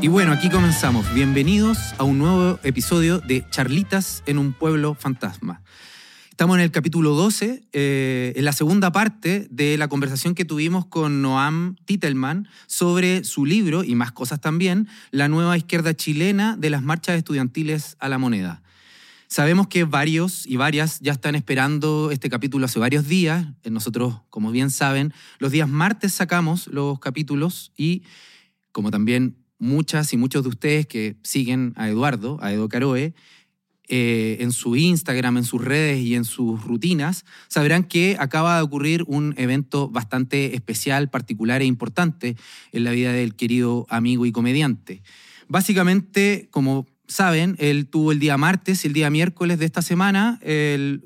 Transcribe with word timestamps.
Y 0.00 0.08
bueno, 0.08 0.32
aquí 0.32 0.50
comenzamos. 0.50 1.12
Bienvenidos 1.14 1.78
a 1.98 2.04
un 2.04 2.18
nuevo 2.18 2.58
episodio 2.62 3.20
de 3.20 3.44
Charlitas 3.50 4.22
en 4.26 4.38
un 4.38 4.52
pueblo 4.52 4.94
fantasma. 4.94 5.62
Estamos 6.30 6.56
en 6.56 6.64
el 6.64 6.70
capítulo 6.70 7.14
12, 7.14 7.62
eh, 7.72 8.32
en 8.36 8.44
la 8.44 8.52
segunda 8.52 8.92
parte 8.92 9.46
de 9.50 9.78
la 9.78 9.88
conversación 9.88 10.34
que 10.34 10.44
tuvimos 10.44 10.84
con 10.86 11.22
Noam 11.22 11.76
Titelman 11.84 12.48
sobre 12.66 13.24
su 13.24 13.46
libro, 13.46 13.84
y 13.84 13.94
más 13.94 14.12
cosas 14.12 14.40
también, 14.40 14.88
La 15.10 15.28
nueva 15.28 15.56
izquierda 15.56 15.94
chilena 15.94 16.56
de 16.56 16.70
las 16.70 16.82
marchas 16.82 17.16
estudiantiles 17.16 17.96
a 18.00 18.08
la 18.08 18.18
moneda. 18.18 18.62
Sabemos 19.28 19.68
que 19.68 19.84
varios 19.84 20.46
y 20.46 20.56
varias 20.56 21.00
ya 21.00 21.12
están 21.12 21.34
esperando 21.34 22.10
este 22.10 22.30
capítulo 22.30 22.66
hace 22.66 22.78
varios 22.78 23.08
días. 23.08 23.46
Nosotros, 23.64 24.20
como 24.30 24.50
bien 24.50 24.70
saben, 24.70 25.12
los 25.38 25.50
días 25.50 25.68
martes 25.68 26.12
sacamos 26.12 26.66
los 26.68 26.98
capítulos 26.98 27.72
y, 27.76 28.02
como 28.70 28.90
también 28.90 29.43
muchas 29.58 30.12
y 30.12 30.16
muchos 30.16 30.42
de 30.42 30.48
ustedes 30.48 30.86
que 30.86 31.16
siguen 31.22 31.72
a 31.76 31.88
Eduardo, 31.88 32.38
a 32.40 32.52
Edo 32.52 32.68
Caroe, 32.68 33.14
eh, 33.86 34.38
en 34.40 34.52
su 34.52 34.76
Instagram, 34.76 35.36
en 35.36 35.44
sus 35.44 35.62
redes 35.62 36.00
y 36.00 36.14
en 36.14 36.24
sus 36.24 36.64
rutinas, 36.64 37.26
sabrán 37.48 37.84
que 37.84 38.16
acaba 38.18 38.56
de 38.56 38.62
ocurrir 38.62 39.04
un 39.06 39.34
evento 39.36 39.90
bastante 39.90 40.54
especial, 40.54 41.10
particular 41.10 41.60
e 41.60 41.66
importante 41.66 42.36
en 42.72 42.84
la 42.84 42.92
vida 42.92 43.12
del 43.12 43.34
querido 43.34 43.86
amigo 43.90 44.24
y 44.24 44.32
comediante. 44.32 45.02
Básicamente, 45.48 46.48
como 46.50 46.86
saben, 47.06 47.56
él 47.58 47.86
tuvo 47.86 48.12
el 48.12 48.18
día 48.18 48.36
martes 48.36 48.84
y 48.84 48.88
el 48.88 48.94
día 48.94 49.10
miércoles 49.10 49.58
de 49.58 49.66
esta 49.66 49.82
semana 49.82 50.40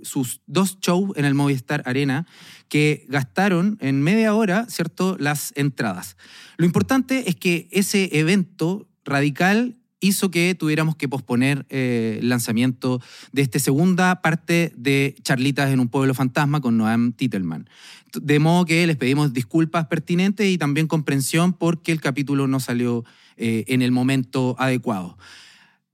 sus 0.03 0.41
dos 0.47 0.79
shows 0.81 1.17
en 1.17 1.25
el 1.25 1.35
Movistar 1.35 1.83
Arena 1.87 2.27
que 2.69 3.07
gastaron 3.09 3.79
en 3.81 4.03
media 4.03 4.35
hora, 4.35 4.67
¿cierto?, 4.69 5.17
las 5.19 5.53
entradas. 5.57 6.17
Lo 6.57 6.67
importante 6.67 7.29
es 7.29 7.37
que 7.37 7.69
ese 7.71 8.11
evento 8.19 8.89
radical 9.05 9.79
hizo 10.01 10.31
que 10.31 10.55
tuviéramos 10.55 10.97
que 10.97 11.09
posponer 11.09 11.67
eh, 11.71 12.19
el 12.21 12.29
lanzamiento 12.29 13.01
de 13.33 13.43
esta 13.43 13.59
segunda 13.59 14.23
parte 14.23 14.73
de 14.77 15.17
Charlitas 15.23 15.71
en 15.71 15.81
un 15.81 15.89
pueblo 15.89 16.15
fantasma 16.15 16.61
con 16.61 16.77
Noam 16.77 17.13
Titelman. 17.13 17.69
De 18.21 18.39
modo 18.39 18.65
que 18.65 18.87
les 18.87 18.97
pedimos 18.97 19.33
disculpas 19.33 19.87
pertinentes 19.87 20.49
y 20.49 20.59
también 20.59 20.87
comprensión 20.87 21.53
porque 21.53 21.93
el 21.93 22.01
capítulo 22.01 22.47
no 22.47 22.61
salió 22.61 23.05
eh, 23.37 23.65
en 23.69 23.83
el 23.83 23.91
momento 23.91 24.57
adecuado. 24.59 25.19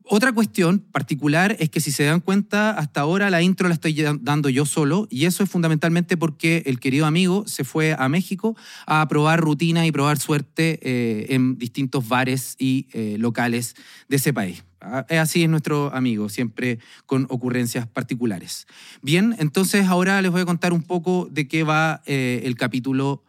Otra 0.06 0.33
cuestión 0.33 0.80
particular 0.80 1.56
es 1.58 1.70
que 1.70 1.80
si 1.80 1.91
se 1.91 2.05
dan 2.05 2.20
cuenta, 2.20 2.72
hasta 2.72 3.00
ahora 3.00 3.30
la 3.30 3.41
intro 3.41 3.69
la 3.69 3.74
estoy 3.74 3.94
dando 4.20 4.50
yo 4.50 4.66
solo 4.66 5.08
y 5.11 5.24
eso 5.24 5.42
es 5.42 5.48
fundamentalmente 5.48 6.19
porque 6.19 6.62
el 6.66 6.78
querido 6.78 7.06
amigo 7.06 7.44
se 7.46 7.64
fue 7.64 7.96
a 7.98 8.06
México 8.11 8.55
a 8.86 9.08
probar 9.08 9.41
rutina 9.41 9.86
y 9.86 9.92
probar 9.92 10.19
suerte 10.19 10.78
eh, 10.83 11.27
en 11.30 11.56
distintos 11.56 12.06
bares 12.06 12.55
y 12.58 12.86
eh, 12.92 13.16
locales 13.19 13.77
de 14.06 14.16
ese 14.16 14.34
país. 14.34 14.62
Ah, 14.83 15.06
así 15.08 15.42
es 15.42 15.48
nuestro 15.48 15.91
amigo, 15.94 16.28
siempre 16.28 16.80
con 17.06 17.27
ocurrencias 17.30 17.86
particulares. 17.86 18.66
Bien, 19.00 19.34
entonces 19.39 19.86
ahora 19.86 20.20
les 20.20 20.30
voy 20.30 20.42
a 20.42 20.44
contar 20.44 20.74
un 20.74 20.83
poco 20.83 21.28
de 21.30 21.48
qué 21.48 21.62
va 21.62 22.02
eh, 22.05 22.42
el 22.44 22.56
capítulo 22.56 23.24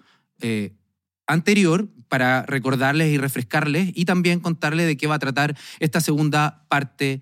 anterior 1.28 1.88
para 2.08 2.46
recordarles 2.46 3.12
y 3.14 3.18
refrescarles 3.18 3.92
y 3.94 4.06
también 4.06 4.40
contarles 4.40 4.88
de 4.88 4.98
qué 4.98 5.08
va 5.08 5.16
a 5.16 5.20
tratar 5.20 5.58
esta 5.80 6.02
segunda 6.02 6.66
parte 6.70 7.22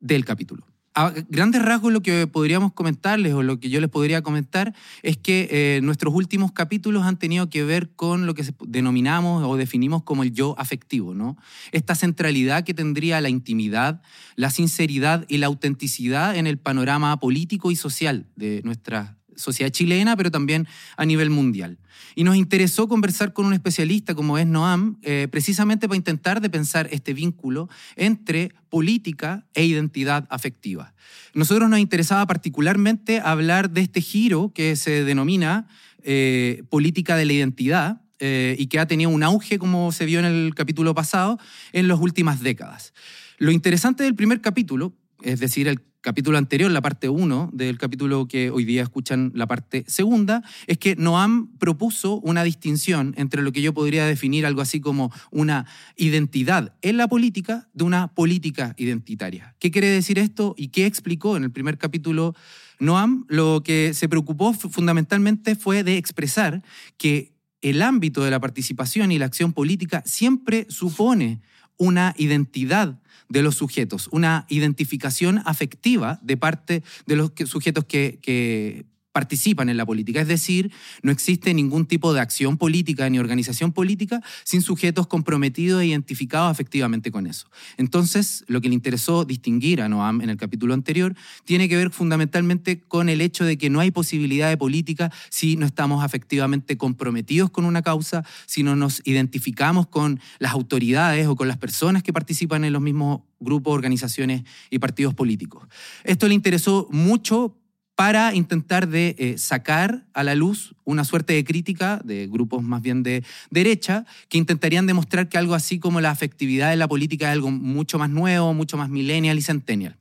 del 0.00 0.24
capítulo. 0.24 0.66
A 0.96 1.12
grandes 1.28 1.60
rasgos 1.60 1.92
lo 1.92 2.02
que 2.02 2.28
podríamos 2.28 2.72
comentarles 2.72 3.34
o 3.34 3.42
lo 3.42 3.58
que 3.58 3.68
yo 3.68 3.80
les 3.80 3.90
podría 3.90 4.22
comentar 4.22 4.74
es 5.02 5.16
que 5.16 5.48
eh, 5.50 5.80
nuestros 5.82 6.14
últimos 6.14 6.52
capítulos 6.52 7.02
han 7.02 7.18
tenido 7.18 7.50
que 7.50 7.64
ver 7.64 7.90
con 7.96 8.26
lo 8.26 8.34
que 8.34 8.44
denominamos 8.64 9.42
o 9.44 9.56
definimos 9.56 10.04
como 10.04 10.22
el 10.22 10.32
yo 10.32 10.54
afectivo, 10.56 11.12
¿no? 11.12 11.36
Esta 11.72 11.96
centralidad 11.96 12.62
que 12.62 12.74
tendría 12.74 13.20
la 13.20 13.28
intimidad, 13.28 14.02
la 14.36 14.50
sinceridad 14.50 15.24
y 15.28 15.38
la 15.38 15.46
autenticidad 15.46 16.36
en 16.36 16.46
el 16.46 16.58
panorama 16.58 17.18
político 17.18 17.72
y 17.72 17.76
social 17.76 18.26
de 18.36 18.60
nuestra 18.62 19.18
sociedad 19.36 19.70
chilena, 19.70 20.16
pero 20.16 20.30
también 20.30 20.66
a 20.96 21.04
nivel 21.04 21.30
mundial. 21.30 21.78
Y 22.14 22.24
nos 22.24 22.36
interesó 22.36 22.88
conversar 22.88 23.32
con 23.32 23.46
un 23.46 23.54
especialista 23.54 24.14
como 24.14 24.38
es 24.38 24.46
Noam, 24.46 24.98
eh, 25.02 25.28
precisamente 25.30 25.88
para 25.88 25.96
intentar 25.96 26.40
de 26.40 26.50
pensar 26.50 26.88
este 26.92 27.12
vínculo 27.12 27.68
entre 27.96 28.52
política 28.68 29.46
e 29.54 29.64
identidad 29.64 30.26
afectiva. 30.30 30.94
Nosotros 31.34 31.68
nos 31.68 31.80
interesaba 31.80 32.26
particularmente 32.26 33.20
hablar 33.20 33.70
de 33.70 33.80
este 33.80 34.00
giro 34.00 34.52
que 34.54 34.76
se 34.76 35.04
denomina 35.04 35.66
eh, 36.02 36.62
política 36.70 37.16
de 37.16 37.24
la 37.24 37.32
identidad, 37.32 38.00
eh, 38.20 38.54
y 38.58 38.68
que 38.68 38.78
ha 38.78 38.86
tenido 38.86 39.10
un 39.10 39.22
auge, 39.22 39.58
como 39.58 39.90
se 39.90 40.06
vio 40.06 40.20
en 40.20 40.24
el 40.24 40.54
capítulo 40.54 40.94
pasado, 40.94 41.38
en 41.72 41.88
las 41.88 41.98
últimas 41.98 42.40
décadas. 42.40 42.94
Lo 43.38 43.50
interesante 43.50 44.04
del 44.04 44.14
primer 44.14 44.40
capítulo, 44.40 44.94
es 45.22 45.40
decir, 45.40 45.66
el 45.66 45.82
capítulo 46.04 46.36
anterior, 46.36 46.70
la 46.70 46.82
parte 46.82 47.08
1 47.08 47.48
del 47.54 47.78
capítulo 47.78 48.28
que 48.28 48.50
hoy 48.50 48.66
día 48.66 48.82
escuchan 48.82 49.32
la 49.34 49.46
parte 49.46 49.84
segunda, 49.88 50.42
es 50.66 50.76
que 50.76 50.96
Noam 50.96 51.56
propuso 51.56 52.20
una 52.20 52.44
distinción 52.44 53.14
entre 53.16 53.40
lo 53.40 53.52
que 53.52 53.62
yo 53.62 53.72
podría 53.72 54.04
definir 54.04 54.44
algo 54.44 54.60
así 54.60 54.80
como 54.80 55.10
una 55.30 55.64
identidad 55.96 56.74
en 56.82 56.98
la 56.98 57.08
política 57.08 57.70
de 57.72 57.84
una 57.84 58.08
política 58.08 58.74
identitaria. 58.76 59.56
¿Qué 59.58 59.70
quiere 59.70 59.88
decir 59.88 60.18
esto 60.18 60.54
y 60.58 60.68
qué 60.68 60.84
explicó 60.84 61.38
en 61.38 61.44
el 61.44 61.50
primer 61.50 61.78
capítulo 61.78 62.34
Noam? 62.78 63.24
Lo 63.28 63.62
que 63.64 63.94
se 63.94 64.06
preocupó 64.06 64.52
fundamentalmente 64.52 65.56
fue 65.56 65.84
de 65.84 65.96
expresar 65.96 66.62
que 66.98 67.32
el 67.62 67.80
ámbito 67.80 68.22
de 68.22 68.30
la 68.30 68.40
participación 68.40 69.10
y 69.10 69.18
la 69.18 69.24
acción 69.24 69.54
política 69.54 70.02
siempre 70.04 70.66
supone 70.68 71.40
una 71.78 72.14
identidad 72.18 73.00
de 73.34 73.42
los 73.42 73.56
sujetos, 73.56 74.08
una 74.12 74.46
identificación 74.48 75.42
afectiva 75.44 76.20
de 76.22 76.36
parte 76.36 76.84
de 77.06 77.16
los 77.16 77.32
sujetos 77.46 77.84
que, 77.84 78.86
participan 79.14 79.68
en 79.68 79.76
la 79.76 79.86
política. 79.86 80.20
Es 80.20 80.26
decir, 80.26 80.72
no 81.02 81.12
existe 81.12 81.54
ningún 81.54 81.86
tipo 81.86 82.12
de 82.12 82.20
acción 82.20 82.58
política 82.58 83.08
ni 83.08 83.20
organización 83.20 83.70
política 83.72 84.20
sin 84.42 84.60
sujetos 84.60 85.06
comprometidos 85.06 85.82
e 85.82 85.86
identificados 85.86 86.50
afectivamente 86.50 87.12
con 87.12 87.28
eso. 87.28 87.48
Entonces, 87.76 88.44
lo 88.48 88.60
que 88.60 88.68
le 88.68 88.74
interesó 88.74 89.24
distinguir 89.24 89.82
a 89.82 89.88
Noam 89.88 90.20
en 90.20 90.30
el 90.30 90.36
capítulo 90.36 90.74
anterior 90.74 91.14
tiene 91.44 91.68
que 91.68 91.76
ver 91.76 91.90
fundamentalmente 91.90 92.80
con 92.80 93.08
el 93.08 93.20
hecho 93.20 93.44
de 93.44 93.56
que 93.56 93.70
no 93.70 93.78
hay 93.78 93.92
posibilidad 93.92 94.48
de 94.48 94.56
política 94.56 95.12
si 95.30 95.54
no 95.56 95.64
estamos 95.64 96.02
afectivamente 96.02 96.76
comprometidos 96.76 97.50
con 97.50 97.66
una 97.66 97.82
causa, 97.82 98.24
si 98.46 98.64
no 98.64 98.74
nos 98.74 99.00
identificamos 99.04 99.86
con 99.86 100.18
las 100.40 100.52
autoridades 100.54 101.28
o 101.28 101.36
con 101.36 101.46
las 101.46 101.58
personas 101.58 102.02
que 102.02 102.12
participan 102.12 102.64
en 102.64 102.72
los 102.72 102.82
mismos 102.82 103.20
grupos, 103.38 103.74
organizaciones 103.74 104.42
y 104.70 104.80
partidos 104.80 105.14
políticos. 105.14 105.68
Esto 106.02 106.26
le 106.26 106.34
interesó 106.34 106.88
mucho 106.90 107.56
para 107.94 108.34
intentar 108.34 108.88
de 108.88 109.14
eh, 109.18 109.38
sacar 109.38 110.06
a 110.14 110.24
la 110.24 110.34
luz 110.34 110.74
una 110.84 111.04
suerte 111.04 111.32
de 111.32 111.44
crítica 111.44 112.00
de 112.04 112.26
grupos 112.26 112.62
más 112.62 112.82
bien 112.82 113.02
de 113.02 113.24
derecha 113.50 114.04
que 114.28 114.38
intentarían 114.38 114.86
demostrar 114.86 115.28
que 115.28 115.38
algo 115.38 115.54
así 115.54 115.78
como 115.78 116.00
la 116.00 116.10
afectividad 116.10 116.70
de 116.70 116.76
la 116.76 116.88
política 116.88 117.26
es 117.26 117.32
algo 117.32 117.50
mucho 117.50 117.98
más 117.98 118.10
nuevo, 118.10 118.52
mucho 118.52 118.76
más 118.76 118.88
millennial 118.88 119.38
y 119.38 119.42
centennial. 119.42 119.96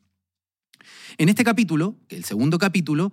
En 1.18 1.30
este 1.30 1.44
capítulo, 1.44 1.96
que 2.08 2.16
el 2.16 2.24
segundo 2.24 2.58
capítulo, 2.58 3.12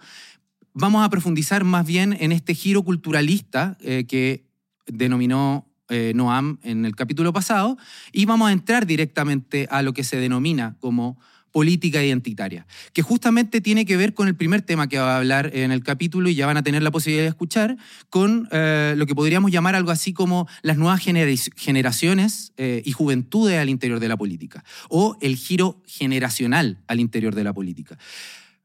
vamos 0.72 1.04
a 1.04 1.10
profundizar 1.10 1.64
más 1.64 1.86
bien 1.86 2.16
en 2.18 2.32
este 2.32 2.54
giro 2.54 2.82
culturalista 2.82 3.76
eh, 3.80 4.06
que 4.08 4.46
denominó 4.86 5.66
eh, 5.90 6.12
Noam 6.14 6.58
en 6.62 6.84
el 6.84 6.96
capítulo 6.96 7.32
pasado 7.32 7.76
y 8.12 8.24
vamos 8.24 8.48
a 8.48 8.52
entrar 8.52 8.86
directamente 8.86 9.66
a 9.70 9.82
lo 9.82 9.92
que 9.92 10.04
se 10.04 10.16
denomina 10.16 10.76
como 10.78 11.18
política 11.52 12.02
identitaria, 12.02 12.66
que 12.92 13.02
justamente 13.02 13.60
tiene 13.60 13.84
que 13.84 13.96
ver 13.96 14.14
con 14.14 14.28
el 14.28 14.34
primer 14.34 14.62
tema 14.62 14.88
que 14.88 14.98
va 14.98 15.14
a 15.14 15.16
hablar 15.18 15.50
en 15.54 15.72
el 15.72 15.82
capítulo 15.82 16.28
y 16.28 16.34
ya 16.34 16.46
van 16.46 16.56
a 16.56 16.62
tener 16.62 16.82
la 16.82 16.90
posibilidad 16.90 17.24
de 17.24 17.30
escuchar, 17.30 17.76
con 18.08 18.48
eh, 18.52 18.94
lo 18.96 19.06
que 19.06 19.14
podríamos 19.14 19.50
llamar 19.50 19.74
algo 19.74 19.90
así 19.90 20.12
como 20.12 20.48
las 20.62 20.76
nuevas 20.76 21.00
generaciones 21.00 22.52
eh, 22.56 22.82
y 22.84 22.92
juventudes 22.92 23.58
al 23.58 23.68
interior 23.68 24.00
de 24.00 24.08
la 24.08 24.16
política, 24.16 24.64
o 24.88 25.16
el 25.20 25.36
giro 25.36 25.82
generacional 25.86 26.78
al 26.86 27.00
interior 27.00 27.34
de 27.34 27.44
la 27.44 27.52
política. 27.52 27.98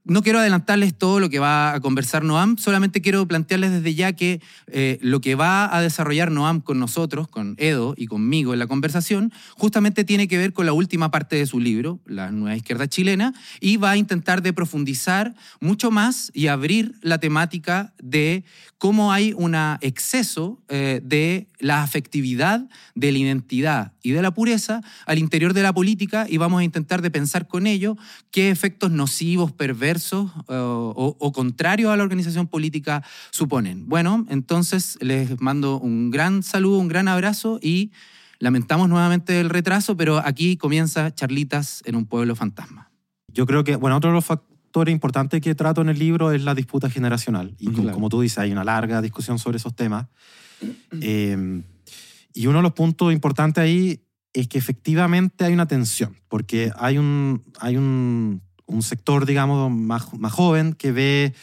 No 0.07 0.21
quiero 0.21 0.37
adelantarles 0.37 0.95
todo 0.95 1.19
lo 1.19 1.31
que 1.31 1.39
va 1.39 1.73
a 1.73 1.79
conversar 1.79 2.23
Noam, 2.23 2.59
solamente 2.59 3.01
quiero 3.01 3.27
plantearles 3.27 3.71
desde 3.71 3.95
ya 3.95 4.13
que 4.13 4.39
eh, 4.67 4.99
lo 5.01 5.19
que 5.19 5.33
va 5.33 5.75
a 5.75 5.81
desarrollar 5.81 6.29
Noam 6.29 6.61
con 6.61 6.77
nosotros, 6.77 7.27
con 7.27 7.55
Edo 7.57 7.95
y 7.97 8.05
conmigo 8.05 8.53
en 8.53 8.59
la 8.59 8.67
conversación, 8.67 9.33
justamente 9.57 10.03
tiene 10.03 10.27
que 10.27 10.37
ver 10.37 10.53
con 10.53 10.67
la 10.67 10.73
última 10.73 11.09
parte 11.09 11.37
de 11.37 11.47
su 11.47 11.59
libro, 11.59 12.01
La 12.05 12.29
Nueva 12.29 12.55
Izquierda 12.55 12.87
Chilena, 12.87 13.33
y 13.59 13.77
va 13.77 13.91
a 13.91 13.97
intentar 13.97 14.43
de 14.43 14.53
profundizar 14.53 15.33
mucho 15.59 15.89
más 15.89 16.29
y 16.35 16.47
abrir 16.47 16.93
la 17.01 17.17
temática 17.17 17.91
de 17.97 18.43
cómo 18.77 19.11
hay 19.11 19.33
un 19.35 19.55
exceso 19.81 20.61
eh, 20.69 21.01
de 21.03 21.47
la 21.65 21.81
afectividad, 21.81 22.69
de 22.93 23.11
la 23.11 23.17
identidad 23.17 23.93
y 24.03 24.11
de 24.11 24.21
la 24.21 24.31
pureza 24.31 24.81
al 25.07 25.17
interior 25.17 25.53
de 25.53 25.63
la 25.63 25.73
política 25.73 26.27
y 26.29 26.37
vamos 26.37 26.59
a 26.59 26.63
intentar 26.63 27.01
de 27.01 27.09
pensar 27.09 27.47
con 27.47 27.65
ello 27.65 27.97
qué 28.29 28.51
efectos 28.51 28.91
nocivos, 28.91 29.51
perversos 29.51 30.29
eh, 30.47 30.53
o, 30.53 31.15
o 31.19 31.31
contrarios 31.31 31.91
a 31.91 31.97
la 31.97 32.03
organización 32.03 32.47
política 32.47 33.03
suponen. 33.31 33.89
Bueno, 33.89 34.27
entonces 34.29 34.99
les 35.01 35.41
mando 35.41 35.79
un 35.79 36.11
gran 36.11 36.43
saludo, 36.43 36.77
un 36.77 36.87
gran 36.87 37.07
abrazo 37.07 37.59
y 37.61 37.91
Lamentamos 38.39 38.89
nuevamente 38.89 39.39
el 39.39 39.49
retraso, 39.49 39.95
pero 39.95 40.17
aquí 40.17 40.57
comienza 40.57 41.13
Charlitas 41.15 41.81
en 41.85 41.95
un 41.95 42.05
pueblo 42.05 42.35
fantasma. 42.35 42.91
Yo 43.33 43.45
creo 43.45 43.63
que, 43.63 43.77
bueno, 43.77 43.95
otro 43.95 44.09
de 44.09 44.15
los 44.15 44.25
factores 44.25 44.91
importantes 44.91 45.41
que 45.41 45.55
trato 45.55 45.81
en 45.81 45.89
el 45.89 45.97
libro 45.97 46.31
es 46.31 46.43
la 46.43 46.53
disputa 46.53 46.89
generacional. 46.89 47.55
Y 47.59 47.71
como, 47.71 47.91
como 47.91 48.09
tú 48.09 48.21
dices, 48.21 48.39
hay 48.39 48.51
una 48.51 48.63
larga 48.65 49.01
discusión 49.01 49.39
sobre 49.39 49.57
esos 49.57 49.73
temas. 49.73 50.07
Eh, 51.01 51.61
y 52.33 52.47
uno 52.47 52.59
de 52.59 52.63
los 52.63 52.73
puntos 52.73 53.13
importantes 53.13 53.61
ahí 53.61 54.01
es 54.33 54.47
que 54.47 54.57
efectivamente 54.57 55.45
hay 55.45 55.53
una 55.53 55.67
tensión, 55.67 56.15
porque 56.27 56.71
hay 56.77 56.97
un, 56.97 57.43
hay 57.59 57.77
un, 57.77 58.41
un 58.65 58.83
sector, 58.83 59.25
digamos, 59.25 59.71
más, 59.71 60.13
más 60.13 60.33
joven 60.33 60.73
que 60.73 60.91
ve 60.91 61.33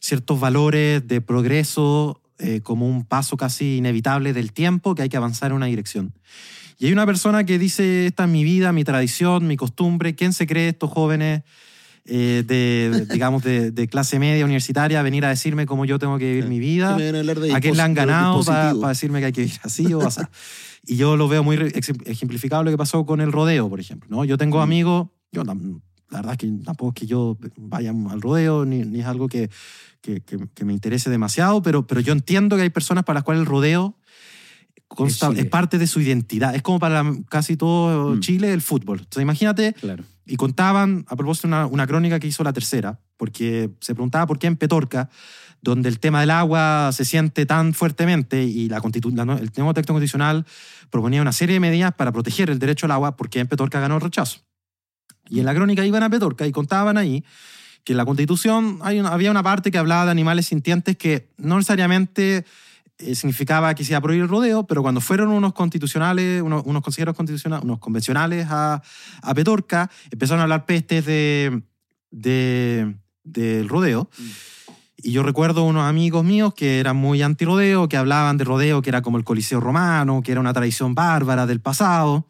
ciertos 0.00 0.40
valores 0.40 1.06
de 1.06 1.20
progreso 1.20 2.22
eh, 2.38 2.60
como 2.62 2.88
un 2.88 3.04
paso 3.04 3.36
casi 3.36 3.76
inevitable 3.76 4.32
del 4.32 4.52
tiempo, 4.52 4.94
que 4.94 5.02
hay 5.02 5.08
que 5.08 5.16
avanzar 5.16 5.50
en 5.50 5.56
una 5.56 5.66
dirección. 5.66 6.14
Y 6.78 6.86
hay 6.86 6.92
una 6.92 7.04
persona 7.04 7.44
que 7.44 7.58
dice, 7.58 8.06
esta 8.06 8.24
es 8.24 8.30
mi 8.30 8.44
vida, 8.44 8.72
mi 8.72 8.84
tradición, 8.84 9.46
mi 9.46 9.56
costumbre, 9.56 10.14
¿quién 10.14 10.32
se 10.32 10.46
cree 10.46 10.68
estos 10.68 10.90
jóvenes 10.90 11.42
eh, 12.10 12.42
de, 12.46 13.06
digamos, 13.12 13.42
de, 13.42 13.70
de, 13.70 13.86
clase 13.86 14.18
media 14.18 14.44
universitaria 14.44 15.02
venir 15.02 15.24
a 15.24 15.28
decirme 15.28 15.66
cómo 15.66 15.84
yo 15.84 15.98
tengo 15.98 16.18
que 16.18 16.24
vivir 16.24 16.46
mi 16.46 16.58
vida? 16.58 16.94
¿A 17.54 17.60
quién 17.60 17.76
le 17.76 17.82
han 17.82 17.94
ganado 17.94 18.42
para 18.44 18.72
decirme 18.88 19.20
que 19.20 19.26
hay 19.26 19.32
que 19.32 19.42
vivir 19.42 19.60
así 19.62 19.92
o 19.92 20.06
así? 20.06 20.22
Y 20.86 20.96
yo 20.96 21.16
lo 21.16 21.28
veo 21.28 21.44
muy 21.44 21.56
ejemplificado 22.06 22.62
lo 22.62 22.70
que 22.70 22.78
pasó 22.78 23.04
con 23.04 23.20
el 23.20 23.30
rodeo, 23.30 23.68
por 23.68 23.78
ejemplo. 23.78 24.08
¿no? 24.10 24.24
Yo 24.24 24.38
tengo 24.38 24.62
amigos, 24.62 25.08
yo 25.30 25.44
la 25.44 25.54
verdad 26.10 26.32
es 26.32 26.38
que 26.38 26.64
tampoco 26.64 26.90
es 26.90 27.00
que 27.00 27.06
yo 27.06 27.36
vaya 27.56 27.90
al 27.90 28.22
rodeo, 28.22 28.64
ni, 28.64 28.78
ni 28.84 29.00
es 29.00 29.06
algo 29.06 29.28
que, 29.28 29.50
que, 30.00 30.22
que, 30.22 30.64
me 30.64 30.72
interese 30.72 31.10
demasiado, 31.10 31.60
pero, 31.62 31.86
pero 31.86 32.00
yo 32.00 32.14
entiendo 32.14 32.56
que 32.56 32.62
hay 32.62 32.70
personas 32.70 33.04
para 33.04 33.18
las 33.18 33.24
cuales 33.24 33.42
el 33.42 33.46
rodeo 33.46 33.98
consta, 34.88 35.30
es, 35.36 35.46
parte 35.46 35.78
de 35.78 35.86
su 35.86 36.00
identidad. 36.00 36.54
Es 36.54 36.62
como 36.62 36.78
para 36.78 37.04
casi 37.28 37.56
todo 37.56 38.16
mm. 38.16 38.20
Chile 38.20 38.52
el 38.52 38.62
fútbol. 38.62 38.98
Entonces 38.98 39.22
imagínate, 39.22 39.74
claro. 39.74 40.04
y 40.26 40.36
contaban, 40.36 41.04
a 41.08 41.16
propósito, 41.16 41.48
una, 41.48 41.66
una 41.66 41.86
crónica 41.86 42.18
que 42.18 42.26
hizo 42.26 42.42
la 42.42 42.52
tercera, 42.52 42.98
porque 43.16 43.70
se 43.80 43.94
preguntaba 43.94 44.26
por 44.26 44.38
qué 44.38 44.46
en 44.46 44.56
Petorca 44.56 45.08
donde 45.60 45.88
el 45.88 45.98
tema 45.98 46.20
del 46.20 46.30
agua 46.30 46.90
se 46.92 47.04
siente 47.04 47.46
tan 47.46 47.74
fuertemente 47.74 48.44
y 48.44 48.68
la 48.68 48.78
el 48.78 49.50
nuevo 49.56 49.74
texto 49.74 49.92
constitucional 49.92 50.46
proponía 50.90 51.20
una 51.20 51.32
serie 51.32 51.54
de 51.54 51.60
medidas 51.60 51.92
para 51.94 52.12
proteger 52.12 52.50
el 52.50 52.58
derecho 52.58 52.86
al 52.86 52.92
agua 52.92 53.16
porque 53.16 53.40
en 53.40 53.48
Petorca 53.48 53.80
ganó 53.80 53.96
el 53.96 54.00
rechazo. 54.00 54.40
Y 55.28 55.40
en 55.40 55.46
la 55.46 55.54
crónica 55.54 55.84
iban 55.84 56.02
a 56.02 56.10
Petorca 56.10 56.46
y 56.46 56.52
contaban 56.52 56.96
ahí 56.96 57.24
que 57.84 57.92
en 57.92 57.96
la 57.96 58.04
constitución 58.04 58.78
hay 58.82 58.98
había 58.98 59.30
una 59.30 59.42
parte 59.42 59.70
que 59.70 59.78
hablaba 59.78 60.04
de 60.04 60.10
animales 60.10 60.46
sintientes 60.46 60.96
que 60.96 61.28
no 61.36 61.56
necesariamente 61.56 62.44
eh, 62.98 63.14
significaba 63.14 63.74
que 63.74 63.84
se 63.84 63.92
iba 63.92 63.98
a 63.98 64.00
prohibir 64.00 64.24
el 64.24 64.28
rodeo, 64.28 64.66
pero 64.66 64.82
cuando 64.82 65.00
fueron 65.00 65.28
unos 65.28 65.52
constitucionales, 65.52 66.42
unos, 66.42 66.64
unos 66.66 66.82
consejeros 66.82 67.14
constitucionales, 67.14 67.64
unos 67.64 67.78
convencionales 67.78 68.48
a, 68.50 68.82
a, 69.22 69.34
Petorca, 69.34 69.88
empezaron 70.10 70.40
a 70.40 70.42
hablar 70.42 70.66
pestes 70.66 71.06
de, 71.06 71.62
de, 72.10 72.96
del 73.22 73.68
rodeo. 73.68 74.10
Mm. 74.18 74.22
Y 75.00 75.12
yo 75.12 75.22
recuerdo 75.22 75.62
unos 75.62 75.84
amigos 75.84 76.24
míos 76.24 76.54
que 76.54 76.80
eran 76.80 76.96
muy 76.96 77.22
anti-rodeo, 77.22 77.88
que 77.88 77.96
hablaban 77.96 78.36
de 78.36 78.42
rodeo, 78.42 78.82
que 78.82 78.90
era 78.90 79.00
como 79.00 79.16
el 79.16 79.22
Coliseo 79.22 79.60
Romano, 79.60 80.20
que 80.20 80.32
era 80.32 80.40
una 80.40 80.52
tradición 80.52 80.96
bárbara 80.96 81.46
del 81.46 81.60
pasado, 81.60 82.26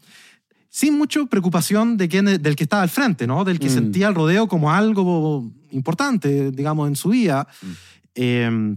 sin 0.69 0.99
mucha 0.99 1.25
preocupación 1.25 1.97
de 1.97 2.09
quién, 2.11 2.27
del 2.27 2.57
que 2.57 2.65
estaba 2.65 2.83
al 2.83 2.91
frente, 2.91 3.27
¿no? 3.27 3.45
Del 3.45 3.59
que 3.59 3.69
mm. 3.69 3.73
sentía 3.73 4.09
el 4.09 4.15
rodeo 4.15 4.49
como 4.49 4.71
algo 4.71 5.51
importante, 5.71 6.51
digamos, 6.51 6.89
en 6.89 6.97
su 6.97 7.09
vida. 7.09 7.49
Mm. 7.63 7.67
Eh, 8.17 8.77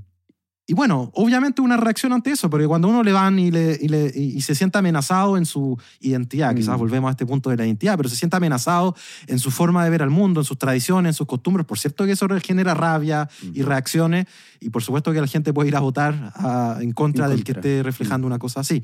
y 0.72 0.74
bueno, 0.74 1.12
obviamente 1.16 1.62
una 1.62 1.76
reacción 1.76 2.14
ante 2.14 2.32
eso, 2.32 2.50
porque 2.50 2.66
cuando 2.66 2.88
uno 2.88 3.04
le 3.04 3.12
van 3.12 3.38
y, 3.38 3.52
le, 3.52 3.78
y, 4.16 4.40
se 4.40 4.56
siente 4.56 4.78
amenazado 4.78 5.36
en 5.36 5.46
su 5.46 5.78
identidad, 6.00 6.56
quizás 6.56 6.78
mm. 6.78 6.80
volvemos 6.80 7.10
a 7.10 7.12
este 7.12 7.26
punto 7.26 7.50
de 7.50 7.58
la 7.58 7.66
identidad, 7.66 7.98
pero 7.98 8.08
se 8.08 8.16
siente 8.16 8.38
amenazado 8.38 8.96
en 9.28 9.38
su 9.38 9.52
forma 9.52 9.84
de 9.84 9.90
ver 9.90 10.02
al 10.02 10.12
mundo, 10.12 10.40
en 10.40 10.46
sus 10.46 10.58
tradiciones, 10.58 11.10
en 11.10 11.14
sus 11.14 11.28
costumbres, 11.28 11.66
por 11.66 11.78
cierto 11.78 12.06
que 12.06 12.14
eso 12.14 12.26
genera 12.42 12.74
rabia 12.74 13.28
y 13.54 13.64
reacciones, 13.64 14.28
y 14.62 14.70
por 14.70 14.82
supuesto 14.82 15.12
que 15.12 15.20
la 15.20 15.28
gente 15.28 15.52
puede 15.52 15.68
ir 15.68 15.76
a 15.76 15.82
votar 15.82 16.32
en, 16.80 16.94
contra 16.94 17.28
del 17.28 17.44
que 17.44 17.52
esté 17.52 17.84
reflejando 17.84 18.26
una 18.26 18.40
cosa 18.40 18.62
así. 18.62 18.82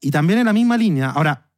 Y 0.00 0.10
también 0.10 0.38
en 0.38 0.46
la 0.46 0.54
misma 0.54 0.78
línea, 0.78 1.10
ahora, 1.10 1.50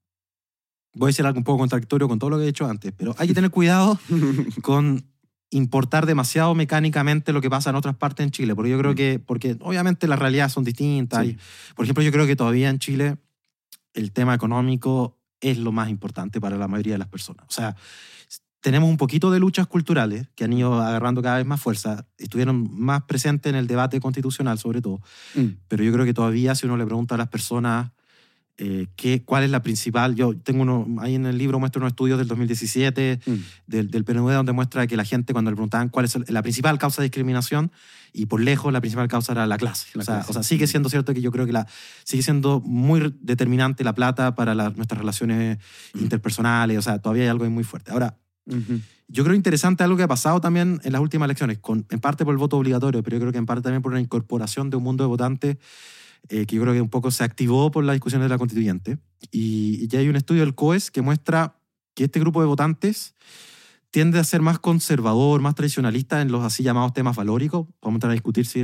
voy 0.93 1.07
a 1.07 1.11
decir 1.11 1.25
algo 1.25 1.39
un 1.39 1.45
poco 1.45 1.59
contradictorio 1.59 2.09
con 2.09 2.19
todo 2.19 2.31
lo 2.31 2.39
que 2.39 2.43
he 2.43 2.47
dicho 2.47 2.67
antes, 2.67 2.93
pero 2.97 3.15
hay 3.17 3.29
que 3.29 3.35
tener 3.35 3.53
cuidado 3.53 3.97
con 4.63 5.07
importar 5.51 6.07
demasiado 6.07 6.55
mecánicamente 6.55 7.33
lo 7.33 7.41
que 7.41 7.51
pasa 7.51 7.71
en 7.71 7.77
otras 7.77 7.97
partes 7.97 8.25
en 8.25 8.31
Chile, 8.31 8.55
porque 8.55 8.71
yo 8.71 8.79
creo 8.79 8.93
mm. 8.93 8.97
que, 8.97 9.19
porque 9.25 9.57
obviamente 9.61 10.09
las 10.09 10.19
realidades 10.19 10.53
son 10.53 10.65
distintas. 10.65 11.25
Y, 11.25 11.39
por 11.75 11.85
ejemplo, 11.85 12.03
yo 12.03 12.13
creo 12.13 12.27
que 12.27 12.37
todavía 12.37 12.69
en 12.69 12.79
Chile 12.79 13.17
el 13.95 14.13
tema 14.13 14.35
económico 14.35 15.19
es 15.41 15.59
lo 15.59 15.73
más 15.73 15.89
importante 15.89 16.41
para 16.41 16.57
la 16.57 16.69
mayoría 16.69 16.95
de 16.95 16.99
las 16.99 17.09
personas. 17.09 17.47
O 17.49 17.53
sea, 17.53 17.77
tenemos 18.61 18.91
un 18.91 18.97
poquito 18.97 19.31
de 19.31 19.39
luchas 19.39 19.67
culturales 19.67 20.29
que 20.35 20.45
han 20.45 20.53
ido 20.53 20.75
agarrando 20.83 21.23
cada 21.23 21.37
vez 21.37 21.47
más 21.47 21.61
fuerza, 21.61 22.07
estuvieron 22.19 22.69
más 22.73 23.03
presentes 23.05 23.51
en 23.51 23.57
el 23.57 23.67
debate 23.67 24.01
constitucional 24.01 24.59
sobre 24.59 24.83
todo, 24.83 25.01
mm. 25.35 25.47
pero 25.69 25.85
yo 25.85 25.93
creo 25.93 26.05
que 26.05 26.15
todavía 26.15 26.55
si 26.55 26.67
uno 26.67 26.77
le 26.77 26.85
pregunta 26.85 27.15
a 27.15 27.19
las 27.19 27.29
personas 27.29 27.93
eh, 28.59 28.87
¿qué, 28.97 29.23
¿Cuál 29.23 29.45
es 29.45 29.51
la 29.51 29.61
principal? 29.63 30.15
Yo 30.15 30.35
tengo 30.35 30.63
uno, 30.63 30.87
ahí 31.01 31.15
en 31.15 31.27
el 31.27 31.37
libro 31.37 31.59
muestro 31.59 31.81
unos 31.81 31.91
estudios 31.91 32.19
del 32.19 32.27
2017 32.27 33.21
mm. 33.27 33.33
del, 33.67 33.91
del 33.91 34.05
PNUD 34.05 34.33
donde 34.33 34.53
muestra 34.53 34.87
que 34.87 34.97
la 34.97 35.05
gente 35.05 35.35
cuando 35.35 35.51
le 35.51 35.57
preguntaban 35.57 35.91
cuál 35.91 36.07
es 36.07 36.31
la 36.31 36.43
principal 36.43 36.79
causa 36.79 37.03
de 37.03 37.09
discriminación 37.09 37.71
y 38.15 38.27
por 38.27 38.41
lejos 38.41 38.73
la 38.73 38.81
principal 38.81 39.09
causa 39.09 39.33
era 39.33 39.47
la 39.47 39.59
clase. 39.59 39.89
o, 39.99 40.03
sea, 40.03 40.25
o, 40.27 40.33
sea, 40.33 40.43
sigue 40.43 40.67
siendo 40.67 40.89
cierto 40.89 41.13
que 41.13 41.21
yo 41.21 41.31
creo 41.31 41.45
que 41.45 41.53
la, 41.53 41.67
sigue 42.05 42.23
siendo 42.23 42.61
muy 42.61 43.15
determinante 43.21 43.85
la 43.85 43.95
plata 43.95 44.35
para 44.35 44.55
nuestras 44.55 44.99
relaciones 44.99 45.59
mm. 45.93 45.99
interpersonales, 45.99 46.79
o 46.79 46.83
sea, 46.83 46.99
todavía 46.99 47.25
hay 47.25 47.29
algo 47.29 47.49
muy 47.51 47.65
fuerte. 47.65 47.93
Ahora, 47.93 48.17
yo 49.09 49.25
creo 49.25 49.37
interesante 49.37 49.85
algo 49.85 49.97
que 49.97 50.05
ha 50.05 50.09
pasado 50.09 50.41
también 50.41 50.81
en 50.83 50.93
las 50.93 51.01
últimas 51.03 51.27
elecciones, 51.27 51.59
con, 51.59 51.87
en 51.91 52.01
parte 52.01 52.25
por 52.25 52.33
el 52.33 52.39
voto 52.39 52.57
obligatorio, 52.57 53.03
pero 53.03 53.17
yo 53.17 53.21
creo 53.21 53.33
que 53.33 53.39
en 53.39 53.47
parte 53.47 53.63
también 53.63 53.83
por 53.83 53.93
una 53.93 54.01
incorporación 54.01 54.71
de 54.71 54.77
un 54.77 54.83
mundo 54.83 55.05
de 55.05 55.09
votantes 55.09 55.57
eh, 56.29 56.47
que 56.47 56.57
yo 56.57 56.63
creo 56.63 56.75
que 56.75 56.81
un 56.81 56.89
poco 56.89 57.11
se 57.11 57.25
activó 57.25 57.71
por 57.71 57.85
la 57.85 57.93
discusión 57.93 58.23
de 58.23 58.29
la 58.29 58.39
constituyente. 58.39 58.99
Y 59.31 59.87
ya 59.89 60.01
hay 60.01 60.09
un 60.09 60.17
estudio 60.17 60.43
del 60.43 60.55
COES 60.55 60.91
que 60.91 61.03
muestra 61.03 61.59
que 61.95 62.05
este 62.05 62.21
grupo 62.21 62.41
de 62.41 62.47
votantes 62.47 63.15
tiende 63.91 64.19
a 64.19 64.25
ser 64.25 64.43
más 64.43 64.59
conservador, 64.59 65.41
más 65.41 65.55
tradicionalista 65.55 66.21
en 66.21 66.31
los 66.31 66.45
así 66.45 66.63
llamados 66.63 66.93
temas 66.93 67.17
valóricos. 67.17 67.67
Podemos 67.81 67.97
entrar 67.97 68.11
a 68.11 68.15
discutir 68.15 68.47
si, 68.47 68.63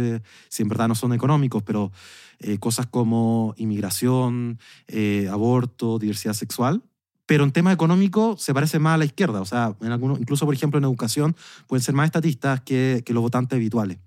si 0.49 0.63
en 0.63 0.69
verdad 0.69 0.89
no 0.89 0.95
son 0.95 1.13
económicos, 1.13 1.63
pero 1.63 1.91
eh, 2.39 2.59
cosas 2.59 2.87
como 2.87 3.55
inmigración, 3.57 4.59
eh, 4.89 5.29
aborto, 5.31 5.99
diversidad 5.99 6.35
sexual. 6.35 6.83
Pero 7.25 7.45
en 7.45 7.53
temas 7.53 7.73
económicos 7.73 8.43
se 8.43 8.53
parece 8.53 8.79
más 8.79 8.97
a 8.97 8.99
la 8.99 9.05
izquierda. 9.05 9.41
O 9.41 9.47
sea, 9.47 9.75
en 9.81 9.93
algunos, 9.93 10.21
incluso 10.21 10.45
por 10.45 10.55
ejemplo 10.55 10.79
en 10.79 10.85
educación 10.85 11.35
pueden 11.67 11.83
ser 11.83 11.95
más 11.95 12.07
estatistas 12.07 12.61
que, 12.61 13.03
que 13.07 13.15
los 13.15 13.23
votantes 13.23 13.57
habituales 13.57 13.99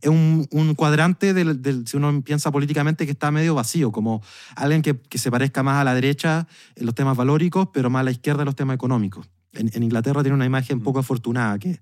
es 0.00 0.08
un, 0.08 0.46
un 0.50 0.74
cuadrante, 0.74 1.34
del, 1.34 1.62
del, 1.62 1.86
si 1.86 1.96
uno 1.96 2.22
piensa 2.22 2.50
políticamente, 2.50 3.06
que 3.06 3.12
está 3.12 3.30
medio 3.30 3.54
vacío, 3.54 3.92
como 3.92 4.22
alguien 4.54 4.82
que, 4.82 4.98
que, 4.98 5.18
se 5.18 5.30
parezca 5.30 5.62
más 5.62 5.80
a 5.80 5.84
la 5.84 5.94
derecha 5.94 6.46
en 6.74 6.86
los 6.86 6.94
temas 6.94 7.16
valóricos, 7.16 7.68
pero 7.72 7.90
más 7.90 8.00
a 8.00 8.04
la 8.04 8.10
izquierda 8.10 8.42
en 8.42 8.46
los 8.46 8.56
temas 8.56 8.74
económicos. 8.74 9.28
En, 9.52 9.70
en 9.72 9.82
Inglaterra 9.82 10.22
tiene 10.22 10.34
una 10.34 10.46
imagen 10.46 10.80
poco 10.80 10.98
afortunada, 10.98 11.58
que, 11.58 11.80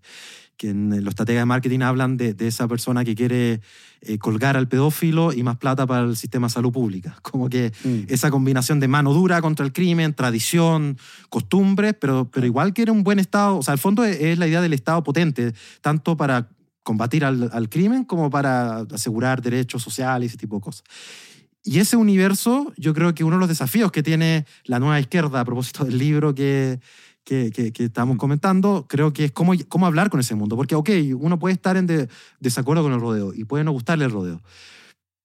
que 0.57 0.71
en 0.71 0.91
los 1.05 1.13
estrategas 1.13 1.43
de 1.43 1.47
marketing 1.47 1.81
hablan 1.81 2.17
de, 2.17 2.35
de 2.35 2.47
esa 2.47 2.69
persona 2.69 3.05
que 3.05 3.15
quiere 3.15 3.61
eh, 4.03 4.19
colgar 4.19 4.57
al 4.57 4.69
pedófilo 4.69 5.33
y 5.33 5.43
más 5.43 5.57
plata 5.57 5.87
para 5.87 6.05
el 6.05 6.17
sistema 6.17 6.47
de 6.47 6.53
salud 6.53 6.73
pública. 6.73 7.17
Como 7.23 7.49
que 7.49 7.73
mm. 7.85 8.05
esa 8.09 8.31
combinación 8.31 8.81
de 8.81 8.89
mano 8.89 9.13
dura 9.13 9.41
contra 9.41 9.65
el 9.65 9.73
crimen, 9.73 10.15
tradición, 10.15 10.99
costumbres, 11.29 11.95
pero, 11.99 12.31
pero 12.31 12.47
igual 12.47 12.73
quiere 12.73 12.91
un 12.91 13.03
buen 13.03 13.19
Estado. 13.19 13.59
O 13.59 13.63
sea, 13.63 13.73
al 13.73 13.79
fondo 13.79 14.05
es, 14.05 14.21
es 14.21 14.39
la 14.39 14.47
idea 14.47 14.61
del 14.61 14.73
Estado 14.73 15.03
potente, 15.03 15.55
tanto 15.81 16.17
para 16.17 16.49
combatir 16.85 17.25
al, 17.25 17.51
al, 17.53 17.69
crimen 17.69 18.05
como 18.05 18.31
para 18.31 18.81
asegurar 18.93 19.43
derechos 19.43 19.83
sociales 19.83 20.27
y 20.27 20.29
ese 20.29 20.37
tipo 20.37 20.57
de 20.57 20.63
cosas. 20.63 20.85
Y 21.65 21.79
ese 21.79 21.97
universo, 21.97 22.73
yo 22.77 22.93
creo 22.93 23.15
que 23.15 23.25
uno 23.25 23.37
de 23.37 23.41
los 23.41 23.49
desafíos 23.49 23.91
que 23.91 24.03
tiene 24.03 24.47
la 24.65 24.79
nueva 24.79 25.01
izquierda 25.01 25.41
a 25.41 25.45
propósito 25.45 25.85
del 25.85 25.97
libro 25.97 26.35
que, 26.35 26.79
que, 27.25 27.51
que, 27.51 27.85
estamos 27.85 28.19
comentando, 28.19 28.85
creo 28.87 29.15
que 29.15 29.25
es 29.25 29.33
cómo, 29.33 29.55
cómo 29.69 29.87
hablar 29.87 30.11
con 30.11 30.21
ese 30.21 30.35
mundo. 30.35 30.57
Porque, 30.57 30.75
ok, 30.75 30.91
uno 31.19 31.39
puede 31.39 31.55
estar 31.55 31.79
en 31.79 31.87
de, 31.87 32.09
desacuerdo 32.39 32.83
con 32.83 32.93
el 32.93 33.01
rodeo 33.01 33.33
y 33.35 33.45
puede 33.45 33.65
no 33.65 33.73
gustarle 33.73 34.05
el 34.05 34.11
rodeo. 34.11 34.43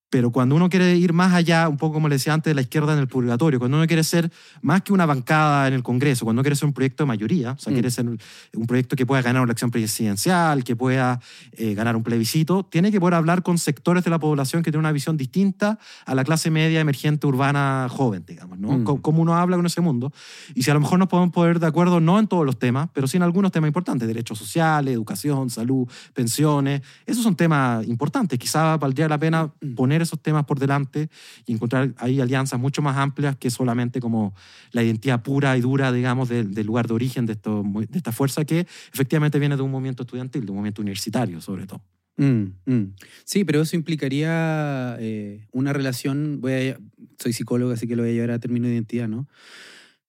Pero 0.09 0.31
cuando 0.31 0.55
uno 0.55 0.69
quiere 0.69 0.95
ir 0.95 1.13
más 1.13 1.33
allá, 1.33 1.69
un 1.69 1.77
poco 1.77 1.93
como 1.93 2.09
le 2.09 2.15
decía 2.15 2.33
antes, 2.33 2.49
de 2.49 2.55
la 2.55 2.61
izquierda 2.61 2.93
en 2.93 2.99
el 2.99 3.07
purgatorio, 3.07 3.59
cuando 3.59 3.77
uno 3.77 3.85
quiere 3.85 4.03
ser 4.03 4.31
más 4.61 4.81
que 4.81 4.91
una 4.91 5.05
bancada 5.05 5.67
en 5.67 5.75
el 5.75 5.83
Congreso, 5.83 6.25
cuando 6.25 6.39
uno 6.39 6.43
quiere 6.43 6.55
ser 6.55 6.65
un 6.65 6.73
proyecto 6.73 7.03
de 7.03 7.07
mayoría, 7.07 7.51
o 7.51 7.57
sea, 7.57 7.71
mm. 7.71 7.73
quiere 7.75 7.91
ser 7.91 8.05
un 8.07 8.67
proyecto 8.67 8.95
que 8.95 9.05
pueda 9.05 9.21
ganar 9.21 9.41
una 9.41 9.51
elección 9.51 9.69
presidencial, 9.69 10.63
que 10.63 10.75
pueda 10.75 11.19
eh, 11.51 11.75
ganar 11.75 11.95
un 11.95 12.03
plebiscito, 12.03 12.63
tiene 12.63 12.91
que 12.91 12.99
poder 12.99 13.13
hablar 13.13 13.43
con 13.43 13.57
sectores 13.57 14.03
de 14.03 14.09
la 14.09 14.19
población 14.19 14.63
que 14.63 14.71
tienen 14.71 14.79
una 14.79 14.91
visión 14.91 15.15
distinta 15.15 15.77
a 16.05 16.15
la 16.15 16.23
clase 16.23 16.49
media 16.49 16.79
emergente 16.79 17.27
urbana 17.27 17.87
joven, 17.89 18.23
digamos, 18.27 18.57
¿no? 18.57 18.79
Mm. 18.79 19.01
Cómo 19.01 19.21
uno 19.21 19.35
habla 19.35 19.57
con 19.57 19.65
ese 19.65 19.81
mundo. 19.81 20.11
Y 20.55 20.63
si 20.63 20.71
a 20.71 20.73
lo 20.73 20.79
mejor 20.79 20.97
nos 20.97 21.07
podemos 21.07 21.31
poner 21.31 21.59
de 21.59 21.67
acuerdo, 21.67 21.99
no 21.99 22.17
en 22.17 22.27
todos 22.27 22.45
los 22.45 22.57
temas, 22.57 22.89
pero 22.93 23.07
sí 23.07 23.17
en 23.17 23.23
algunos 23.23 23.51
temas 23.51 23.67
importantes, 23.67 24.07
derechos 24.07 24.39
sociales, 24.39 24.93
educación, 24.93 25.49
salud, 25.49 25.87
pensiones, 26.13 26.81
esos 27.05 27.23
son 27.23 27.35
temas 27.35 27.85
importantes. 27.87 28.39
Quizá 28.39 28.77
valdría 28.77 29.07
la 29.07 29.17
pena 29.17 29.51
mm. 29.61 29.75
poner 29.75 29.98
poner 29.99 30.03
esos 30.03 30.21
temas 30.21 30.45
por 30.45 30.59
delante 30.59 31.09
y 31.45 31.53
encontrar 31.53 31.93
ahí 31.97 32.21
alianzas 32.21 32.59
mucho 32.59 32.81
más 32.81 32.97
amplias 32.97 33.35
que 33.35 33.49
solamente 33.49 33.99
como 33.99 34.33
la 34.71 34.83
identidad 34.83 35.21
pura 35.21 35.57
y 35.57 35.61
dura, 35.61 35.91
digamos, 35.91 36.29
del, 36.29 36.53
lugar 36.65 36.87
de 36.87 36.93
origen 36.93 37.25
de, 37.25 37.33
esto, 37.33 37.63
de 37.63 37.97
esta 37.97 38.11
fuerza 38.11 38.45
que 38.45 38.65
efectivamente 38.93 39.39
viene 39.39 39.57
de 39.57 39.61
un 39.61 39.71
movimiento 39.71 40.03
estudiantil, 40.03 40.45
de 40.45 40.51
un 40.51 40.57
movimiento 40.57 40.81
universitario 40.81 41.41
sobre 41.41 41.65
todo. 41.65 41.81
Mm, 42.17 42.53
mm. 42.65 42.95
Sí, 43.23 43.45
pero 43.45 43.61
eso 43.61 43.75
implicaría 43.75 44.97
eh, 44.99 45.47
una 45.51 45.73
relación, 45.73 46.39
voy 46.41 46.75
soy 47.17 47.33
psicólogo, 47.33 47.71
así 47.71 47.87
que 47.87 47.95
lo 47.95 48.03
voy 48.03 48.11
a 48.11 48.13
llevar 48.13 48.31
a 48.31 48.39
término 48.39 48.67
de 48.67 48.73
identidad, 48.73 49.07
¿no? 49.07 49.27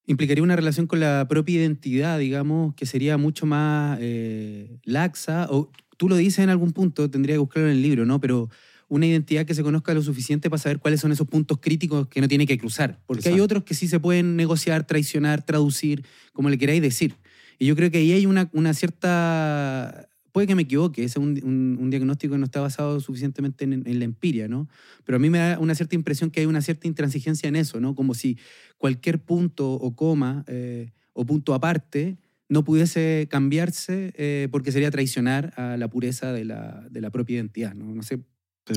Implicaría 0.06 0.42
una 0.42 0.56
relación 0.56 0.86
con 0.86 0.98
la 0.98 1.26
propia 1.28 1.56
identidad, 1.56 2.18
digamos, 2.18 2.74
que 2.74 2.86
sería 2.86 3.16
mucho 3.16 3.46
más 3.46 3.98
eh, 4.00 4.78
laxa, 4.84 5.46
o 5.50 5.70
tú 5.96 6.08
lo 6.08 6.16
dices 6.16 6.40
en 6.40 6.50
algún 6.50 6.72
punto, 6.72 7.10
tendría 7.10 7.36
que 7.36 7.40
buscarlo 7.40 7.68
en 7.68 7.76
el 7.76 7.82
libro, 7.82 8.04
¿no? 8.06 8.20
Pero 8.20 8.48
una 8.90 9.06
identidad 9.06 9.46
que 9.46 9.54
se 9.54 9.62
conozca 9.62 9.94
lo 9.94 10.02
suficiente 10.02 10.50
para 10.50 10.60
saber 10.60 10.80
cuáles 10.80 11.00
son 11.00 11.12
esos 11.12 11.26
puntos 11.26 11.58
críticos 11.60 12.08
que 12.08 12.20
no 12.20 12.28
tiene 12.28 12.44
que 12.44 12.58
cruzar. 12.58 13.00
Porque 13.06 13.28
hay 13.28 13.40
otros 13.40 13.62
que 13.62 13.74
sí 13.74 13.88
se 13.88 14.00
pueden 14.00 14.36
negociar, 14.36 14.86
traicionar, 14.86 15.42
traducir, 15.46 16.04
como 16.32 16.50
le 16.50 16.58
queráis 16.58 16.82
decir. 16.82 17.14
Y 17.58 17.66
yo 17.66 17.76
creo 17.76 17.90
que 17.90 17.98
ahí 17.98 18.12
hay 18.12 18.26
una, 18.26 18.50
una 18.52 18.74
cierta 18.74 20.08
puede 20.32 20.46
que 20.46 20.54
me 20.54 20.62
equivoque, 20.62 21.04
ese 21.04 21.18
es 21.18 21.24
un, 21.24 21.90
diagnóstico 21.90 22.34
que 22.34 22.38
no 22.38 22.44
está 22.44 22.60
basado 22.60 23.00
suficientemente 23.00 23.64
en, 23.64 23.98
la 23.98 24.04
empiria, 24.04 24.48
¿no? 24.48 24.68
Pero 25.04 25.16
a 25.16 25.18
mí 25.18 25.30
me 25.30 25.38
da 25.38 25.58
una 25.58 25.74
cierta 25.74 25.94
impresión 25.94 26.30
que 26.30 26.40
hay 26.40 26.46
una 26.46 26.60
cierta 26.60 26.86
intransigencia 26.86 27.48
en 27.48 27.56
eso, 27.56 27.80
¿no? 27.80 27.94
Como 27.94 28.14
si 28.14 28.38
cualquier 28.78 29.20
punto 29.20 29.72
o 29.72 29.94
coma 29.94 30.44
eh, 30.46 30.92
o 31.12 31.24
punto 31.24 31.54
aparte 31.54 32.18
no 32.48 32.64
pudiese 32.64 33.28
cambiarse 33.30 34.12
eh, 34.16 34.48
porque 34.50 34.72
sería 34.72 34.90
traicionar 34.90 35.52
a 35.56 35.76
la 35.76 35.88
pureza 35.88 36.32
de 36.32 36.44
la, 36.44 36.86
de 36.90 37.00
la 37.00 37.10
propia 37.10 37.36
identidad, 37.36 37.74
¿no? 37.74 37.94
No 37.94 38.02
sé. 38.02 38.20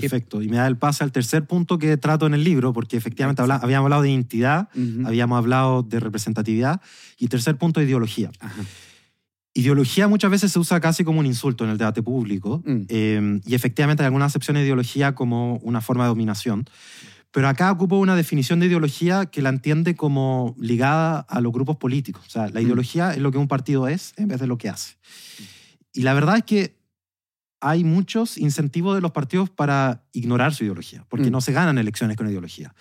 Perfecto. 0.01 0.41
Y 0.41 0.49
me 0.49 0.57
da 0.57 0.67
el 0.67 0.77
pase 0.77 1.03
al 1.03 1.11
tercer 1.11 1.45
punto 1.45 1.77
que 1.77 1.97
trato 1.97 2.25
en 2.25 2.33
el 2.33 2.43
libro, 2.43 2.73
porque 2.73 2.97
efectivamente 2.97 3.41
habíamos 3.41 3.85
hablado 3.85 4.01
de 4.01 4.11
identidad, 4.11 4.69
habíamos 5.05 5.37
hablado 5.37 5.83
de 5.83 5.99
representatividad, 5.99 6.81
y 7.17 7.27
tercer 7.27 7.57
punto, 7.57 7.81
ideología. 7.81 8.31
Ajá. 8.39 8.63
Ideología 9.55 10.07
muchas 10.07 10.31
veces 10.31 10.51
se 10.51 10.57
usa 10.57 10.79
casi 10.79 11.03
como 11.03 11.19
un 11.19 11.27
insulto 11.27 11.63
en 11.63 11.69
el 11.69 11.77
debate 11.77 12.01
público 12.01 12.63
mm. 12.65 12.81
em, 12.87 13.41
y 13.45 13.53
efectivamente 13.53 14.01
hay 14.01 14.05
alguna 14.05 14.25
acepción 14.25 14.55
de 14.55 14.63
ideología 14.63 15.13
como 15.13 15.57
una 15.57 15.79
forma 15.79 16.05
de 16.05 16.07
dominación. 16.09 16.65
Pero 17.31 17.47
acá 17.47 17.71
ocupo 17.71 17.97
una 17.97 18.15
definición 18.15 18.59
de 18.59 18.65
ideología 18.65 19.27
que 19.27 19.43
la 19.43 19.49
entiende 19.49 19.95
como 19.95 20.55
ligada 20.59 21.19
a 21.19 21.39
los 21.41 21.51
grupos 21.51 21.77
políticos. 21.77 22.23
O 22.27 22.29
sea, 22.29 22.49
la 22.49 22.61
mm. 22.61 22.63
ideología 22.63 23.11
es 23.13 23.19
lo 23.19 23.31
que 23.31 23.37
un 23.37 23.47
partido 23.47 23.87
es 23.87 24.13
en 24.17 24.27
vez 24.27 24.39
de 24.39 24.47
lo 24.47 24.57
que 24.57 24.69
hace. 24.69 24.95
Y 25.93 26.01
la 26.01 26.15
verdad 26.15 26.37
es 26.37 26.43
que 26.43 26.75
hay 27.63 27.85
muchos 27.85 28.37
incentivos 28.37 28.93
de 28.93 28.99
los 28.99 29.11
partidos 29.11 29.49
para 29.49 30.03
ignorar 30.11 30.53
su 30.53 30.65
ideología, 30.65 31.05
porque 31.07 31.29
mm. 31.29 31.31
no 31.31 31.39
se 31.39 31.53
ganan 31.53 31.77
elecciones 31.77 32.17
con 32.17 32.27
ideología. 32.27 32.75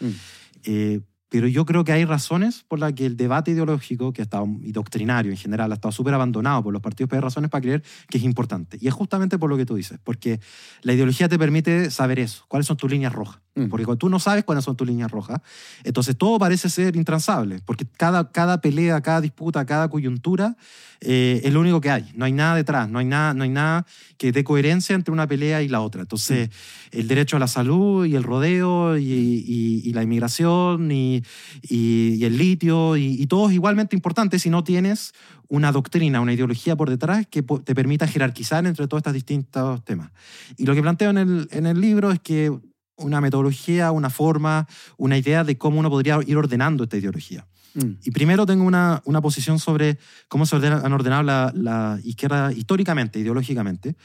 Eh, 0.64 1.00
pero 1.28 1.46
yo 1.46 1.64
creo 1.64 1.84
que 1.84 1.92
hay 1.92 2.04
razones 2.04 2.64
por 2.66 2.80
las 2.80 2.92
que 2.92 3.06
el 3.06 3.16
debate 3.16 3.52
ideológico, 3.52 4.12
que 4.12 4.22
ha 4.22 4.24
estado, 4.24 4.46
y 4.60 4.72
doctrinario 4.72 5.30
en 5.30 5.38
general, 5.38 5.70
ha 5.70 5.76
estado 5.76 5.92
súper 5.92 6.14
abandonado 6.14 6.64
por 6.64 6.72
los 6.72 6.82
partidos, 6.82 7.08
pero 7.08 7.20
hay 7.20 7.22
razones 7.22 7.48
para 7.48 7.62
creer 7.62 7.82
que 8.08 8.18
es 8.18 8.24
importante. 8.24 8.76
Y 8.80 8.88
es 8.88 8.92
justamente 8.92 9.38
por 9.38 9.48
lo 9.48 9.56
que 9.56 9.64
tú 9.64 9.76
dices, 9.76 10.00
porque 10.02 10.40
la 10.82 10.92
ideología 10.92 11.28
te 11.28 11.38
permite 11.38 11.88
saber 11.92 12.18
eso, 12.18 12.44
cuáles 12.48 12.66
son 12.66 12.76
tus 12.76 12.90
líneas 12.90 13.12
rojas. 13.12 13.40
Mm. 13.54 13.66
Porque 13.66 13.84
cuando 13.84 13.98
tú 13.98 14.08
no 14.08 14.18
sabes 14.18 14.44
cuáles 14.44 14.64
son 14.64 14.76
tus 14.76 14.86
líneas 14.86 15.10
rojas, 15.10 15.40
entonces 15.84 16.16
todo 16.16 16.38
parece 16.38 16.70
ser 16.70 16.96
intransable, 16.96 17.60
porque 17.66 17.84
cada, 17.84 18.30
cada 18.30 18.62
pelea, 18.62 19.00
cada 19.02 19.20
disputa, 19.20 19.66
cada 19.66 19.88
coyuntura 19.88 20.56
eh, 21.02 21.42
es 21.44 21.52
lo 21.52 21.60
único 21.60 21.80
que 21.80 21.90
hay. 21.90 22.10
No 22.14 22.24
hay 22.24 22.32
nada 22.32 22.54
detrás, 22.54 22.88
no 22.88 22.98
hay 22.98 23.04
nada, 23.04 23.34
no 23.34 23.44
hay 23.44 23.50
nada 23.50 23.84
que 24.16 24.32
dé 24.32 24.42
coherencia 24.42 24.94
entre 24.94 25.12
una 25.12 25.26
pelea 25.26 25.60
y 25.62 25.68
la 25.68 25.82
otra. 25.82 26.00
Entonces, 26.00 26.48
mm. 26.48 26.98
el 26.98 27.08
derecho 27.08 27.36
a 27.36 27.40
la 27.40 27.46
salud 27.46 28.06
y 28.06 28.14
el 28.14 28.22
rodeo 28.22 28.96
y, 28.96 29.82
y, 29.84 29.92
la 29.92 30.02
inmigración 30.02 30.90
y, 30.90 31.22
y 31.60 32.24
el 32.24 32.38
litio 32.38 32.96
y, 32.96 33.26
todo 33.26 33.48
es 33.48 33.54
igualmente 33.54 33.94
importante 33.94 34.38
si 34.38 34.48
no 34.48 34.64
tienes 34.64 35.12
una 35.48 35.72
doctrina, 35.72 36.22
una 36.22 36.32
ideología 36.32 36.76
por 36.76 36.88
detrás 36.88 37.26
que 37.26 37.42
te 37.42 37.74
permita 37.74 38.06
jerarquizar 38.06 38.64
entre 38.66 38.88
todos 38.88 39.00
estos 39.00 39.12
distintos 39.12 39.84
temas. 39.84 40.10
Y 40.56 40.64
lo 40.64 40.74
que 40.74 40.80
planteo 40.80 41.10
en 41.10 41.18
el, 41.18 41.48
en 41.50 41.66
el 41.66 41.78
libro 41.78 42.10
es 42.10 42.20
que 42.20 42.50
una 42.96 43.20
metodología, 43.20 43.90
una 43.90 44.10
forma, 44.10 44.66
una 44.96 45.18
idea 45.18 45.44
de 45.44 45.58
cómo 45.58 45.80
uno 45.80 45.90
podría 45.90 46.18
ir 46.26 46.36
ordenando 46.36 46.84
esta 46.84 46.96
ideología. 46.96 47.46
Mm. 47.74 47.92
Y 48.04 48.10
primero 48.10 48.46
tengo 48.46 48.64
una, 48.64 49.02
una, 49.04 49.20
posición 49.20 49.58
sobre 49.58 49.98
cómo 50.28 50.44
se 50.46 50.56
han 50.56 50.92
ordenado 50.92 51.22
la, 51.22 51.52
la 51.54 51.98
izquierda 52.04 52.52
históricamente, 52.52 53.18
ideológicamente. 53.18 53.96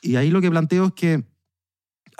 Y 0.00 0.16
ahí 0.16 0.30
lo 0.30 0.40
que 0.40 0.50
planteo 0.50 0.86
es 0.86 0.92
que 0.92 1.24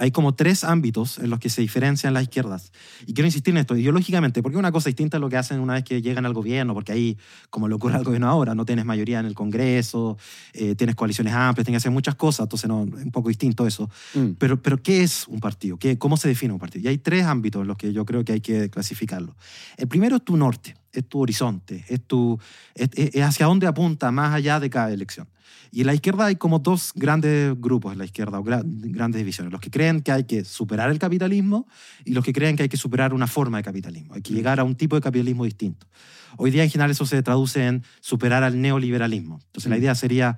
hay 0.01 0.11
como 0.13 0.35
tres 0.35 0.65
ámbitos 0.65 1.19
en 1.19 1.29
los 1.29 1.39
que 1.39 1.51
se 1.51 1.61
diferencian 1.61 2.15
las 2.15 2.23
izquierdas. 2.23 2.73
Y 3.07 3.13
quiero 3.13 3.27
insistir 3.27 3.53
en 3.53 3.59
esto, 3.59 3.77
ideológicamente, 3.77 4.43
porque 4.43 4.57
una 4.57 4.73
cosa 4.73 4.89
distinta 4.89 5.19
es 5.19 5.21
lo 5.21 5.29
que 5.29 5.37
hacen 5.37 5.61
una 5.61 5.75
vez 5.75 5.85
que 5.85 6.01
llegan 6.01 6.25
al 6.25 6.33
gobierno, 6.33 6.73
porque 6.73 6.93
ahí, 6.93 7.19
como 7.51 7.69
le 7.69 7.75
ocurre 7.75 7.97
al 7.97 8.05
gobierno 8.05 8.27
ahora, 8.27 8.55
no 8.55 8.65
tienes 8.65 8.87
mayoría 8.87 9.21
en 9.21 9.27
el 9.27 9.35
Congreso, 9.35 10.17
eh, 10.55 10.75
tienes 10.75 10.97
coaliciones 10.97 11.35
amplias, 11.35 11.67
tienes 11.67 11.83
que 11.83 11.89
hacer 11.89 11.93
muchas 11.93 12.15
cosas, 12.15 12.45
entonces 12.45 12.67
no, 12.67 12.85
es 12.85 13.05
un 13.05 13.11
poco 13.11 13.29
distinto 13.29 13.67
eso. 13.67 13.91
Mm. 14.15 14.31
Pero, 14.39 14.63
pero, 14.63 14.83
¿qué 14.83 15.03
es 15.03 15.29
un 15.29 15.39
partido? 15.39 15.77
¿Qué, 15.77 15.99
¿Cómo 15.99 16.17
se 16.17 16.29
define 16.29 16.55
un 16.55 16.59
partido? 16.59 16.85
Y 16.85 16.89
hay 16.89 16.99
tres 16.99 17.27
ámbitos 17.27 17.61
en 17.61 17.69
los 17.69 17.77
que 17.77 17.93
yo 17.93 18.07
creo 18.07 18.25
que 18.25 18.33
hay 18.33 18.41
que 18.41 18.71
clasificarlo. 18.71 19.37
El 19.77 19.87
primero 19.87 20.17
es 20.17 20.25
tu 20.25 20.35
norte, 20.35 20.75
es 20.93 21.09
tu 21.09 21.21
horizonte, 21.21 21.85
es, 21.89 22.03
tu, 22.03 22.39
es 22.75 23.23
hacia 23.23 23.47
dónde 23.47 23.67
apunta 23.67 24.11
más 24.11 24.35
allá 24.35 24.61
de 24.61 24.71
cada 24.71 24.93
elección. 24.93 25.29
Y 25.73 25.81
en 25.81 25.87
la 25.87 25.95
izquierda 25.95 26.27
hay 26.27 26.37
como 26.37 26.59
dos 26.59 26.93
grandes 26.95 27.55
grupos 27.61 27.93
en 27.93 27.99
la 27.99 28.05
izquierda, 28.05 28.41
o 28.41 28.43
grandes 28.43 29.19
divisiones. 29.19 29.53
Los 29.53 29.61
que 29.61 29.71
creen 29.71 30.01
que 30.01 30.11
hay 30.11 30.25
que 30.25 30.45
superar 30.45 30.91
el 30.91 30.99
capitalismo 30.99 31.69
y 32.05 32.13
los 32.13 32.25
que 32.25 32.33
creen 32.33 32.57
que 32.57 32.65
hay 32.65 32.69
que 32.69 32.77
superar 32.77 33.15
una 33.15 33.29
forma 33.29 33.59
de 33.59 33.63
capitalismo. 33.63 34.15
Hay 34.15 34.23
que 34.23 34.35
llegar 34.35 34.59
a 34.59 34.65
un 34.65 34.75
tipo 34.75 34.97
de 34.97 35.03
capitalismo 35.03 35.45
distinto. 35.45 35.87
Hoy 36.37 36.51
día 36.51 36.65
en 36.65 36.71
general 36.71 36.91
eso 36.91 37.07
se 37.07 37.23
traduce 37.23 37.67
en 37.67 37.85
superar 38.01 38.43
al 38.43 38.61
neoliberalismo. 38.61 39.41
Entonces 39.47 39.71
la 39.71 39.77
mm. 39.77 39.81
idea 39.81 39.95
sería, 39.95 40.37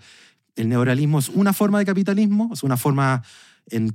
el 0.55 0.69
neoliberalismo 0.69 1.19
es 1.19 1.31
una 1.31 1.55
forma 1.55 1.79
de 1.79 1.87
capitalismo, 1.87 2.51
es 2.53 2.63
una 2.63 2.77
forma 2.77 3.23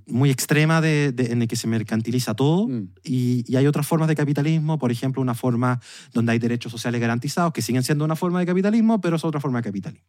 muy 0.08 0.30
extrema 0.30 0.82
de, 0.82 1.14
en 1.18 1.40
la 1.40 1.48
que 1.48 1.56
se 1.56 1.68
mercantiliza 1.68 2.34
todo 2.34 2.68
mm. 2.68 2.90
y, 3.04 3.56
hay 3.56 3.68
otras 3.68 3.86
formas 3.86 4.08
de 4.08 4.16
capitalismo, 4.16 4.78
por 4.78 4.92
ejemplo, 4.92 5.22
una 5.22 5.34
forma 5.34 5.80
donde 6.14 6.32
hay 6.32 6.40
derechos 6.40 6.72
sociales 6.72 7.02
garantizados 7.02 7.54
que 7.54 7.62
siguen 7.62 7.84
siendo 7.84 8.06
una 8.06 8.16
forma 8.16 8.40
de 8.40 8.46
capitalismo, 8.46 9.02
pero 9.02 9.16
es 9.18 9.26
otra 9.26 9.40
forma 9.40 9.60
de 9.60 9.64
capitalismo. 9.64 10.08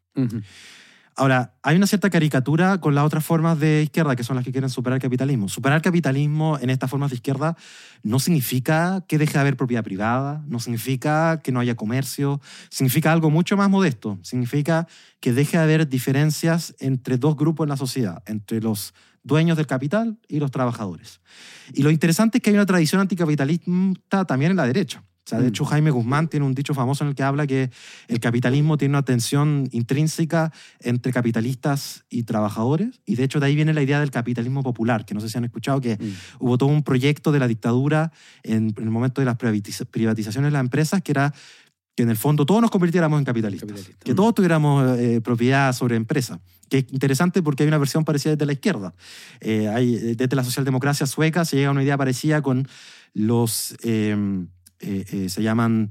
Ahora, 1.18 1.58
hay 1.64 1.76
una 1.76 1.88
cierta 1.88 2.10
caricatura 2.10 2.78
con 2.78 2.94
las 2.94 3.04
otras 3.04 3.24
formas 3.24 3.58
de 3.58 3.82
izquierda, 3.82 4.14
que 4.14 4.22
son 4.22 4.36
las 4.36 4.44
que 4.44 4.52
quieren 4.52 4.70
superar 4.70 4.98
el 4.98 5.02
capitalismo. 5.02 5.48
Superar 5.48 5.78
el 5.78 5.82
capitalismo 5.82 6.58
en 6.60 6.70
estas 6.70 6.88
formas 6.88 7.10
de 7.10 7.16
izquierda 7.16 7.56
no 8.04 8.20
significa 8.20 9.04
que 9.08 9.18
deje 9.18 9.32
de 9.32 9.40
haber 9.40 9.56
propiedad 9.56 9.82
privada, 9.82 10.44
no 10.46 10.60
significa 10.60 11.40
que 11.42 11.50
no 11.50 11.58
haya 11.58 11.74
comercio, 11.74 12.40
significa 12.70 13.10
algo 13.10 13.30
mucho 13.30 13.56
más 13.56 13.68
modesto. 13.68 14.20
Significa 14.22 14.86
que 15.18 15.32
deje 15.32 15.56
de 15.56 15.64
haber 15.64 15.88
diferencias 15.88 16.76
entre 16.78 17.16
dos 17.16 17.36
grupos 17.36 17.64
en 17.64 17.70
la 17.70 17.76
sociedad, 17.76 18.22
entre 18.26 18.60
los 18.60 18.94
dueños 19.28 19.56
del 19.56 19.68
capital 19.68 20.18
y 20.26 20.40
los 20.40 20.50
trabajadores. 20.50 21.20
Y 21.73 21.82
lo 21.82 21.92
interesante 21.92 22.38
es 22.38 22.42
que 22.42 22.50
hay 22.50 22.56
una 22.56 22.66
tradición 22.66 23.00
anticapitalista 23.00 24.25
también 24.25 24.50
en 24.50 24.56
la 24.56 24.66
derecha 24.66 25.04
de 25.37 25.44
mm. 25.44 25.49
hecho, 25.49 25.64
Jaime 25.64 25.90
Guzmán 25.90 26.28
tiene 26.28 26.47
un 26.47 26.54
dicho 26.54 26.75
famoso 26.75 27.04
en 27.04 27.11
el 27.11 27.14
que 27.14 27.23
habla 27.23 27.47
que 27.47 27.70
el 28.08 28.20
capitalismo 28.20 28.78
tiene 28.78 28.92
una 28.92 29.02
tensión 29.02 29.68
intrínseca 29.73 30.52
entre 30.80 31.12
capitalistas 31.12 32.04
y 32.08 32.23
trabajadores. 32.23 33.00
Y 33.04 33.16
de 33.16 33.25
hecho, 33.25 33.40
de 33.40 33.47
ahí 33.47 33.54
viene 33.54 33.75
la 33.75 33.82
idea 33.82 34.00
del 34.00 34.11
capitalismo 34.11 34.62
popular, 34.62 35.04
que 35.04 35.14
no 35.14 35.20
sé 35.20 35.28
si 35.28 35.37
han 35.37 35.44
escuchado 35.44 35.80
que 35.80 35.97
mm. 35.97 36.44
hubo 36.44 36.56
todo 36.56 36.68
un 36.70 36.82
proyecto 36.82 37.32
de 37.32 37.38
la 37.38 37.49
dictadura 37.49 38.12
en, 38.42 38.75
el 38.76 38.90
momento 38.90 39.20
de 39.20 39.26
las 39.26 39.37
privatizaciones 39.37 40.49
de 40.49 40.50
las 40.50 40.61
empresas, 40.61 41.02
que 41.02 41.12
era 41.12 41.35
que 41.99 42.05
en 42.05 42.11
el 42.11 42.17
fondo 42.17 42.47
todos 42.47 42.62
nos 42.62 42.71
convirtiéramos 42.71 43.19
en 43.19 43.25
capitalistas, 43.25 43.90
que 44.05 44.14
todos 44.14 44.33
tuviéramos 44.33 44.97
eh, 45.00 45.21
propiedad 45.21 45.73
sobre 45.73 45.97
empresas. 45.97 46.38
Que 46.69 46.78
es 46.78 46.93
interesante 46.93 47.43
porque 47.43 47.64
hay 47.64 47.69
una 47.69 47.78
versión 47.78 48.05
parecida 48.05 48.37
desde 48.37 48.47
la 48.47 48.52
izquierda. 48.52 48.95
Eh, 49.40 49.67
hay, 49.67 50.14
desde 50.14 50.37
la 50.37 50.45
socialdemocracia 50.45 51.07
sueca 51.09 51.45
se 51.45 51.57
llega 51.57 51.71
a 51.71 51.73
una 51.73 51.83
idea 51.83 51.99
parecida 51.99 52.40
con 52.40 52.69
los... 53.14 53.75
Eh, 53.83 54.47
eh, 54.78 55.05
eh, 55.11 55.28
se 55.28 55.43
llaman 55.43 55.90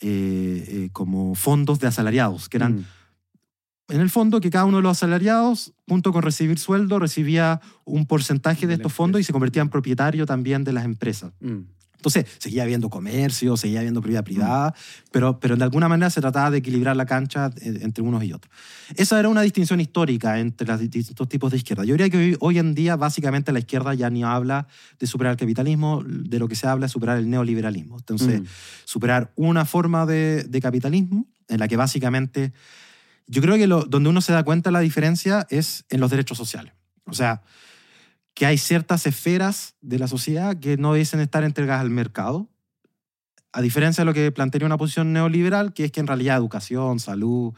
eh, 0.00 0.90
como 0.92 1.34
fondos 1.34 1.78
de 1.78 1.86
asalariados, 1.86 2.50
que 2.50 2.58
eran, 2.58 2.74
mm. 2.74 3.94
en 3.94 4.00
el 4.02 4.10
fondo, 4.10 4.42
que 4.42 4.50
cada 4.50 4.66
uno 4.66 4.76
de 4.76 4.82
los 4.82 4.98
asalariados, 4.98 5.72
junto 5.88 6.12
con 6.12 6.22
recibir 6.22 6.58
sueldo, 6.58 6.98
recibía 6.98 7.62
un 7.86 8.04
porcentaje 8.04 8.66
de 8.66 8.74
estos 8.74 8.92
fondos 8.92 9.22
y 9.22 9.24
se 9.24 9.32
convertía 9.32 9.62
en 9.62 9.70
propietario 9.70 10.26
también 10.26 10.64
de 10.64 10.74
las 10.74 10.84
empresas. 10.84 11.32
Mm. 11.40 11.60
Entonces, 11.96 12.26
seguía 12.38 12.62
habiendo 12.62 12.88
comercio, 12.88 13.56
seguía 13.56 13.80
habiendo 13.80 14.00
propiedad 14.00 14.22
mm. 14.22 14.24
privada, 14.24 14.74
pero, 15.10 15.40
pero 15.40 15.56
de 15.56 15.64
alguna 15.64 15.88
manera 15.88 16.10
se 16.10 16.20
trataba 16.20 16.50
de 16.50 16.58
equilibrar 16.58 16.96
la 16.96 17.06
cancha 17.06 17.50
eh, 17.60 17.78
entre 17.82 18.02
unos 18.02 18.22
y 18.22 18.32
otros. 18.32 18.52
Esa 18.94 19.18
era 19.18 19.28
una 19.28 19.42
distinción 19.42 19.80
histórica 19.80 20.38
entre 20.38 20.66
los 20.66 20.78
distintos 20.78 21.28
tipos 21.28 21.50
de 21.50 21.56
izquierda. 21.56 21.84
Yo 21.84 21.94
diría 21.94 22.10
que 22.10 22.36
hoy, 22.40 22.58
en 22.58 22.74
día, 22.74 22.96
básicamente, 22.96 23.52
la 23.52 23.58
izquierda 23.58 23.94
ya 23.94 24.10
ni 24.10 24.22
habla 24.22 24.68
de 24.98 25.06
superar 25.06 25.32
el 25.32 25.36
capitalismo, 25.36 26.02
de 26.06 26.38
lo 26.38 26.48
que 26.48 26.54
se 26.54 26.66
habla 26.66 26.86
es 26.86 26.92
superar 26.92 27.18
el 27.18 27.28
neoliberalismo. 27.28 27.96
Entonces, 27.98 28.40
mm. 28.40 28.44
superar 28.84 29.32
una 29.34 29.64
forma 29.64 30.06
de, 30.06 30.44
de, 30.44 30.60
capitalismo 30.60 31.26
en 31.48 31.58
la 31.58 31.68
que 31.68 31.76
básicamente, 31.76 32.52
yo 33.26 33.42
creo 33.42 33.56
que 33.56 33.66
lo, 33.66 33.84
donde 33.84 34.08
uno 34.08 34.20
se 34.20 34.32
da 34.32 34.44
cuenta 34.44 34.70
de 34.70 34.72
la 34.72 34.80
diferencia 34.80 35.46
es 35.50 35.84
en 35.90 36.00
los 36.00 36.10
derechos 36.10 36.38
sociales. 36.38 36.72
O 37.06 37.14
sea, 37.14 37.42
que 38.36 38.44
hay 38.44 38.58
ciertas 38.58 39.06
esferas 39.06 39.76
de 39.80 39.98
la 39.98 40.08
sociedad 40.08 40.60
que 40.60 40.76
no 40.76 40.92
dicen 40.92 41.20
estar 41.20 41.42
entregadas 41.42 41.80
al 41.80 41.88
mercado, 41.88 42.50
a 43.50 43.62
diferencia 43.62 44.02
de 44.02 44.04
lo 44.04 44.12
que 44.12 44.30
plantearía 44.30 44.66
una 44.66 44.76
posición 44.76 45.14
neoliberal, 45.14 45.72
que 45.72 45.86
es 45.86 45.90
que 45.90 46.00
en 46.00 46.06
realidad 46.06 46.36
educación, 46.36 47.00
salud, 47.00 47.54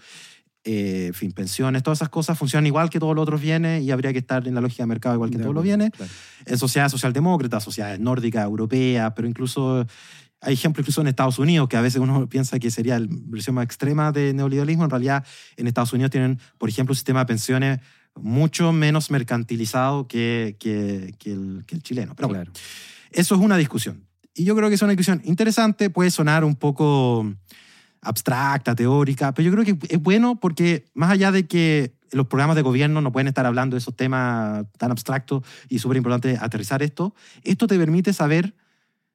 eh, 0.62 1.10
fin, 1.14 1.32
pensiones, 1.32 1.82
todas 1.82 1.98
esas 1.98 2.10
cosas 2.10 2.38
funcionan 2.38 2.64
igual 2.68 2.90
que 2.90 3.00
todos 3.00 3.16
los 3.16 3.24
otros 3.24 3.40
bienes 3.40 3.82
y 3.82 3.90
habría 3.90 4.12
que 4.12 4.20
estar 4.20 4.46
en 4.46 4.54
la 4.54 4.60
lógica 4.60 4.84
de 4.84 4.86
mercado 4.86 5.16
igual 5.16 5.30
que 5.30 5.38
todos 5.38 5.52
los 5.52 5.64
bienes. 5.64 5.90
En 6.46 6.56
sociedades 6.56 6.92
socialdemócratas, 6.92 7.64
sociedades 7.64 7.98
nórdicas, 7.98 8.44
europeas, 8.44 9.12
pero 9.16 9.26
incluso 9.26 9.84
hay 10.40 10.54
ejemplos 10.54 10.84
incluso 10.84 11.00
en 11.00 11.08
Estados 11.08 11.40
Unidos, 11.40 11.68
que 11.68 11.76
a 11.76 11.80
veces 11.80 12.00
uno 12.00 12.28
piensa 12.28 12.60
que 12.60 12.70
sería 12.70 13.00
la 13.00 13.08
versión 13.10 13.56
más 13.56 13.64
extrema 13.64 14.12
de 14.12 14.32
neoliberalismo. 14.32 14.84
En 14.84 14.90
realidad, 14.90 15.26
en 15.56 15.66
Estados 15.66 15.92
Unidos 15.92 16.12
tienen, 16.12 16.38
por 16.56 16.68
ejemplo, 16.68 16.92
un 16.92 16.96
sistema 16.96 17.18
de 17.18 17.26
pensiones 17.26 17.80
mucho 18.22 18.72
menos 18.72 19.10
mercantilizado 19.10 20.06
que, 20.08 20.56
que, 20.58 21.14
el, 21.24 21.64
chileno. 21.82 22.14
Pero 22.14 22.28
claro. 22.28 22.52
eso 23.10 23.34
es 23.34 23.40
una 23.40 23.56
discusión. 23.56 24.04
Y 24.34 24.44
yo 24.44 24.54
creo 24.54 24.68
que 24.68 24.76
es 24.76 24.82
una 24.82 24.92
discusión 24.92 25.20
interesante, 25.24 25.90
puede 25.90 26.10
sonar 26.10 26.44
un 26.44 26.54
poco 26.54 27.26
abstracta, 28.00 28.74
teórica, 28.74 29.32
pero 29.32 29.50
yo 29.50 29.52
creo 29.52 29.64
que 29.64 29.94
es 29.94 30.00
bueno 30.00 30.36
porque 30.36 30.86
más 30.94 31.10
allá 31.10 31.32
de 31.32 31.46
que 31.46 31.94
los 32.12 32.26
programas 32.26 32.56
de 32.56 32.62
gobierno 32.62 33.00
no 33.00 33.12
pueden 33.12 33.28
estar 33.28 33.46
hablando 33.46 33.74
de 33.74 33.78
esos 33.78 33.96
temas 33.96 34.64
tan 34.78 34.90
abstractos 34.90 35.42
y 35.68 35.78
súper 35.78 35.98
importante 35.98 36.38
aterrizar 36.40 36.82
esto, 36.82 37.14
esto 37.42 37.66
te 37.66 37.78
permite 37.78 38.12
saber 38.12 38.54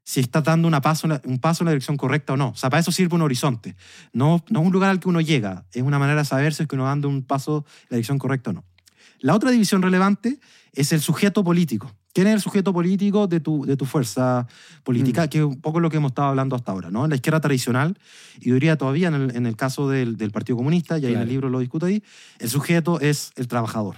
si 0.04 0.20
estás 0.20 0.44
dando 0.44 0.68
una 0.68 0.82
paso, 0.82 1.08
un 1.24 1.40
paso 1.40 1.64
en 1.64 1.66
la 1.66 1.72
dirección 1.72 1.98
correcta 1.98 2.34
o 2.34 2.38
no. 2.38 2.50
O 2.50 2.56
sea, 2.56 2.70
para 2.70 2.82
eso 2.82 2.92
sirve 2.92 3.16
un 3.16 3.22
horizonte. 3.22 3.76
No, 4.12 4.44
no 4.50 4.60
es 4.60 4.66
un 4.66 4.74
lugar 4.74 4.90
al 4.90 5.00
que 5.00 5.08
uno 5.08 5.22
llega, 5.22 5.66
es 5.72 5.82
una 5.82 5.98
manera 5.98 6.20
de 6.20 6.26
saber 6.26 6.54
si 6.54 6.64
es 6.64 6.70
que 6.70 6.76
uno 6.76 6.86
dando 6.86 7.08
un 7.08 7.24
paso 7.24 7.66
en 7.84 7.88
la 7.92 7.96
dirección 7.98 8.20
correcta 8.20 8.50
o 8.50 8.54
no. 8.54 8.66
La 9.24 9.34
otra 9.34 9.52
división 9.52 9.82
relevante 9.82 10.38
es 10.74 10.92
el 10.92 11.00
sujeto 11.00 11.46
político. 11.46 11.90
¿Quién 12.14 12.28
es 12.28 12.34
el 12.34 12.42
sujeto 12.42 12.74
político 12.74 13.26
de 13.26 13.40
tu, 13.40 13.66
de 13.66 13.78
tu 13.78 13.86
fuerza 13.86 14.46
política? 14.84 15.26
Mm. 15.26 15.30
Que 15.30 15.38
es 15.38 15.44
un 15.46 15.62
poco 15.62 15.80
lo 15.80 15.90
que 15.90 15.96
hemos 15.96 16.12
estado 16.12 16.28
hablando 16.28 16.58
hasta 16.58 16.74
ahora. 16.74 16.92
¿no? 16.92 17.06
En 17.06 17.10
la 17.10 17.16
izquierda 17.16 17.40
tradicional, 17.40 17.98
y 18.42 18.50
yo 18.50 18.56
diría 18.56 18.78
todavía 18.78 19.08
en 19.08 19.14
el, 19.14 19.36
en 19.38 19.46
el 19.46 19.56
caso 19.56 19.88
del, 19.88 20.18
del, 20.18 20.32
Partido 20.32 20.58
Comunista, 20.58 21.00
y 21.00 21.06
ahí 21.06 21.14
en 21.14 21.22
el 21.22 21.30
libro 21.30 21.50
lo 21.50 21.60
discuto 21.60 21.86
ahí, 21.86 22.04
el 22.40 22.50
sujeto 22.50 23.00
es 23.00 23.32
el 23.38 23.48
trabajador. 23.48 23.96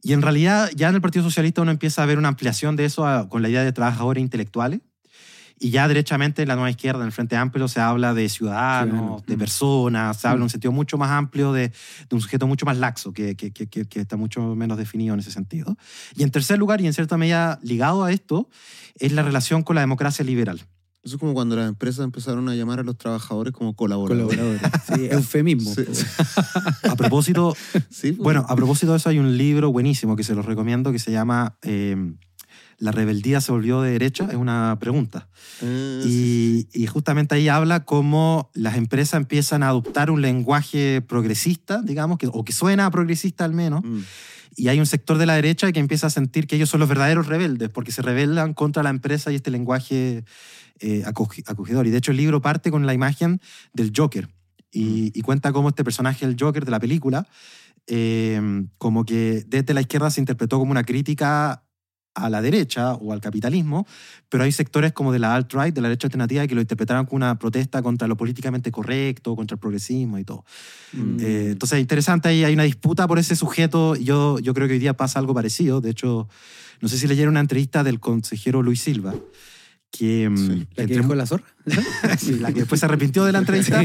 Y 0.00 0.12
en 0.12 0.22
realidad 0.22 0.70
ya 0.76 0.88
en 0.88 0.94
el 0.94 1.00
Partido 1.00 1.24
Socialista 1.24 1.60
uno 1.60 1.72
empieza 1.72 2.04
a 2.04 2.06
ver 2.06 2.18
una 2.18 2.28
ampliación 2.28 2.76
de 2.76 2.84
eso 2.84 3.04
con 3.28 3.42
la 3.42 3.48
idea 3.48 3.64
de 3.64 3.72
trabajadores 3.72 4.22
intelectuales. 4.22 4.80
Y 5.62 5.70
ya 5.70 5.86
derechamente 5.88 6.40
en 6.40 6.48
la 6.48 6.54
nueva 6.54 6.70
izquierda, 6.70 7.00
en 7.00 7.06
el 7.06 7.12
Frente 7.12 7.36
Amplio, 7.36 7.68
se 7.68 7.80
habla 7.80 8.14
de 8.14 8.30
ciudadanos, 8.30 9.26
de 9.26 9.36
personas, 9.36 10.16
se 10.16 10.26
habla 10.26 10.38
en 10.38 10.42
un 10.44 10.50
sentido 10.50 10.72
mucho 10.72 10.96
más 10.96 11.10
amplio 11.10 11.52
de, 11.52 11.68
de 11.68 12.16
un 12.16 12.22
sujeto 12.22 12.46
mucho 12.46 12.64
más 12.64 12.78
laxo, 12.78 13.12
que, 13.12 13.36
que, 13.36 13.52
que, 13.52 13.66
que, 13.68 14.00
está 14.00 14.16
mucho 14.16 14.40
menos 14.54 14.78
definido 14.78 15.12
en 15.12 15.20
ese 15.20 15.30
sentido. 15.30 15.76
Y 16.16 16.22
en 16.22 16.30
tercer 16.30 16.58
lugar, 16.58 16.80
y 16.80 16.86
en 16.86 16.94
cierta 16.94 17.18
medida 17.18 17.58
ligado 17.62 18.04
a 18.04 18.10
esto, 18.10 18.48
es 18.94 19.12
la 19.12 19.22
relación 19.22 19.62
con 19.62 19.74
la 19.74 19.82
democracia 19.82 20.24
liberal. 20.24 20.66
Eso 21.02 21.16
es 21.16 21.20
como 21.20 21.34
cuando 21.34 21.56
las 21.56 21.68
empresas 21.68 22.04
empezaron 22.04 22.48
a 22.48 22.54
llamar 22.54 22.80
a 22.80 22.82
los 22.82 22.96
trabajadores 22.96 23.52
como 23.52 23.74
colaboradores. 23.74 24.38
colaboradores. 24.38 24.82
Sí, 24.94 25.08
eufemismo. 25.10 25.74
A 26.88 26.96
propósito, 26.96 27.54
pues. 27.72 28.16
bueno, 28.16 28.46
a 28.48 28.56
propósito 28.56 28.92
de 28.92 28.98
eso 28.98 29.10
hay 29.10 29.18
un 29.18 29.36
libro 29.36 29.72
buenísimo 29.72 30.16
que 30.16 30.24
se 30.24 30.34
los 30.34 30.46
recomiendo 30.46 30.92
que 30.92 30.98
se 30.98 31.10
llama 31.12 31.58
eh, 31.62 31.96
¿La 32.80 32.92
rebeldía 32.92 33.42
se 33.42 33.52
volvió 33.52 33.82
de 33.82 33.92
derecha? 33.92 34.26
Es 34.30 34.36
una 34.36 34.78
pregunta. 34.80 35.28
Ah, 35.62 36.00
y, 36.02 36.66
y, 36.72 36.86
justamente 36.86 37.34
ahí 37.34 37.46
habla 37.46 37.84
cómo 37.84 38.50
las 38.54 38.78
empresas 38.78 39.20
empiezan 39.20 39.62
a 39.62 39.68
adoptar 39.68 40.10
un 40.10 40.22
lenguaje 40.22 41.02
progresista, 41.02 41.82
digamos, 41.82 42.16
que, 42.16 42.26
o 42.32 42.42
que 42.42 42.54
suena 42.54 42.90
progresista 42.90 43.44
al 43.44 43.52
menos. 43.52 43.84
Mm. 43.84 44.00
Y 44.56 44.68
hay 44.68 44.80
un 44.80 44.86
sector 44.86 45.18
de 45.18 45.26
la 45.26 45.34
derecha 45.34 45.70
que 45.72 45.78
empieza 45.78 46.06
a 46.06 46.10
sentir 46.10 46.46
que 46.46 46.56
ellos 46.56 46.70
son 46.70 46.80
los 46.80 46.88
verdaderos 46.88 47.26
rebeldes, 47.26 47.68
porque 47.68 47.92
se 47.92 48.00
rebelan 48.00 48.54
contra 48.54 48.82
la 48.82 48.88
empresa 48.88 49.30
y 49.30 49.34
este 49.34 49.50
lenguaje 49.50 50.24
eh, 50.80 51.04
acogedor. 51.04 51.86
Y 51.86 51.90
de 51.90 51.98
hecho 51.98 52.12
el 52.12 52.16
libro 52.16 52.40
parte 52.40 52.70
con 52.70 52.86
la 52.86 52.94
imagen 52.94 53.42
del 53.74 53.92
Joker 53.94 54.30
y, 54.72 55.12
mm. 55.14 55.20
cuenta 55.20 55.52
cómo 55.52 55.68
este 55.68 55.84
personaje, 55.84 56.24
el 56.24 56.36
Joker 56.40 56.64
de 56.64 56.70
la 56.70 56.80
película, 56.80 57.28
eh, 57.86 58.40
como 58.78 59.04
que 59.04 59.44
desde 59.46 59.74
la 59.74 59.82
izquierda 59.82 60.10
se 60.10 60.20
interpretó 60.20 60.58
como 60.58 60.70
una 60.70 60.84
crítica 60.84 61.64
a 62.14 62.28
la 62.28 62.42
derecha 62.42 62.94
o 62.94 63.12
al 63.12 63.20
capitalismo, 63.20 63.86
pero 64.28 64.44
hay 64.44 64.52
sectores 64.52 64.92
como 64.92 65.12
de 65.12 65.18
la 65.18 65.34
alt-right, 65.34 65.74
de 65.74 65.80
la 65.80 65.88
derecha 65.88 66.06
alternativa, 66.06 66.46
que 66.46 66.54
lo 66.54 66.60
interpretaron 66.60 67.06
como 67.06 67.16
una 67.16 67.38
protesta 67.38 67.82
contra 67.82 68.08
lo 68.08 68.16
políticamente 68.16 68.70
correcto, 68.70 69.36
contra 69.36 69.54
el 69.54 69.60
progresismo 69.60 70.18
y 70.18 70.24
todo. 70.24 70.44
Mm. 70.92 71.20
Eh, 71.20 71.48
entonces 71.52 71.76
es 71.76 71.82
interesante, 71.82 72.28
ahí 72.28 72.44
hay 72.44 72.54
una 72.54 72.64
disputa 72.64 73.06
por 73.06 73.18
ese 73.18 73.36
sujeto. 73.36 73.96
Yo, 73.96 74.38
yo 74.38 74.54
creo 74.54 74.66
que 74.66 74.74
hoy 74.74 74.80
día 74.80 74.96
pasa 74.96 75.18
algo 75.18 75.34
parecido. 75.34 75.80
De 75.80 75.90
hecho, 75.90 76.28
no 76.80 76.88
sé 76.88 76.98
si 76.98 77.06
leyeron 77.06 77.32
una 77.32 77.40
entrevista 77.40 77.84
del 77.84 78.00
consejero 78.00 78.62
Luis 78.62 78.80
Silva, 78.80 79.14
que, 79.90 80.28
mm, 80.28 80.66
¿La 80.76 80.86
que 80.86 80.94
dejó 80.94 81.14
la 81.14 81.26
zorra? 81.26 81.44
sí, 82.18 82.38
la 82.38 82.52
que 82.52 82.60
después 82.60 82.78
se 82.80 82.86
arrepintió 82.86 83.24
de 83.24 83.32
la 83.32 83.40
entrevista, 83.40 83.82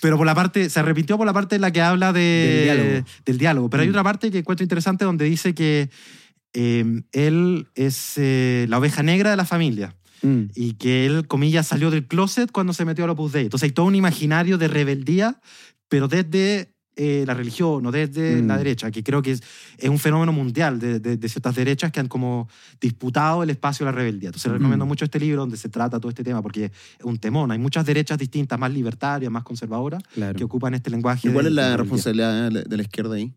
pero 0.00 0.16
por 0.16 0.26
la 0.26 0.34
parte, 0.34 0.70
se 0.70 0.80
arrepintió 0.80 1.18
por 1.18 1.26
la 1.26 1.32
parte 1.32 1.56
en 1.56 1.62
la 1.62 1.72
que 1.72 1.82
habla 1.82 2.12
de, 2.12 3.04
del, 3.24 3.38
diálogo. 3.38 3.68
Pero 3.68 3.82
hay 3.82 3.88
mm. 3.88 3.92
otra 3.92 4.04
parte 4.04 4.30
que 4.30 4.38
encuentro 4.38 4.62
interesante 4.62 5.04
donde 5.04 5.24
dice 5.24 5.54
que 5.54 5.90
em, 6.52 7.04
él 7.12 7.68
es 7.74 8.14
eh, 8.16 8.66
la 8.68 8.78
oveja 8.78 9.02
negra 9.02 9.30
de 9.30 9.36
la 9.36 9.44
familia. 9.44 9.96
Mm. 10.22 10.50
Y 10.54 10.74
que 10.74 11.06
él, 11.06 11.26
comillas, 11.26 11.68
salió 11.68 11.90
del 11.90 12.06
closet 12.06 12.50
cuando 12.52 12.72
se 12.72 12.84
metió 12.84 13.04
a 13.06 13.10
Opus 13.10 13.32
Dei. 13.32 13.44
Entonces 13.44 13.68
hay 13.68 13.72
todo 13.72 13.86
un 13.86 13.94
imaginario 13.94 14.58
de 14.58 14.68
rebeldía, 14.68 15.40
pero 15.88 16.08
desde 16.08 16.74
eh, 16.96 17.24
la 17.26 17.32
religión 17.32 17.86
o 17.86 17.90
desde 17.90 18.42
la 18.42 18.56
mm. 18.56 18.58
derecha, 18.58 18.90
que 18.90 19.02
creo 19.02 19.22
que 19.22 19.30
es, 19.30 19.42
es 19.78 19.88
un 19.88 19.98
fenómeno 19.98 20.32
mundial 20.32 20.78
de, 20.78 21.00
de, 21.00 21.28
ciertas 21.28 21.54
derechas 21.54 21.90
que 21.92 22.00
han 22.00 22.08
como 22.08 22.48
disputado 22.78 23.42
el 23.42 23.48
espacio 23.48 23.86
de 23.86 23.92
la 23.92 23.96
rebeldía. 23.96 24.28
Entonces 24.28 24.52
recomiendo 24.52 24.84
mm. 24.84 24.88
mucho 24.88 25.04
este 25.06 25.18
libro 25.18 25.40
donde 25.40 25.56
se 25.56 25.70
trata 25.70 25.98
todo 25.98 26.10
este 26.10 26.22
tema, 26.22 26.42
porque 26.42 26.66
es 26.66 27.04
un 27.04 27.16
temón. 27.16 27.52
Hay 27.52 27.58
muchas 27.58 27.86
derechas 27.86 28.18
distintas, 28.18 28.58
más 28.58 28.72
libertarias, 28.72 29.32
más 29.32 29.44
conservadoras, 29.44 30.02
que 30.36 30.44
ocupan 30.44 30.74
este 30.74 30.90
lenguaje. 30.90 31.28
¿Y 31.28 31.32
cuál 31.32 31.46
es 31.46 31.52
la 31.52 31.76
responsabilidad 31.78 32.50
de 32.50 32.76
la 32.76 32.82
izquierda 32.82 33.14
ahí? 33.14 33.32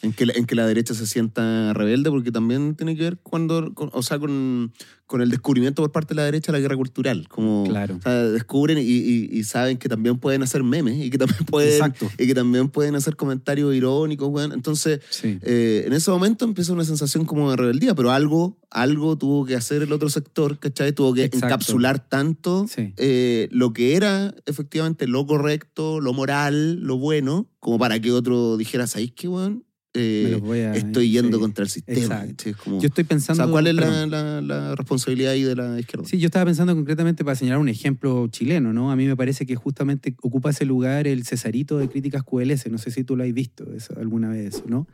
En 0.00 0.12
que, 0.12 0.24
en 0.32 0.46
que 0.46 0.54
la 0.54 0.64
derecha 0.64 0.94
se 0.94 1.08
sienta 1.08 1.72
rebelde, 1.72 2.08
porque 2.08 2.30
también 2.30 2.76
tiene 2.76 2.94
que 2.94 3.02
ver 3.02 3.18
cuando, 3.18 3.72
o 3.74 4.02
sea, 4.04 4.20
con, 4.20 4.72
con, 5.06 5.22
el 5.22 5.28
descubrimiento 5.28 5.82
por 5.82 5.90
parte 5.90 6.14
de 6.14 6.16
la 6.16 6.24
derecha 6.24 6.52
de 6.52 6.58
la 6.58 6.62
guerra 6.62 6.76
cultural. 6.76 7.26
Como, 7.28 7.64
claro. 7.64 7.96
O 7.96 8.00
sea, 8.00 8.22
descubren 8.28 8.78
y, 8.78 8.82
y, 8.84 9.42
saben 9.42 9.76
que 9.76 9.88
también 9.88 10.18
pueden 10.18 10.44
hacer 10.44 10.62
memes 10.62 11.04
y 11.04 11.10
que 11.10 11.18
también 11.18 11.44
pueden, 11.46 11.94
y 12.16 12.26
que 12.28 12.34
también 12.34 12.68
pueden 12.68 12.94
hacer 12.94 13.16
comentarios 13.16 13.74
irónicos. 13.74 14.30
Bueno. 14.30 14.54
Entonces, 14.54 15.00
eh, 15.24 15.82
en 15.84 15.92
ese 15.92 16.12
momento 16.12 16.44
empieza 16.44 16.72
una 16.72 16.84
sensación 16.84 17.24
como 17.24 17.50
de 17.50 17.56
rebeldía, 17.56 17.96
pero 17.96 18.12
algo, 18.12 18.56
algo 18.70 19.18
tuvo 19.18 19.46
que 19.46 19.56
hacer 19.56 19.82
el 19.82 19.92
otro 19.92 20.10
sector, 20.10 20.60
¿cachai? 20.60 20.92
Tuvo 20.92 21.12
que 21.12 21.24
encapsular 21.24 21.98
tanto 22.08 22.66
eh, 22.76 23.48
lo 23.50 23.72
que 23.72 23.96
era 23.96 24.32
efectivamente 24.46 25.08
lo 25.08 25.26
correcto, 25.26 26.00
lo 26.00 26.12
moral, 26.12 26.76
lo 26.76 26.98
bueno, 26.98 27.50
como 27.58 27.80
para 27.80 28.00
que 28.00 28.12
otro 28.12 28.56
dijera, 28.56 28.86
¿sabéis 28.86 29.12
qué, 29.16 29.26
weón? 29.26 29.64
Eh, 29.94 30.72
estoy 30.74 31.10
yendo 31.10 31.40
contra 31.40 31.64
el 31.64 31.70
sistema. 31.70 32.26
yo 32.26 32.78
estoy 32.82 33.04
pensando. 33.04 33.50
¿Cuál 33.50 33.68
es 33.68 33.74
la, 33.74 34.74
responsabilidad 34.76 35.32
ahí 35.32 35.42
de 35.42 35.56
la 35.56 35.80
izquierda? 35.80 36.06
Sí, 36.06 36.18
yo 36.18 36.26
estaba 36.26 36.44
pensando 36.44 36.74
concretamente 36.74 37.24
para 37.24 37.34
señalar 37.36 37.58
un 37.58 37.68
ejemplo 37.68 38.28
chileno, 38.28 38.72
¿no? 38.72 38.90
A 38.90 38.96
mí 38.96 39.06
me 39.06 39.16
parece 39.16 39.46
que 39.46 39.56
justamente 39.56 40.14
ocupa 40.22 40.50
ese 40.50 40.66
lugar 40.66 41.06
el 41.06 41.24
Cesarito 41.24 41.78
de 41.78 41.88
Críticas 41.88 42.22
QLS. 42.22 42.70
No 42.70 42.78
sé 42.78 42.90
si 42.90 43.04
tú 43.04 43.16
lo 43.16 43.24
has 43.24 43.32
visto 43.32 43.66
alguna 43.96 44.28
vez, 44.28 44.62
¿no? 44.66 44.86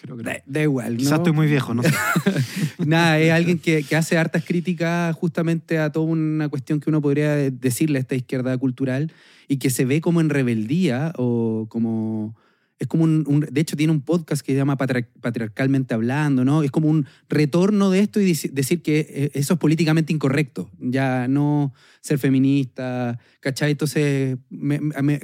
Creo 0.00 0.16
que 0.16 0.42
da, 0.46 0.62
igual. 0.62 0.92
¿no? 0.92 0.98
Quizás 0.98 1.18
estoy 1.18 1.32
muy 1.32 1.48
viejo, 1.48 1.74
no 1.74 1.82
sé. 1.82 1.92
Nada, 2.86 3.18
es 3.18 3.32
alguien 3.32 3.58
que, 3.58 3.82
que, 3.82 3.96
hace 3.96 4.16
hartas 4.16 4.44
críticas 4.44 5.14
justamente 5.16 5.78
a 5.80 5.90
toda 5.90 6.06
una 6.06 6.48
cuestión 6.48 6.78
que 6.78 6.88
uno 6.88 7.02
podría 7.02 7.34
decirle 7.34 7.98
a 7.98 8.02
esta 8.02 8.14
izquierda 8.14 8.56
cultural 8.58 9.12
y 9.48 9.56
que 9.56 9.70
se 9.70 9.84
ve 9.84 10.00
como 10.00 10.20
en 10.20 10.30
rebeldía 10.30 11.12
o 11.16 11.66
como 11.68 12.36
es 12.78 12.86
como 12.86 13.04
un, 13.04 13.46
de 13.50 13.60
hecho 13.60 13.76
tiene 13.76 13.92
un 13.92 14.02
podcast 14.02 14.42
que 14.42 14.52
se 14.52 14.56
llama 14.56 14.76
Patriarcalmente 14.76 15.94
Hablando, 15.94 16.44
¿no? 16.44 16.62
Es 16.62 16.70
como 16.70 16.88
un 16.88 17.06
retorno 17.28 17.90
de 17.90 18.00
esto 18.00 18.20
y 18.20 18.32
decir 18.52 18.82
que 18.82 19.00
eh, 19.08 19.30
eso 19.34 19.54
es 19.54 19.60
políticamente 19.60 20.12
incorrecto, 20.12 20.70
ya 20.78 21.26
no 21.28 21.72
ser 22.00 22.18
feminista, 22.18 23.18
¿cachai? 23.40 23.72
Entonces, 23.72 24.38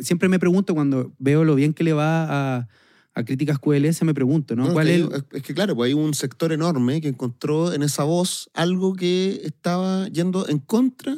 siempre 0.00 0.28
me 0.28 0.38
pregunto 0.38 0.74
cuando 0.74 1.14
veo 1.18 1.44
lo 1.44 1.54
bien 1.54 1.74
que 1.74 1.84
le 1.84 1.92
va 1.92 2.56
a, 2.56 2.68
a 3.14 3.24
Críticas 3.24 3.58
QLS, 3.60 4.02
me 4.02 4.14
pregunto, 4.14 4.56
¿no? 4.56 4.72
¿Cuál 4.72 4.88
es, 4.88 5.06
es, 5.32 5.42
que 5.42 5.54
claro, 5.54 5.76
pues 5.76 5.88
hay 5.88 5.94
un 5.94 6.14
sector 6.14 6.52
enorme 6.52 7.00
que 7.00 7.08
encontró 7.08 7.72
en 7.72 7.84
esa 7.84 8.02
voz 8.02 8.50
algo 8.52 8.94
que 8.94 9.42
estaba 9.44 10.08
yendo 10.08 10.48
en 10.48 10.58
contra 10.58 11.16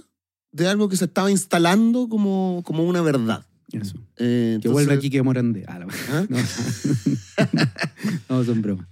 de 0.52 0.68
algo 0.68 0.88
que 0.88 0.96
se 0.96 1.04
estaba 1.04 1.30
instalando 1.30 2.08
como, 2.08 2.62
como 2.64 2.84
una 2.84 3.02
verdad. 3.02 3.44
Eso. 3.72 3.96
Eh, 4.16 4.58
que 4.62 4.68
vuelva 4.68 4.94
aquí 4.94 5.10
que 5.10 5.22
Morandé. 5.22 5.64
Ah, 5.66 5.80
¿Ah? 6.10 6.26
no. 8.28 8.44
son 8.44 8.62
bromas. 8.62 8.86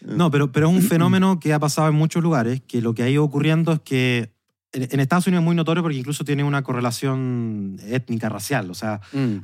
No, 0.00 0.30
pero, 0.30 0.52
pero 0.52 0.68
es 0.68 0.74
un 0.74 0.82
fenómeno 0.82 1.40
que 1.40 1.52
ha 1.52 1.58
pasado 1.58 1.88
en 1.88 1.94
muchos 1.94 2.22
lugares, 2.22 2.60
que 2.66 2.80
lo 2.80 2.94
que 2.94 3.02
ha 3.02 3.08
ido 3.08 3.24
ocurriendo 3.24 3.72
es 3.72 3.80
que 3.80 4.32
en 4.72 5.00
Estados 5.00 5.26
Unidos 5.26 5.42
es 5.42 5.46
muy 5.46 5.56
notorio 5.56 5.82
porque 5.82 5.98
incluso 5.98 6.24
tiene 6.24 6.44
una 6.44 6.62
correlación 6.62 7.78
étnica, 7.82 8.28
racial. 8.28 8.70
O 8.70 8.74
sea, 8.74 9.00
mm. 9.12 9.38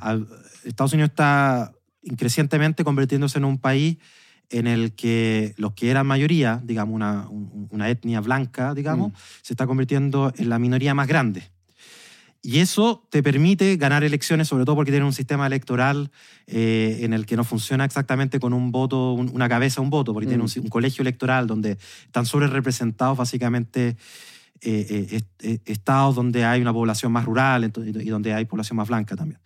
Estados 0.65 0.93
Unidos 0.93 1.09
está 1.09 1.73
crecientemente 2.17 2.83
convirtiéndose 2.83 3.39
en 3.39 3.45
un 3.45 3.57
país 3.57 3.97
en 4.49 4.67
el 4.67 4.93
que 4.93 5.55
los 5.57 5.73
que 5.73 5.89
eran 5.89 6.05
mayoría, 6.05 6.61
digamos, 6.63 6.95
una, 6.95 7.27
una 7.29 7.89
etnia 7.89 8.21
blanca, 8.21 8.73
digamos, 8.73 9.11
mm. 9.11 9.15
se 9.41 9.53
está 9.53 9.65
convirtiendo 9.65 10.31
en 10.37 10.49
la 10.49 10.59
minoría 10.59 10.93
más 10.93 11.07
grande. 11.07 11.54
Y 12.45 12.59
eso 12.59 13.07
te 13.09 13.23
permite 13.23 13.75
ganar 13.75 14.03
elecciones, 14.03 14.47
sobre 14.47 14.65
todo 14.65 14.75
porque 14.75 14.91
tiene 14.91 15.03
un 15.03 15.13
sistema 15.13 15.47
electoral 15.47 16.11
eh, 16.45 16.99
en 17.01 17.13
el 17.13 17.25
que 17.25 17.35
no 17.35 17.43
funciona 17.43 17.85
exactamente 17.85 18.39
con 18.39 18.53
un 18.53 18.71
voto, 18.71 19.13
una 19.13 19.49
cabeza, 19.49 19.81
un 19.81 19.89
voto, 19.89 20.13
porque 20.13 20.27
tiene 20.27 20.43
un, 20.43 20.49
mm. 20.55 20.59
un, 20.59 20.69
colegio 20.69 21.01
electoral 21.01 21.47
donde 21.47 21.79
están 22.05 22.27
sobre 22.27 22.45
representados 22.45 23.17
básicamente 23.17 23.97
eh, 24.61 25.19
eh, 25.41 25.59
estados 25.65 26.13
donde 26.13 26.45
hay 26.45 26.61
una 26.61 26.71
población 26.71 27.11
más 27.11 27.25
rural 27.25 27.71
y 27.83 28.09
donde 28.09 28.35
hay 28.35 28.45
población 28.45 28.77
más 28.77 28.89
blanca 28.89 29.15
también. 29.15 29.39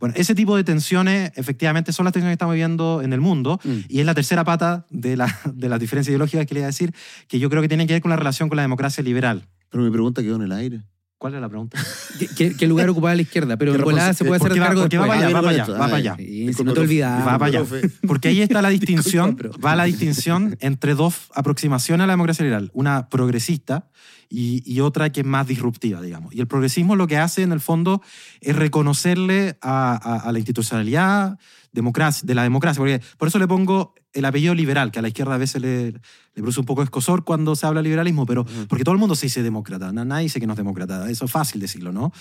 Bueno, 0.00 0.16
ese 0.18 0.34
tipo 0.34 0.56
de 0.56 0.64
tensiones 0.64 1.30
efectivamente 1.36 1.92
son 1.92 2.04
las 2.04 2.12
tensiones 2.12 2.32
que 2.32 2.34
estamos 2.34 2.54
viviendo 2.54 3.00
en 3.00 3.12
el 3.12 3.20
mundo 3.20 3.60
mm. 3.62 3.78
y 3.88 4.00
es 4.00 4.06
la 4.06 4.14
tercera 4.14 4.42
pata 4.42 4.86
de 4.90 5.16
la, 5.16 5.38
de 5.54 5.68
la 5.68 5.78
diferencia 5.78 6.10
ideológica 6.10 6.44
que 6.46 6.54
le 6.54 6.62
voy 6.62 6.64
a 6.64 6.66
decir, 6.66 6.92
que 7.28 7.38
yo 7.38 7.48
creo 7.48 7.62
que 7.62 7.68
tiene 7.68 7.86
que 7.86 7.92
ver 7.92 8.02
con 8.02 8.10
la 8.10 8.16
relación 8.16 8.48
con 8.48 8.56
la 8.56 8.62
democracia 8.62 9.04
liberal. 9.04 9.46
Pero 9.70 9.84
mi 9.84 9.90
pregunta 9.92 10.20
quedó 10.20 10.34
en 10.34 10.42
el 10.42 10.50
aire. 10.50 10.80
¿Cuál 11.20 11.34
es 11.34 11.40
la 11.42 11.50
pregunta? 11.50 11.78
¿Qué, 12.34 12.66
lugar 12.66 12.88
ocupaba 12.88 13.14
la 13.14 13.20
izquierda? 13.20 13.58
Pero 13.58 13.74
en 13.74 13.82
volada 13.82 14.14
se 14.14 14.24
puede 14.24 14.42
hacer 14.42 14.58
cargo 14.58 14.80
porque 14.80 14.96
va 14.96 15.06
para 15.06 15.26
allá, 15.26 15.34
va 15.34 15.42
para 15.42 15.50
allá, 15.50 15.66
va 15.66 15.78
para 15.78 15.96
allá. 15.96 16.16
no 16.64 16.72
te 16.72 16.80
olvides. 16.80 17.04
Va 17.04 17.38
para 17.38 17.58
allá. 17.58 17.62
Porque 18.06 18.28
ahí 18.28 18.40
está 18.40 18.62
la 18.62 18.70
distinción, 18.70 19.36
va 19.62 19.76
la 19.76 19.84
distinción 19.84 20.56
entre 20.60 20.94
dos 20.94 21.28
aproximaciones 21.34 22.04
a 22.04 22.06
la 22.06 22.14
democracia 22.14 22.42
liberal. 22.42 22.70
Una 22.72 23.10
progresista 23.10 23.90
y, 24.30 24.80
otra 24.80 25.12
que 25.12 25.20
es 25.20 25.26
más 25.26 25.46
disruptiva, 25.46 26.00
digamos. 26.00 26.34
Y 26.34 26.40
el 26.40 26.46
progresismo 26.46 26.96
lo 26.96 27.06
que 27.06 27.18
hace 27.18 27.42
en 27.42 27.52
el 27.52 27.60
fondo 27.60 28.00
es 28.40 28.56
reconocerle 28.56 29.58
a, 29.60 30.26
la 30.32 30.38
institucionalidad 30.38 31.38
democracia, 31.70 32.26
de 32.26 32.34
la 32.34 32.44
democracia. 32.44 32.80
Porque, 32.80 33.02
por 33.18 33.28
eso 33.28 33.38
le 33.38 33.46
pongo 33.46 33.94
el 34.12 34.24
apellido 34.24 34.54
liberal, 34.54 34.90
que 34.90 34.98
a 34.98 35.02
la 35.02 35.08
izquierda 35.08 35.34
a 35.34 35.38
veces 35.38 35.62
le, 35.62 35.92
le 35.92 36.42
produce 36.42 36.60
un 36.60 36.66
poco 36.66 36.82
escosor 36.82 37.24
cuando 37.24 37.56
se 37.56 37.66
habla 37.66 37.80
de 37.80 37.84
liberalismo, 37.84 38.24
pero 38.26 38.44
porque 38.68 38.84
todo 38.84 38.94
el 38.94 38.98
mundo 38.98 39.14
se 39.14 39.26
dice 39.26 39.42
demócrata, 39.42 39.92
nadie 39.92 40.24
dice 40.24 40.40
que 40.40 40.46
no 40.46 40.52
es 40.52 40.56
demócrata, 40.56 41.10
eso 41.10 41.24
es 41.24 41.30
fácil 41.30 41.60
decirlo, 41.60 41.92
¿no? 41.92 42.12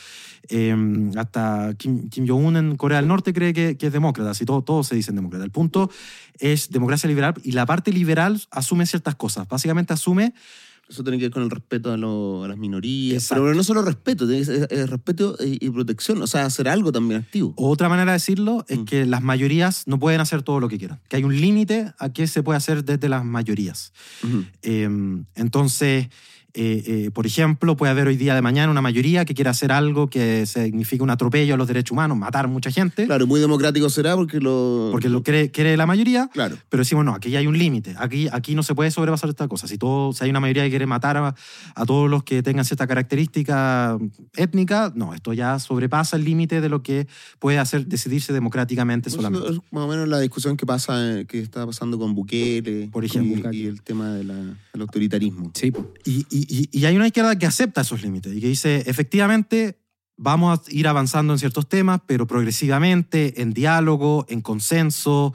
Em, 0.48 1.12
hasta 1.18 1.74
Kim, 1.78 2.10
Jong-un 2.28 2.58
en 2.58 2.76
Corea 2.76 2.98
del 2.98 3.08
Norte 3.08 3.34
cree 3.34 3.54
que, 3.54 3.78
es 3.80 3.94
demócrata, 3.94 4.32
así 4.32 4.46
todos 4.46 4.66
todo 4.66 4.84
se 4.84 4.96
dicen 4.96 5.16
demócrata. 5.16 5.46
El 5.46 5.52
punto 5.52 5.90
es 6.40 6.70
democracia 6.70 7.08
liberal 7.08 7.36
y 7.44 7.52
la 7.52 7.66
parte 7.66 7.92
liberal 7.92 8.42
asume 8.52 8.86
ciertas 8.86 9.16
cosas, 9.16 9.48
básicamente 9.48 9.94
asume 9.94 10.34
eso 10.90 11.04
tiene 11.04 11.20
que 11.20 11.26
ver 11.26 11.32
con 11.32 11.44
el 11.44 11.52
respeto 11.52 11.92
a, 11.94 11.98
las 11.98 12.58
minorías. 12.58 13.28
Pero 13.30 13.54
no 13.54 13.64
solo 13.64 13.84
respeto, 13.84 14.28
tiene 14.28 14.86
respeto 14.88 15.38
y, 15.40 15.70
protección, 15.70 16.22
o 16.22 16.28
sea, 16.28 16.46
hacer 16.46 16.68
algo 16.68 16.92
también 16.92 17.22
activo. 17.22 17.54
Otra 17.58 17.90
manera 17.90 18.12
de 18.12 18.16
decirlo 18.16 18.66
es 18.68 18.80
mm. 18.80 18.86
que 18.86 19.06
las 19.06 19.22
mayorías 19.22 19.84
no 19.86 20.00
pueden 20.00 20.20
hacer 20.20 20.42
todo 20.42 20.60
lo 20.60 20.68
que 20.68 20.80
quieran, 20.80 21.00
que 21.08 21.18
hay 21.18 21.24
un 21.24 21.40
límite 21.40 21.94
a 22.00 22.12
qué 22.12 22.26
se 22.26 22.42
puede 22.42 22.58
hacer 22.58 22.84
desde 22.84 23.08
las 23.08 23.24
mayorías. 23.24 23.94
Em, 24.64 25.26
entonces, 25.36 26.08
eh, 26.54 26.84
eh, 26.86 27.12
por 27.12 27.26
ejemplo, 27.26 27.78
puede 27.78 27.92
haber 27.92 28.08
hoy 28.08 28.18
día 28.18 28.34
de 28.34 28.42
mañana 28.42 28.72
una 28.72 28.82
mayoría 28.82 29.26
que 29.26 29.36
quiera 29.36 29.52
hacer 29.52 29.72
algo 29.72 30.10
que 30.10 30.46
signifique 30.46 31.04
un 31.04 31.10
atropello 31.10 31.54
a 31.54 31.58
los 31.58 31.68
derechos 31.68 31.92
humanos, 31.92 32.18
matar 32.18 32.48
mucha 32.48 32.72
gente. 32.72 33.06
Claro, 33.06 33.28
muy 33.28 33.40
democrático 33.40 33.90
será 33.90 34.16
porque 34.16 34.40
lo... 34.40 34.90
Porque 34.92 35.10
lo 35.10 35.22
quiere, 35.22 35.52
quiere 35.52 35.78
la 35.78 35.86
mayoría. 35.86 36.30
Claro. 36.34 36.58
Pero 36.70 36.82
decimos, 36.82 37.06
no, 37.06 37.14
aquí 37.14 37.36
hay 37.36 37.46
un 37.46 37.58
límite. 37.58 37.96
Aquí, 37.98 38.28
aquí 38.32 38.56
no 38.56 38.64
se 38.64 38.74
puede 38.74 38.90
sobrepasar 38.90 39.30
esta 39.30 39.48
cosa. 39.48 39.68
Si, 39.68 39.78
todo, 39.78 40.14
si 40.14 40.24
hay 40.24 40.30
una 40.30 40.40
mayoría 40.40 40.64
que 40.64 40.70
quiere 40.70 40.86
matar 40.86 41.18
a, 41.18 41.86
todos 41.86 42.10
los 42.10 42.24
que 42.24 42.42
tengan 42.42 42.66
cierta 42.66 42.88
característica 42.88 43.98
étnica, 44.36 44.92
no, 44.96 45.14
esto 45.14 45.34
ya 45.34 45.58
sobrepasa 45.60 46.18
el 46.18 46.24
límite 46.24 46.62
de 46.62 46.70
lo 46.70 46.82
que 46.84 47.08
puede 47.40 47.60
hacer 47.60 47.86
decidirse 47.88 48.34
democráticamente 48.34 49.10
solamente. 49.10 49.50
Es 49.50 49.60
más 49.72 49.84
o 49.84 49.88
menos 49.88 50.08
la 50.08 50.20
discusión 50.20 50.58
que, 50.58 50.66
pasa, 50.66 51.24
que 51.28 51.40
está 51.40 51.66
pasando 51.66 51.98
con 51.98 52.14
Bukele 52.14 52.90
por 52.92 53.06
ejemplo, 53.06 53.52
y, 53.52 53.66
el 53.66 53.82
tema 53.82 54.14
del 54.14 54.56
autoritarismo. 54.80 55.52
Sí, 55.54 55.72
y 56.06 56.26
y, 56.30 56.39
hay 56.86 56.96
una 56.96 57.08
izquierda 57.08 57.38
que 57.38 57.46
acepta 57.46 57.82
esos 57.82 58.02
límites 58.02 58.36
y 58.36 58.42
que 58.42 58.48
dice, 58.48 58.84
efectivamente, 58.86 59.80
vamos 60.18 60.60
a 60.60 60.62
ir 60.70 60.88
avanzando 60.88 61.34
en 61.34 61.40
ciertos 61.40 61.68
temas, 61.68 62.02
pero 62.06 62.28
progresivamente, 62.28 63.42
en 63.42 63.54
diálogo, 63.54 64.26
en 64.30 64.42
consenso, 64.42 65.34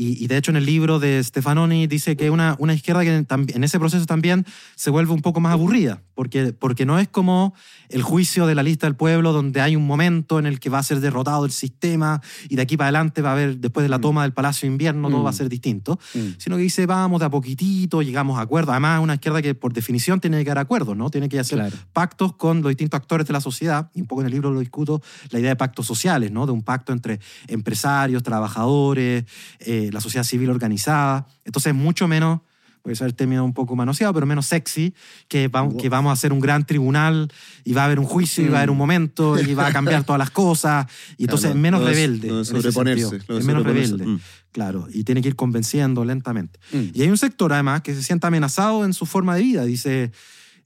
y, 0.00 0.26
de 0.28 0.36
hecho 0.38 0.50
en 0.50 0.56
el 0.56 0.64
libro 0.64 0.98
de 0.98 1.22
Stefanoni 1.22 1.86
dice 1.86 2.16
que 2.16 2.30
una, 2.30 2.56
una 2.58 2.72
izquierda 2.72 3.02
que 3.02 3.26
en 3.28 3.64
ese 3.64 3.78
proceso 3.78 4.06
también 4.06 4.46
se 4.74 4.88
vuelve 4.88 5.12
un 5.12 5.20
poco 5.20 5.40
más 5.40 5.52
aburrida, 5.52 6.02
porque, 6.14 6.54
porque 6.54 6.86
no 6.86 6.98
es 6.98 7.08
como 7.08 7.54
el 7.90 8.02
juicio 8.02 8.46
de 8.46 8.54
la 8.54 8.62
lista 8.62 8.86
del 8.86 8.96
pueblo 8.96 9.32
donde 9.32 9.60
hay 9.60 9.76
un 9.76 9.86
momento 9.86 10.38
en 10.38 10.46
el 10.46 10.58
que 10.58 10.70
va 10.70 10.78
a 10.78 10.82
ser 10.82 11.00
derrotado 11.00 11.44
el 11.44 11.50
sistema 11.50 12.22
y 12.48 12.56
de 12.56 12.62
aquí 12.62 12.78
para 12.78 12.88
adelante 12.88 13.20
va 13.20 13.30
a 13.30 13.32
haber, 13.32 13.58
después 13.58 13.82
de 13.84 13.90
la 13.90 13.98
mm. 13.98 14.00
toma 14.00 14.22
del 14.22 14.32
Palacio 14.32 14.66
de 14.66 14.72
Invierno, 14.72 15.10
todo 15.10 15.22
va 15.22 15.30
a 15.30 15.32
mm. 15.32 15.36
ser 15.36 15.48
distinto, 15.50 15.98
mm. 16.14 16.18
sino 16.38 16.56
que 16.56 16.62
dice 16.62 16.86
vamos 16.86 17.20
de 17.20 17.26
a 17.26 17.30
poquitito, 17.30 18.00
llegamos 18.00 18.38
a 18.38 18.42
acuerdos. 18.42 18.70
Además, 18.70 19.02
una 19.02 19.14
izquierda 19.14 19.42
que 19.42 19.54
por 19.54 19.74
definición 19.74 20.18
tiene 20.18 20.42
que 20.44 20.48
dar 20.48 20.58
acuerdos, 20.58 20.96
¿no? 20.96 21.10
Tiene 21.10 21.28
que 21.28 21.38
hacer 21.38 21.70
pactos 21.92 22.34
con 22.36 22.62
los 22.62 22.70
distintos 22.70 22.98
actores 22.98 23.26
de 23.26 23.34
la 23.34 23.40
sociedad, 23.42 23.90
y 23.94 24.00
un 24.00 24.06
poco 24.06 24.22
en 24.22 24.28
el 24.28 24.32
libro 24.32 24.50
lo 24.50 24.60
discuto, 24.60 25.02
la 25.30 25.40
idea 25.40 25.50
de 25.50 25.56
pactos 25.56 25.86
sociales, 25.86 26.32
¿no? 26.32 26.46
De 26.46 26.52
un 26.52 26.62
pacto 26.62 26.94
entre 26.94 27.20
empresarios, 27.48 28.22
trabajadores, 28.22 29.24
eh, 29.58 29.89
la 29.92 30.00
sociedad 30.00 30.24
civil 30.24 30.50
organizada. 30.50 31.26
Entonces, 31.44 31.74
mucho 31.74 32.08
menos, 32.08 32.40
puede 32.82 32.96
ser 32.96 33.08
el 33.08 33.14
término 33.14 33.44
un 33.44 33.52
poco 33.52 33.76
manoseado, 33.76 34.14
pero 34.14 34.26
menos 34.26 34.46
sexy, 34.46 34.94
que, 35.28 35.48
vamos, 35.48 35.74
que 35.80 35.88
vamos 35.88 36.10
a 36.10 36.12
hacer 36.14 36.32
un 36.32 36.40
gran 36.40 36.64
tribunal 36.64 37.30
y 37.64 37.72
va 37.72 37.82
a 37.82 37.84
haber 37.86 37.98
un 37.98 38.06
juicio 38.06 38.44
y 38.44 38.48
va 38.48 38.56
a 38.56 38.60
haber 38.60 38.70
un 38.70 38.78
momento 38.78 39.38
y 39.38 39.54
va 39.54 39.66
a 39.66 39.72
cambiar 39.72 40.04
todas 40.04 40.18
las 40.18 40.30
cosas. 40.30 40.86
Y 41.16 41.24
entonces 41.24 41.50
es 41.50 41.56
menos 41.56 41.84
rebelde. 41.84 42.40
es 42.40 43.44
menos 43.44 43.64
rebelde. 43.64 44.06
Mm. 44.06 44.20
Claro, 44.52 44.88
y 44.92 45.04
tiene 45.04 45.22
que 45.22 45.28
ir 45.28 45.36
convenciendo 45.36 46.04
lentamente. 46.04 46.58
Mm. 46.72 46.84
Y 46.94 47.02
hay 47.02 47.08
un 47.08 47.18
sector 47.18 47.52
además 47.52 47.82
que 47.82 47.94
se 47.94 48.02
siente 48.02 48.26
amenazado 48.26 48.84
en 48.84 48.94
su 48.94 49.06
forma 49.06 49.36
de 49.36 49.42
vida. 49.42 49.64
Dice, 49.64 50.10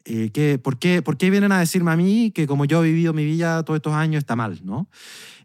eh, 0.05 0.31
que, 0.33 0.59
¿por, 0.59 0.79
qué, 0.79 1.03
¿por 1.03 1.17
qué 1.17 1.31
vienen 1.31 1.53
a 1.53 1.59
decirme 1.59 1.91
a 1.91 1.97
mí 1.97 2.31
que 2.31 2.47
como 2.47 2.65
yo 2.65 2.85
he 2.85 2.89
vivido 2.89 3.13
mi 3.13 3.25
vida 3.25 3.63
todos 3.65 3.79
estos 3.79 3.93
años 3.93 4.21
está 4.21 4.37
mal? 4.37 4.61
¿no? 4.63 4.89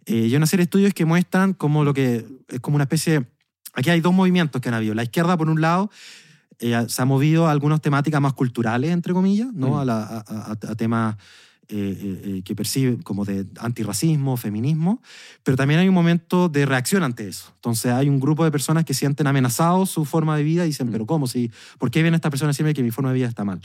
Eh, 0.05 0.15
y 0.15 0.23
hay 0.23 0.35
una 0.35 0.45
serie 0.45 0.61
de 0.61 0.65
estudios 0.65 0.93
que 0.93 1.05
muestran 1.05 1.53
como 1.53 1.83
lo 1.83 1.93
que 1.93 2.25
es 2.47 2.59
como 2.59 2.75
una 2.75 2.83
especie 2.83 3.25
Aquí 3.79 3.89
hay 3.89 4.01
dos 4.01 4.13
movimientos 4.13 4.61
que 4.61 4.67
han 4.67 4.75
habido. 4.75 4.93
La 4.93 5.03
izquierda, 5.03 5.37
por 5.37 5.49
un 5.49 5.61
lado, 5.61 5.89
eh, 6.59 6.85
se 6.89 7.01
ha 7.01 7.05
movido 7.05 7.47
a 7.47 7.51
algunas 7.51 7.79
temáticas 7.79 8.19
más 8.19 8.33
culturales, 8.33 8.91
entre 8.91 9.13
comillas, 9.13 9.47
¿no? 9.53 9.85
Mm. 9.85 9.89
a, 9.89 10.75
temas 10.75 11.15
eh, 11.71 12.21
eh, 12.25 12.41
que 12.43 12.55
perciben 12.55 13.03
como 13.03 13.25
de 13.25 13.45
antirracismo, 13.59 14.37
feminismo, 14.37 15.03
pero 15.43 15.55
también 15.55 15.79
hay 15.79 15.87
un 15.87 15.93
momento 15.93 16.49
de 16.49 16.65
reacción 16.65 17.03
ante 17.03 17.27
eso. 17.27 17.51
Entonces 17.53 17.91
hay 17.91 18.09
un 18.09 18.19
grupo 18.19 18.43
de 18.43 18.49
personas 18.49 18.85
que 18.85 18.95
sienten 18.95 19.27
amenazados 19.27 19.91
su 19.91 20.03
forma 20.03 20.35
de 20.35 20.41
vida 20.41 20.63
y 20.65 20.69
dicen, 20.69 20.87
mm. 20.87 20.91
pero 20.91 21.05
¿cómo? 21.05 21.27
Si, 21.27 21.51
¿Por 21.77 21.91
qué 21.91 22.01
viene 22.01 22.15
esta 22.15 22.31
persona 22.31 22.49
a 22.49 22.53
decirme 22.53 22.73
que 22.73 22.81
mi 22.81 22.89
forma 22.89 23.09
de 23.11 23.17
vida 23.17 23.27
está 23.27 23.43
mal? 23.43 23.61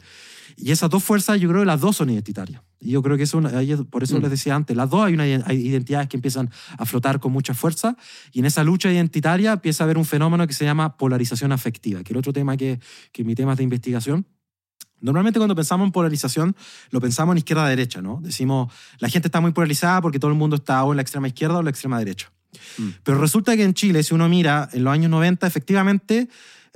Y 0.54 0.70
esas 0.70 0.90
dos 0.90 1.02
fuerzas, 1.02 1.40
yo 1.40 1.48
creo 1.48 1.62
que 1.62 1.66
las 1.66 1.80
dos 1.80 1.96
son 1.96 2.10
identitarias. 2.10 2.60
Y 2.78 2.90
yo 2.90 3.02
creo 3.02 3.16
que 3.16 3.22
eso, 3.22 3.40
por 3.88 4.02
eso 4.02 4.18
mm. 4.18 4.20
les 4.20 4.30
decía 4.30 4.54
antes, 4.54 4.76
las 4.76 4.90
dos 4.90 5.02
hay, 5.02 5.14
una, 5.14 5.26
identidades 5.26 6.06
que 6.08 6.18
empiezan 6.18 6.50
a 6.76 6.84
flotar 6.84 7.20
con 7.20 7.32
mucha 7.32 7.54
fuerza. 7.54 7.96
Y 8.32 8.40
en 8.40 8.44
esa 8.44 8.64
lucha 8.64 8.92
identitaria 8.92 9.52
empieza 9.52 9.82
a 9.82 9.84
haber 9.86 9.96
un 9.96 10.04
fenómeno 10.04 10.46
que 10.46 10.52
se 10.52 10.66
llama 10.66 10.98
polarización 10.98 11.52
afectiva, 11.52 12.00
que 12.00 12.08
es 12.08 12.10
el 12.10 12.18
otro 12.18 12.34
tema 12.34 12.58
que, 12.58 12.80
que 13.12 13.24
mi 13.24 13.34
tema 13.34 13.52
es 13.52 13.58
de 13.58 13.64
investigación. 13.64 14.26
Normalmente 15.04 15.38
cuando 15.38 15.54
pensamos 15.54 15.84
en 15.86 15.92
polarización, 15.92 16.56
lo 16.90 17.00
pensamos 17.00 17.34
en 17.34 17.38
izquierda-derecha, 17.38 18.00
¿no? 18.00 18.20
Decimos, 18.22 18.72
la 18.98 19.08
gente 19.08 19.28
está 19.28 19.40
muy 19.40 19.52
polarizada 19.52 20.00
porque 20.00 20.18
todo 20.18 20.30
el 20.30 20.36
mundo 20.36 20.56
está 20.56 20.82
o 20.82 20.92
en 20.92 20.96
la 20.96 21.02
extrema 21.02 21.28
izquierda 21.28 21.56
o 21.56 21.58
en 21.58 21.66
la 21.66 21.70
extrema 21.70 21.98
derecha. 21.98 22.32
Mm. 22.78 22.88
Pero 23.02 23.18
resulta 23.18 23.54
que 23.56 23.64
en 23.64 23.74
Chile, 23.74 24.02
si 24.02 24.14
uno 24.14 24.28
mira, 24.28 24.68
en 24.72 24.82
los 24.82 24.92
años 24.92 25.10
90, 25.10 25.46
efectivamente, 25.46 26.28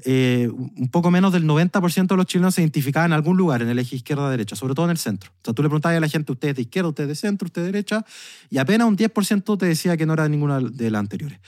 eh, 0.05 0.49
un 0.53 0.89
poco 0.91 1.11
menos 1.11 1.33
del 1.33 1.45
90% 1.45 2.07
de 2.07 2.17
los 2.17 2.27
chilenos 2.27 2.55
se 2.55 2.61
identificaban 2.61 3.11
en 3.11 3.15
algún 3.15 3.37
lugar 3.37 3.63
en 3.63 3.69
el 3.69 3.79
eje 3.79 3.97
izquierda-derecha, 3.97 4.55
sobre 4.55 4.75
todo 4.75 4.87
en 4.87 4.91
el 4.91 4.99
centro. 4.99 5.31
O 5.31 5.45
sea, 5.45 5.55
tú 5.55 5.63
le 5.63 5.69
preguntabas 5.69 5.97
a 5.97 6.01
la 6.01 6.09
gente, 6.09 6.31
usted 6.31 6.49
es 6.49 6.57
de 6.57 6.63
izquierda, 6.63 6.91
usted 6.91 7.05
es 7.05 7.09
de 7.09 7.15
centro, 7.17 7.47
usted 7.47 7.63
es 7.63 7.67
de 7.67 7.73
derecha, 7.73 8.05
y 8.49 8.59
apenas 8.59 8.87
un 8.87 8.97
10% 8.97 9.59
te 9.59 9.67
decía 9.67 9.97
que 9.97 10.07
no 10.07 10.13
era 10.13 10.29
ninguna 10.29 10.61
de 10.61 10.91
las 10.91 11.01
anteriores. 11.01 11.41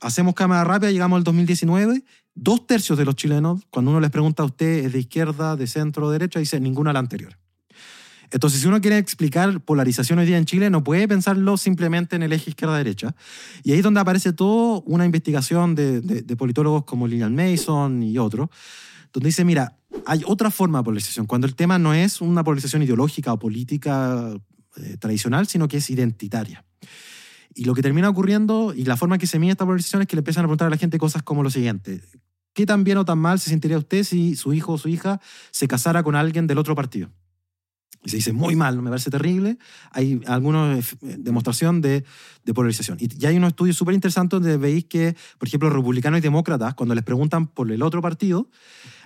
Hacemos 0.00 0.34
cámara 0.34 0.62
rápida, 0.64 0.90
llegamos 0.90 1.16
al 1.16 1.24
2019, 1.24 2.04
dos 2.40 2.66
tercios 2.66 2.96
de 2.96 3.04
los 3.04 3.16
chilenos, 3.16 3.62
cuando 3.70 3.90
uno 3.90 4.00
les 4.00 4.10
pregunta 4.10 4.42
a 4.42 4.46
usted, 4.46 4.84
¿es 4.86 4.92
de 4.92 5.00
izquierda, 5.00 5.56
de 5.56 5.66
centro 5.66 6.10
derecha? 6.10 6.38
Dice 6.38 6.60
ninguna 6.60 6.90
de 6.90 6.94
la 6.94 7.00
anterior. 7.00 7.36
Entonces, 8.30 8.60
si 8.60 8.66
uno 8.66 8.80
quiere 8.80 8.98
explicar 8.98 9.60
polarización 9.62 10.18
hoy 10.18 10.26
día 10.26 10.36
en 10.36 10.44
Chile, 10.44 10.68
no 10.70 10.84
puede 10.84 11.08
pensarlo 11.08 11.56
simplemente 11.56 12.16
en 12.16 12.22
el 12.22 12.32
eje 12.32 12.50
izquierda-derecha. 12.50 13.14
Y 13.64 13.72
ahí 13.72 13.78
es 13.78 13.84
donde 13.84 14.00
aparece 14.00 14.32
toda 14.32 14.82
una 14.84 15.06
investigación 15.06 15.74
de, 15.74 16.36
politólogos 16.36 16.84
como 16.84 17.08
Lilian 17.08 17.34
Mason 17.34 18.02
y 18.02 18.18
otros, 18.18 18.50
donde 19.12 19.28
dice, 19.28 19.44
mira, 19.44 19.78
hay 20.04 20.22
otra 20.26 20.50
forma 20.50 20.78
de 20.78 20.84
polarización, 20.84 21.26
cuando 21.26 21.46
el 21.46 21.54
tema 21.54 21.78
no 21.78 21.94
es 21.94 22.20
una 22.20 22.44
polarización 22.44 22.82
ideológica 22.82 23.32
o 23.32 23.38
política 23.38 24.30
eh, 24.76 24.96
tradicional, 24.98 25.46
sino 25.46 25.66
que 25.66 25.78
es 25.78 25.88
identitaria. 25.88 26.64
Y 27.54 27.64
lo 27.64 27.74
que 27.74 27.82
termina 27.82 28.08
ocurriendo, 28.10 28.74
y 28.76 28.84
la 28.84 28.96
forma 28.96 29.16
que 29.16 29.26
se 29.26 29.38
mide 29.38 29.52
esta 29.52 29.64
polarización 29.64 30.02
es 30.02 30.08
que 30.08 30.16
le 30.16 30.20
empiezan 30.20 30.44
a 30.44 30.46
preguntar 30.46 30.66
a 30.66 30.70
la 30.70 30.76
gente 30.76 30.98
cosas 30.98 31.22
como 31.22 31.42
lo 31.42 31.50
siguiente. 31.50 32.02
¿Qué 32.58 32.66
tan 32.66 32.82
bien 32.82 32.98
o 32.98 33.04
tan 33.04 33.20
mal 33.20 33.38
se 33.38 33.50
sentiría 33.50 33.78
usted 33.78 34.02
si 34.02 34.34
su 34.34 34.52
hijo 34.52 34.72
o 34.72 34.78
su 34.78 34.88
hija 34.88 35.20
se 35.52 35.68
casara 35.68 36.02
con 36.02 36.16
alguien 36.16 36.48
del 36.48 36.58
otro 36.58 36.74
partido? 36.74 37.08
y 38.04 38.10
se 38.10 38.16
dice 38.16 38.32
muy 38.32 38.56
mal, 38.56 38.82
me 38.82 38.90
parece 38.90 39.10
terrible, 39.10 39.58
hay 39.92 40.20
alguna 40.26 40.76
demostración 41.00 41.80
de, 41.80 42.04
de, 42.44 42.54
polarización. 42.54 42.98
Y 43.00 43.06
ya 43.16 43.28
hay 43.28 43.36
unos 43.36 43.50
estudios 43.50 43.76
súper 43.76 43.94
interesantes 43.94 44.40
donde 44.40 44.56
veis 44.56 44.86
que, 44.86 45.14
por 45.38 45.46
ejemplo, 45.46 45.70
republicanos 45.70 46.18
y 46.18 46.20
demócratas, 46.20 46.74
cuando 46.74 46.96
les 46.96 47.04
preguntan 47.04 47.46
por 47.46 47.70
el 47.70 47.80
otro 47.80 48.02
partido, 48.02 48.50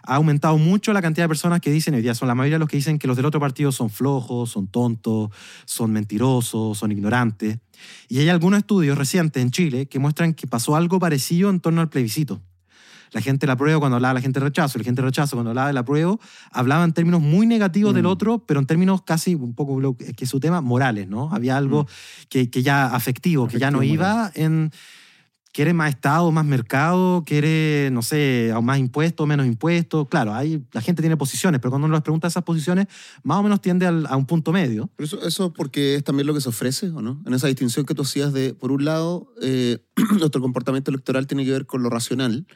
ha 0.03 0.15
aumentado 0.15 0.57
mucho 0.57 0.95
la 0.95 1.03
cantidad 1.03 1.25
de 1.25 1.29
personas 1.29 1.61
que 1.61 1.71
dicen, 1.71 1.95
hoy 1.95 2.01
día 2.01 2.15
son 2.15 2.29
la 2.29 2.35
mayoría 2.35 2.55
de 2.55 2.61
los 2.61 2.71
que 2.71 2.79
dicen 2.79 2.99
que 2.99 3.07
los 3.07 3.17
del 3.19 3.27
otro 3.27 3.39
partido 3.41 3.71
son 3.71 3.91
flojos, 3.91 4.51
son 4.51 4.67
tontos, 4.67 5.29
son 5.67 5.93
mentirosos, 5.93 6.79
son 6.79 6.91
ignorantes. 6.91 7.59
Y 8.09 8.19
hay 8.19 8.31
algunos 8.31 8.61
estudios 8.61 8.97
recientes 8.97 9.43
en 9.43 9.51
Chile 9.51 9.87
que 9.89 9.99
muestran 9.99 10.33
que 10.33 10.47
pasó 10.47 10.75
algo 10.75 10.99
parecido 10.99 11.51
en 11.51 11.61
torno 11.61 11.83
al 11.83 11.91
plebiscito 11.91 12.41
la 13.13 13.21
gente 13.21 13.47
la 13.47 13.55
apruebo 13.55 13.81
cuando 13.81 13.97
hablaba 13.97 14.15
la 14.15 14.21
gente 14.21 14.41
rechazo, 14.41 14.79
la 14.79 14.85
gente 14.85 15.03
rechazo 15.03 15.37
cuando 15.37 15.51
hablaba 15.51 15.69
del 15.69 15.79
apruebo, 15.79 16.21
hablaba 16.51 16.85
en 16.85 16.93
términos 16.93 17.21
muy 17.21 17.47
negativos 17.47 17.95
del 17.95 18.05
mm. 18.05 18.07
otro, 18.07 18.39
pero 18.47 18.61
en 18.61 18.67
términos 18.67 19.03
casi 19.03 19.35
un 19.35 19.55
poco, 19.55 19.97
que 19.97 20.27
su 20.27 20.41
tema, 20.41 20.61
morales, 20.61 21.09
¿no? 21.09 21.31
Había 21.33 21.57
algo 21.57 21.85
mm. 21.85 22.27
que, 22.29 22.51
que, 22.51 22.63
ya 22.63 22.87
afectivo, 22.87 23.49
que 23.49 23.59
ya 23.59 23.71
no 23.71 23.83
iba 23.83 24.31
en 24.35 24.73
quiere 25.53 25.75
más 25.75 25.91
Estado, 25.91 26.33
más 26.33 26.45
mercado, 26.45 27.23
quiere, 27.25 27.91
no 27.93 28.03
sé, 28.03 28.53
más 28.63 28.79
impuestos, 28.79 29.27
menos 29.27 29.47
impuestos. 29.47 30.09
Claro, 30.09 30.35
hay, 30.35 30.65
la 30.73 30.81
gente 30.81 31.03
tiene 31.03 31.17
posiciones, 31.17 31.61
pero 31.61 31.71
cuando 31.71 31.87
uno 31.87 31.95
les 31.95 32.03
pregunta 32.03 32.27
esas 32.27 32.43
posiciones, 32.43 32.87
más 33.23 33.39
o 33.39 33.43
menos 33.43 33.61
tiende 33.61 33.87
a 33.87 34.17
un 34.17 34.27
punto 34.27 34.53
medio. 34.53 34.91
Pero 34.97 35.07
eso, 35.07 35.27
eso 35.27 35.53
porque 35.53 35.95
es 35.95 36.05
también 36.05 36.27
lo 36.27 36.35
que 36.35 36.41
se 36.41 36.49
ofrece, 36.49 36.89
¿o 36.89 37.03
no? 37.03 37.23
En 37.27 37.35
esa 37.35 37.47
distinción 37.47 37.85
que 37.85 37.95
tú 37.95 38.03
hacías 38.03 38.33
de, 38.33 38.55
por 38.55 38.73
un 38.73 38.85
lado, 38.85 39.33
eh, 39.43 39.79
nuestro 40.19 40.41
comportamiento 40.41 40.91
electoral 40.91 41.27
tiene 41.27 41.45
que 41.45 41.53
ver 41.53 41.67
con 41.67 41.83
lo 41.83 41.91
racional, 41.91 42.47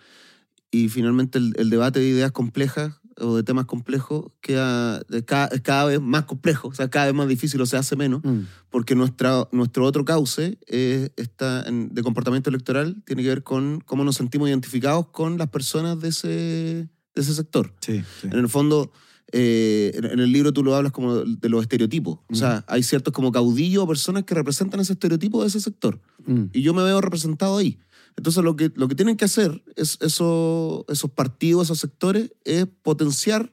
y 0.71 0.89
finalmente 0.89 1.39
el, 1.39 1.71
debate 1.71 2.01
de 2.01 2.09
ideas 2.09 2.33
complejas 2.33 2.95
o 3.19 3.37
de 3.37 3.43
temas 3.43 3.65
complejos 3.65 4.27
queda 4.41 5.03
cada, 5.25 5.49
cada, 5.61 5.87
vez 5.87 6.01
más 6.01 6.25
complejo, 6.25 6.69
o 6.69 6.75
sea, 6.75 6.91
cada 6.91 7.07
vez 7.07 7.15
más 7.15 7.29
difícil 7.29 7.61
o 7.61 7.67
se 7.67 7.77
hace 7.77 7.97
menos, 7.97 8.23
mm. 8.23 8.41
porque 8.69 8.95
nuestra, 8.95 9.49
nuestro 9.53 9.85
otro 9.85 10.05
cauce 10.05 10.59
está 10.67 11.65
de 11.71 12.03
comportamiento 12.03 12.51
electoral 12.51 13.03
tiene 13.07 13.23
que 13.23 13.29
ver 13.29 13.43
con 13.43 13.81
cómo 13.81 14.05
nos 14.05 14.17
sentimos 14.17 14.49
identificados 14.49 15.09
con 15.09 15.39
las 15.39 15.49
personas 15.49 15.99
de 16.01 16.09
ese, 16.09 16.29
de 16.29 16.89
ese 17.15 17.35
sector. 17.35 17.75
Sí, 17.81 18.03
En 18.25 18.39
el 18.39 18.49
fondo, 18.49 18.93
eh, 19.33 19.93
en 19.95 20.21
el 20.21 20.31
libro 20.31 20.53
tú 20.53 20.63
lo 20.63 20.75
hablas 20.75 20.93
como 20.93 21.17
de 21.17 21.49
los 21.49 21.63
estereotipos. 21.63 22.19
O 22.29 22.35
sea, 22.35 22.61
mm. 22.61 22.65
hay 22.73 22.83
ciertos 22.83 23.13
como 23.13 23.33
caudillos 23.33 23.85
o 23.85 23.89
personas 23.89 24.25
que 24.25 24.35
representan 24.35 24.81
ese 24.81 24.93
estereotipo 24.93 25.43
de 25.43 25.49
ese 25.49 25.61
sector. 25.61 26.01
Mm. 26.27 26.45
Y 26.53 26.63
yo 26.63 26.75
me 26.75 26.83
veo 26.83 27.01
representado 27.01 27.57
ahí. 27.57 27.79
Entonces 28.17 28.43
lo 28.43 28.57
que, 28.57 28.73
lo 28.75 28.89
que 28.89 28.95
tienen 28.95 29.17
que 29.17 29.27
hacer 29.27 29.63
es 29.77 29.99
eso, 30.01 30.85
esos 30.89 31.11
partidos, 31.11 31.67
esos 31.67 31.79
sectores, 31.79 32.33
es 32.45 32.67
potenciar 32.83 33.53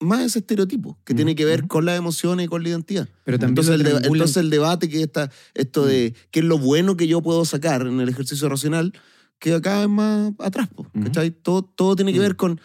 más 0.00 0.20
ese 0.20 0.40
estereotipo 0.40 0.98
que 1.04 1.14
tiene 1.14 1.34
que 1.34 1.44
ver 1.44 1.66
con 1.66 1.84
las 1.84 1.98
emociones 1.98 2.46
y 2.46 2.48
con 2.48 2.62
la 2.62 2.68
identidad. 2.68 3.08
Pero 3.24 3.38
también 3.38 3.58
entonces, 3.58 3.80
el, 3.80 4.04
entonces 4.04 4.36
el 4.36 4.50
debate 4.50 4.88
que 4.88 5.02
está, 5.02 5.30
esto 5.54 5.86
de 5.86 6.14
qué 6.30 6.40
es 6.40 6.44
lo 6.44 6.58
bueno 6.58 6.96
que 6.96 7.06
yo 7.06 7.22
puedo 7.22 7.44
sacar 7.44 7.86
en 7.86 8.00
el 8.00 8.08
ejercicio 8.08 8.48
racional, 8.48 8.92
queda 9.38 9.60
cada 9.60 9.80
vez 9.80 9.88
más 9.88 10.32
atrás. 10.38 10.68
todo, 11.42 11.62
todo 11.62 11.96
tiene 11.96 12.12
que 12.12 12.18
ver 12.18 12.36
con 12.36 12.60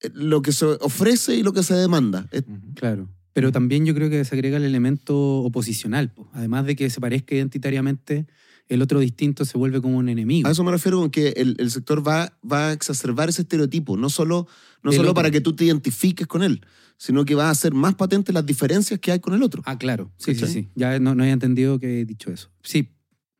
eh, 0.00 0.10
lo 0.14 0.42
que 0.42 0.52
se 0.52 0.64
ofrece 0.64 1.34
y 1.34 1.42
lo 1.42 1.52
que 1.52 1.62
se 1.62 1.74
demanda. 1.74 2.28
Claro. 2.74 3.08
Pero 3.32 3.52
también 3.52 3.86
yo 3.86 3.94
creo 3.94 4.10
que 4.10 4.24
se 4.24 4.34
agrega 4.34 4.56
el 4.56 4.64
elemento 4.64 5.16
oposicional, 5.16 6.12
además 6.32 6.66
de 6.66 6.76
que 6.76 6.90
se 6.90 7.00
parezca 7.00 7.34
identitariamente 7.34 8.26
el 8.68 8.82
otro 8.82 9.00
distinto 9.00 9.44
se 9.44 9.58
vuelve 9.58 9.80
como 9.80 9.98
un 9.98 10.08
enemigo. 10.08 10.48
A 10.48 10.52
eso 10.52 10.64
me 10.64 10.70
refiero 10.70 11.00
con 11.00 11.10
que 11.10 11.28
el, 11.36 11.70
sector 11.70 12.06
va, 12.06 12.32
va 12.50 12.68
a 12.68 12.72
exacerbar 12.72 13.28
ese 13.28 13.42
estereotipo, 13.42 13.96
no 13.96 14.10
solo, 14.10 14.46
no 14.82 14.92
solo 14.92 15.14
para 15.14 15.30
que 15.30 15.40
tú 15.40 15.54
te 15.54 15.64
identifiques 15.64 16.26
con 16.26 16.42
él, 16.42 16.60
sino 16.96 17.24
que 17.24 17.34
va 17.34 17.48
a 17.48 17.50
hacer 17.50 17.72
más 17.72 17.94
patentes 17.94 18.34
las 18.34 18.44
diferencias 18.44 19.00
que 19.00 19.12
hay 19.12 19.20
con 19.20 19.34
el 19.34 19.42
otro. 19.42 19.62
Ah, 19.64 19.78
claro. 19.78 20.10
Sí, 20.18 20.34
sí, 20.34 20.46
sí. 20.46 20.68
Ya 20.74 20.98
no, 20.98 21.14
no 21.14 21.22
había 21.22 21.32
entendido 21.32 21.78
que 21.78 22.00
he 22.00 22.04
dicho 22.04 22.30
eso. 22.30 22.50
Sí, 22.62 22.90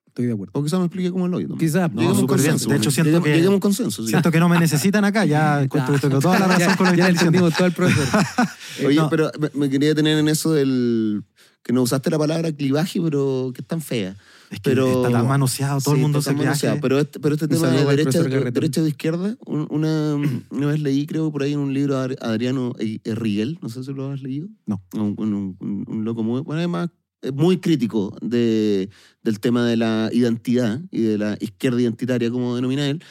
estoy 0.07 0.27
de 0.27 0.33
acuerdo. 0.33 0.53
O 0.55 0.65
quizás 0.65 0.79
me 0.79 0.87
explique 0.87 1.11
cómo 1.11 1.29
lo 1.29 1.37
oído. 1.37 1.57
Quizás. 1.57 1.93
No, 1.93 2.15
súper 2.15 2.41
bien. 2.41 2.57
De 2.57 2.77
hecho, 2.77 2.91
siento 2.91 3.23
que, 3.23 3.45
a 3.45 3.51
un 3.51 3.61
consenso. 3.61 4.07
Siento 4.07 4.31
que 4.31 4.41
no 4.41 4.49
me 4.49 4.59
necesitan 4.59 5.05
acá. 5.05 5.25
Ya 5.25 5.63
encuentro 5.65 6.21
toda 6.21 6.39
la 6.39 6.47
razón 6.59 6.77
con 6.77 6.87
lo 6.87 6.93
que 6.93 6.99
Ya 6.99 7.09
entendimos 7.09 7.55
todo 7.55 7.67
el 7.67 7.73
profesor. 7.73 8.25
Oye, 8.87 9.01
pero 9.11 9.31
me, 9.55 9.69
quería 9.69 9.95
tener 9.95 10.19
en 10.19 10.29
eso 10.29 10.53
del... 10.53 11.25
Que 11.63 11.73
no 11.73 11.83
usaste 11.83 12.09
la 12.11 12.19
palabra 12.19 12.51
clivaje, 12.53 13.01
pero 13.01 13.51
que 13.55 13.61
es 13.61 13.67
tan 13.67 13.83
fea. 13.83 14.17
Es 14.51 14.61
que 14.61 14.71
pero, 14.71 15.03
está 15.05 15.19
tan 15.19 15.29
manoseado, 15.29 15.81
todo 15.81 15.95
el 15.95 16.01
mundo 16.01 16.23
se 16.23 16.33
manoseado, 16.33 16.79
pero 16.81 16.99
este, 16.99 17.21
pero 17.21 17.35
este 17.35 17.49
tema 17.49 17.69
de 17.69 17.85
derecha, 17.85 18.23
derecha 18.23 18.83
de 18.83 18.89
izquierda, 18.89 19.37
una, 19.45 20.15
una 20.51 20.67
vez 20.67 20.81
leí, 20.81 21.07
creo, 21.07 21.31
por 21.31 21.43
ahí 21.43 21.53
en 21.53 21.59
un 21.59 21.75
libro 21.75 22.01
de 22.01 22.17
Adriano 22.21 22.75
Rigel, 23.05 23.59
no 23.61 23.69
sé 23.69 23.85
si 23.85 23.93
lo 23.93 24.11
has 24.11 24.23
leído. 24.23 24.49
No. 24.65 24.83
Un, 24.95 25.57
un, 25.61 26.05
loco 26.05 26.23
muy, 26.23 26.41
bueno, 26.41 26.61
además, 26.61 26.89
muy 27.35 27.59
crítico 27.59 28.17
de, 28.23 28.89
del 29.23 29.41
tema 29.41 29.67
de 29.67 29.77
la 29.77 30.09
identidad 30.13 30.81
y 30.91 31.03
de 31.03 31.19
la 31.19 31.37
izquierda 31.41 31.81
identitaria, 31.83 32.31
como 32.31 32.57
denomina 32.57 32.89
él. 32.89 33.03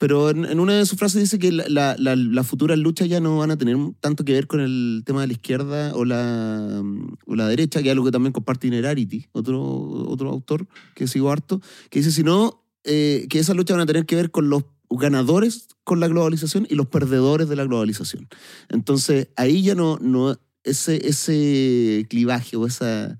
Pero 0.00 0.30
en, 0.30 0.58
una 0.58 0.72
de 0.72 0.86
sus 0.86 0.98
frases 0.98 1.20
dice 1.20 1.38
que 1.38 1.52
las 1.52 2.00
la, 2.00 2.42
futuras 2.42 2.78
luchas 2.78 3.06
ya 3.06 3.20
no 3.20 3.36
van 3.36 3.50
a 3.50 3.58
tener 3.58 3.76
tanto 4.00 4.24
que 4.24 4.32
ver 4.32 4.46
con 4.46 4.60
el 4.60 5.02
tema 5.04 5.20
de 5.20 5.26
la 5.26 5.34
izquierda 5.34 5.94
o 5.94 6.06
la, 6.06 6.82
o 7.26 7.34
la 7.34 7.46
derecha, 7.46 7.82
que 7.82 7.88
es 7.88 7.92
algo 7.92 8.06
que 8.06 8.10
también 8.10 8.32
comparte 8.32 8.66
Inerarity, 8.66 9.28
otro, 9.32 9.60
otro 9.60 10.30
autor 10.30 10.66
que 10.94 11.06
sigo 11.06 11.30
harto, 11.30 11.60
que 11.90 11.98
dice, 11.98 12.12
sino 12.12 12.64
eh, 12.84 13.26
que 13.28 13.40
esas 13.40 13.54
luchas 13.54 13.76
van 13.76 13.82
a 13.82 13.86
tener 13.86 14.06
que 14.06 14.16
ver 14.16 14.30
con 14.30 14.48
los 14.48 14.64
ganadores 14.88 15.68
con 15.84 16.00
la 16.00 16.08
globalización 16.08 16.66
y 16.70 16.76
los 16.76 16.86
perdedores 16.86 17.50
de 17.50 17.56
la 17.56 17.64
globalización. 17.64 18.26
Entonces, 18.70 19.28
ahí 19.36 19.62
ya 19.62 19.74
no, 19.74 19.98
no 20.00 20.40
ese, 20.64 21.06
ese 21.06 22.06
clivaje 22.08 22.56
o 22.56 22.66
esa 22.66 23.18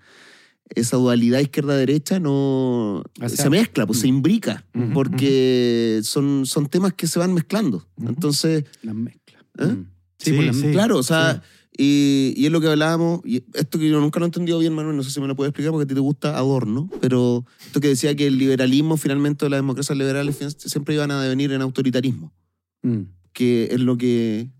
esa 0.74 0.96
dualidad 0.96 1.40
izquierda-derecha 1.40 2.20
no 2.20 3.02
se 3.26 3.50
mezcla, 3.50 3.87
pues 3.87 4.00
se 4.00 4.06
mm. 4.06 4.14
imbrica, 4.14 4.64
porque 4.94 6.00
son, 6.02 6.46
son 6.46 6.66
temas 6.68 6.94
que 6.94 7.06
se 7.06 7.18
van 7.18 7.35
mezclando. 7.35 7.87
Entonces... 7.98 8.64
Las 8.83 8.94
mezcla. 8.94 9.38
¿eh? 9.59 9.66
Mm. 9.66 9.87
Sí, 10.18 10.33
pues 10.33 10.62
claro, 10.72 10.98
o 10.98 11.02
sea, 11.02 11.42
y, 11.76 12.35
y, 12.37 12.44
es 12.44 12.52
lo 12.52 12.61
que 12.61 12.68
hablábamos, 12.68 13.20
y 13.24 13.42
esto 13.54 13.78
que 13.78 13.88
yo 13.88 13.98
nunca 14.00 14.20
lo 14.20 14.26
he 14.26 14.28
entendido 14.28 14.59
bien, 14.59 14.74
Manuel, 14.74 14.96
no 14.96 15.02
sé 15.02 15.11
si 15.11 15.20
me 15.20 15.26
lo 15.26 15.35
puedes 15.35 15.48
explicar 15.48 15.72
porque 15.72 15.85
a 15.85 15.88
ti 15.88 15.94
te 15.94 16.00
gusta 16.00 16.37
Adorno, 16.37 16.90
pero 17.00 17.44
esto 17.64 17.80
que 17.80 17.88
decía 17.88 18.14
que 18.14 18.26
el 18.26 18.37
liberalismo 18.37 18.98
finalmente, 18.98 19.48
las 19.48 19.59
democracias 19.59 19.96
liberales 19.96 20.37
siempre 20.59 20.94
iban 20.94 21.11
a 21.11 21.22
devenir 21.22 21.52
en 21.52 21.62
autoritarismo, 21.62 22.33
mm. 22.83 23.00
que 23.33 23.68
es 23.72 23.80
lo 23.80 23.96
que... 23.96 24.50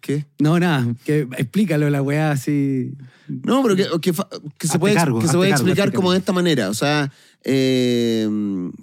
¿Qué? 0.00 0.26
No, 0.38 0.58
nada, 0.58 0.94
que 1.04 1.28
explícalo 1.36 1.90
la 1.90 2.02
weá 2.02 2.30
así. 2.30 2.92
No, 3.28 3.62
pero 3.62 3.76
que, 3.76 3.82
se 3.82 4.78
puede, 4.78 4.94
que 5.20 5.28
se 5.28 5.36
puede 5.36 5.50
explicar 5.50 5.92
como 5.92 6.12
de 6.12 6.18
esta 6.18 6.32
manera. 6.32 6.70
O 6.70 6.74
sea, 6.74 7.12
eh, 7.44 8.28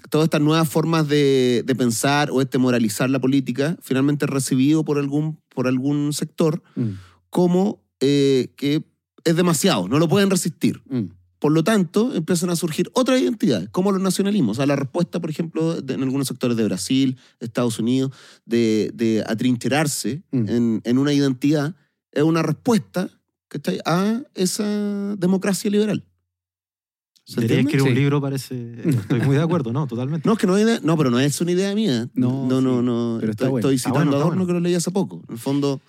todas 0.10 0.26
estas 0.26 0.42
nuevas 0.42 0.68
formas 0.70 1.08
de, 1.08 1.64
pensar 1.78 2.32
o 2.32 2.42
este 2.42 2.58
moralizar 2.58 3.10
la 3.10 3.20
política, 3.20 3.78
finalmente 3.82 4.26
recibido 4.28 4.84
por 4.84 4.98
algún, 4.98 5.40
por 5.50 5.68
algún 5.68 6.14
sector 6.14 6.62
mm. 6.76 6.90
como 7.30 7.84
eh, 8.00 8.54
que 8.56 8.84
es 9.24 9.36
demasiado, 9.36 9.88
no 9.88 10.00
lo 10.00 10.08
pueden 10.08 10.30
resistir. 10.30 10.82
Mm. 10.90 11.06
Por 11.46 11.52
lo 11.52 11.64
tanto, 11.64 12.12
empiezan 12.16 12.50
a 12.50 12.56
surgir 12.56 12.90
otras 12.94 13.22
identidades, 13.22 13.70
como 13.70 13.92
los 13.92 14.02
nacionalismos. 14.02 14.58
O 14.58 14.60
sea, 14.62 14.66
la 14.66 14.76
respuesta, 14.76 15.20
por 15.20 15.30
ejemplo, 15.30 15.78
en 15.78 16.02
algunos 16.02 16.28
sectores 16.28 16.58
de 16.58 16.64
Brasil, 16.64 17.18
Estados 17.40 17.78
Unidos, 17.78 18.12
de, 18.48 19.24
atrincherarse 19.28 20.24
mm. 20.32 20.80
en, 20.84 20.98
una 20.98 21.14
identidad, 21.14 21.76
es 22.12 22.24
una 22.24 22.42
respuesta 22.42 23.12
a 23.86 24.24
esa 24.34 25.16
democracia 25.18 25.70
liberal. 25.70 26.04
Debería 27.28 27.60
escribir 27.60 27.90
un 27.90 27.94
libro, 27.94 28.20
parece. 28.20 28.82
Estoy 28.84 29.22
muy 29.22 29.36
de 29.36 29.44
acuerdo, 29.44 29.72
¿no? 29.72 29.86
Totalmente. 29.86 30.26
No, 30.28 30.34
es 30.34 30.40
que 30.40 30.48
no, 30.48 30.56
no 30.82 30.98
pero 30.98 31.12
no 31.12 31.20
es 31.20 31.40
una 31.42 31.52
idea 31.52 31.76
mía. 31.76 32.10
No, 32.16 32.48
no, 32.48 32.60
no. 32.60 33.18
Pero 33.20 33.34
estoy, 33.34 33.54
estoy 33.58 33.78
citando 33.78 34.18
a 34.18 34.20
Adorno 34.20 34.48
que 34.48 34.54
lo 34.54 34.62
leí 34.62 34.74
hace 34.74 34.90
poco. 34.90 35.22
En 35.28 35.36
el 35.36 35.40
fondo, 35.40 35.80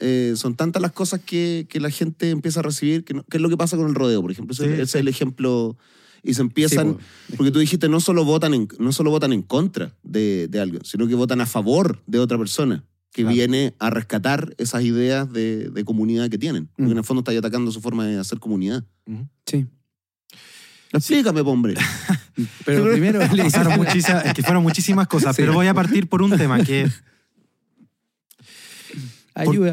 eh, 0.00 0.34
son 0.36 0.54
tantas 0.54 0.82
las 0.82 0.92
cosas 0.92 1.20
que, 1.20 1.66
que, 1.68 1.80
la 1.80 1.90
gente 1.90 2.30
empieza 2.30 2.60
a 2.60 2.62
recibir, 2.62 3.04
que, 3.04 3.20
es 3.30 3.40
lo 3.40 3.48
que 3.48 3.56
pasa 3.56 3.76
con 3.76 3.88
el 3.88 3.94
rodeo, 3.94 4.20
por 4.22 4.30
ejemplo. 4.30 4.52
Ese, 4.52 4.82
es 4.82 4.94
el 4.94 5.08
ejemplo. 5.08 5.76
Y 6.22 6.34
se 6.34 6.42
empiezan, 6.42 6.94
pues. 6.94 7.36
porque 7.36 7.52
tú 7.52 7.60
dijiste, 7.60 7.88
no 7.88 8.00
solo 8.00 8.24
votan 8.24 8.52
en, 8.52 8.68
no 8.80 8.92
solo 8.92 9.10
votan 9.10 9.32
en 9.32 9.42
contra 9.42 9.96
de, 10.02 10.48
de 10.48 10.60
algo, 10.60 10.80
sino 10.82 11.06
que 11.06 11.14
votan 11.14 11.40
a 11.40 11.46
favor 11.46 12.02
de 12.06 12.18
otra 12.18 12.36
persona 12.36 12.84
que 13.12 13.24
viene 13.24 13.74
a 13.78 13.90
rescatar 13.90 14.54
esas 14.58 14.82
ideas 14.82 15.32
de, 15.32 15.70
de 15.70 15.84
comunidad 15.84 16.28
que 16.28 16.38
tienen. 16.38 16.68
Porque 16.76 16.92
en 16.92 16.98
el 16.98 17.04
fondo 17.04 17.20
está 17.20 17.32
atacando 17.32 17.70
su 17.70 17.80
forma 17.80 18.06
de 18.06 18.18
hacer 18.18 18.38
comunidad. 18.38 18.84
Sí. 19.46 19.66
Explícame, 20.92 21.40
hombre. 21.40 21.74
pero 22.64 22.90
primero 22.90 23.20
fueron 23.50 23.76
muchísimas, 23.76 24.24
es 24.26 24.34
que 24.34 24.42
fueron 24.42 24.62
muchísimas 24.62 25.06
cosas, 25.06 25.36
pero 25.36 25.52
voy 25.52 25.66
a 25.66 25.74
partir 25.74 26.08
por 26.08 26.22
un 26.22 26.36
tema 26.36 26.62
que 26.64 26.88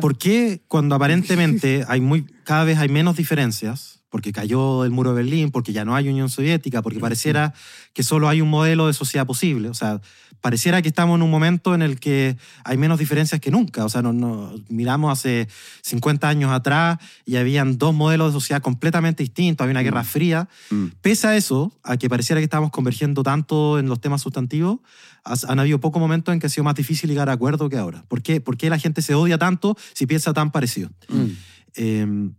¿Por, 0.02 0.18
qué 0.18 0.62
cuando 0.68 0.96
aparentemente 0.96 1.84
hay 1.88 2.02
muy, 2.02 2.26
cada 2.44 2.64
vez 2.64 2.78
hay 2.78 2.90
menos 2.90 3.16
diferencias, 3.16 3.95
porque 4.16 4.32
cayó 4.32 4.86
el 4.86 4.92
muro 4.92 5.10
de 5.10 5.24
Berlín, 5.24 5.52
porque 5.52 5.74
ya 5.74 5.84
no 5.84 5.94
hay 5.94 6.08
Unión 6.08 6.30
Soviética, 6.30 6.82
porque 6.82 7.02
pareciera 7.02 7.54
que 7.92 8.02
solo 8.02 8.30
hay 8.30 8.40
un 8.40 8.50
modelo 8.50 8.88
de 8.88 8.94
sociedad 8.94 9.28
posible. 9.28 9.68
O 9.68 9.74
sea, 9.74 10.00
pareciera 10.40 10.82
que 10.82 10.88
estamos 10.88 11.18
en 11.18 11.22
un 11.22 11.30
momento 11.30 11.76
en 11.76 11.82
el 11.82 12.00
que 12.00 12.38
hay 12.64 12.78
menos 12.78 12.98
diferencias 12.98 13.42
que 13.42 13.52
nunca. 13.52 13.84
O 13.84 13.90
sea, 13.90 14.02
no, 14.02 14.54
miramos 14.70 15.12
hace 15.12 15.50
50 15.82 16.30
años 16.30 16.50
atrás 16.54 16.98
y 17.26 17.36
habían 17.36 17.78
dos 17.78 17.94
modelos 17.94 18.32
de 18.32 18.40
sociedad 18.40 18.62
completamente 18.62 19.22
distintos, 19.22 19.66
había 19.66 19.74
una 19.74 19.82
guerra 19.82 20.04
mm. 20.04 20.06
fría. 20.06 20.48
Mm. 20.70 20.86
Pese 21.02 21.28
a 21.28 21.36
eso, 21.36 21.74
a 21.84 21.98
que 21.98 22.08
pareciera 22.08 22.40
que 22.40 22.46
estamos 22.46 22.72
convergiendo 22.72 23.22
tanto 23.22 23.80
en 23.80 23.90
los 23.90 24.00
temas 24.00 24.22
sustantivos, 24.22 24.80
han 25.26 25.60
habido 25.60 25.82
pocos 25.82 26.00
momentos 26.00 26.32
en 26.32 26.40
que 26.40 26.48
ha 26.48 26.50
sido 26.50 26.64
más 26.64 26.76
difícil 26.76 27.10
llegar 27.10 27.28
a 27.28 27.34
acuerdo 27.34 27.68
que 27.68 27.76
ahora. 27.76 28.06
¿Por 28.08 28.22
qué, 28.22 28.40
¿Por 28.40 28.56
qué 28.56 28.70
la 28.70 28.80
gente 28.80 29.02
se 29.02 29.14
odia 29.14 29.38
tanto 29.38 29.76
si 29.92 30.08
piensa 30.08 30.32
tan 30.32 30.52
parecido? 30.52 30.90
Mm. 31.10 31.32
Em, 31.74 32.34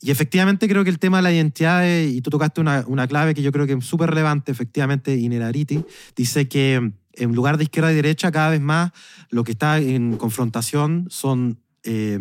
y 0.00 0.10
efectivamente 0.10 0.68
creo 0.68 0.84
que 0.84 0.90
el 0.90 0.98
tema 0.98 1.18
de 1.18 1.22
la 1.22 1.32
identidad, 1.32 1.84
y 2.02 2.20
tú 2.20 2.30
tocaste 2.30 2.60
una, 2.60 2.84
una 2.86 3.06
clave 3.06 3.34
que 3.34 3.42
yo 3.42 3.52
creo 3.52 3.66
que 3.66 3.72
es 3.72 3.84
súper 3.84 4.10
relevante, 4.10 4.52
efectivamente, 4.52 5.16
Inerariti, 5.16 5.84
dice 6.14 6.48
que 6.48 6.92
en 7.16 7.34
lugar 7.34 7.56
de 7.56 7.64
izquierda 7.64 7.92
y 7.92 7.94
derecha, 7.94 8.30
cada 8.30 8.50
vez 8.50 8.60
más 8.60 8.92
lo 9.30 9.44
que 9.44 9.52
está 9.52 9.78
en 9.78 10.16
confrontación 10.16 11.06
son 11.08 11.60
eh, 11.82 12.18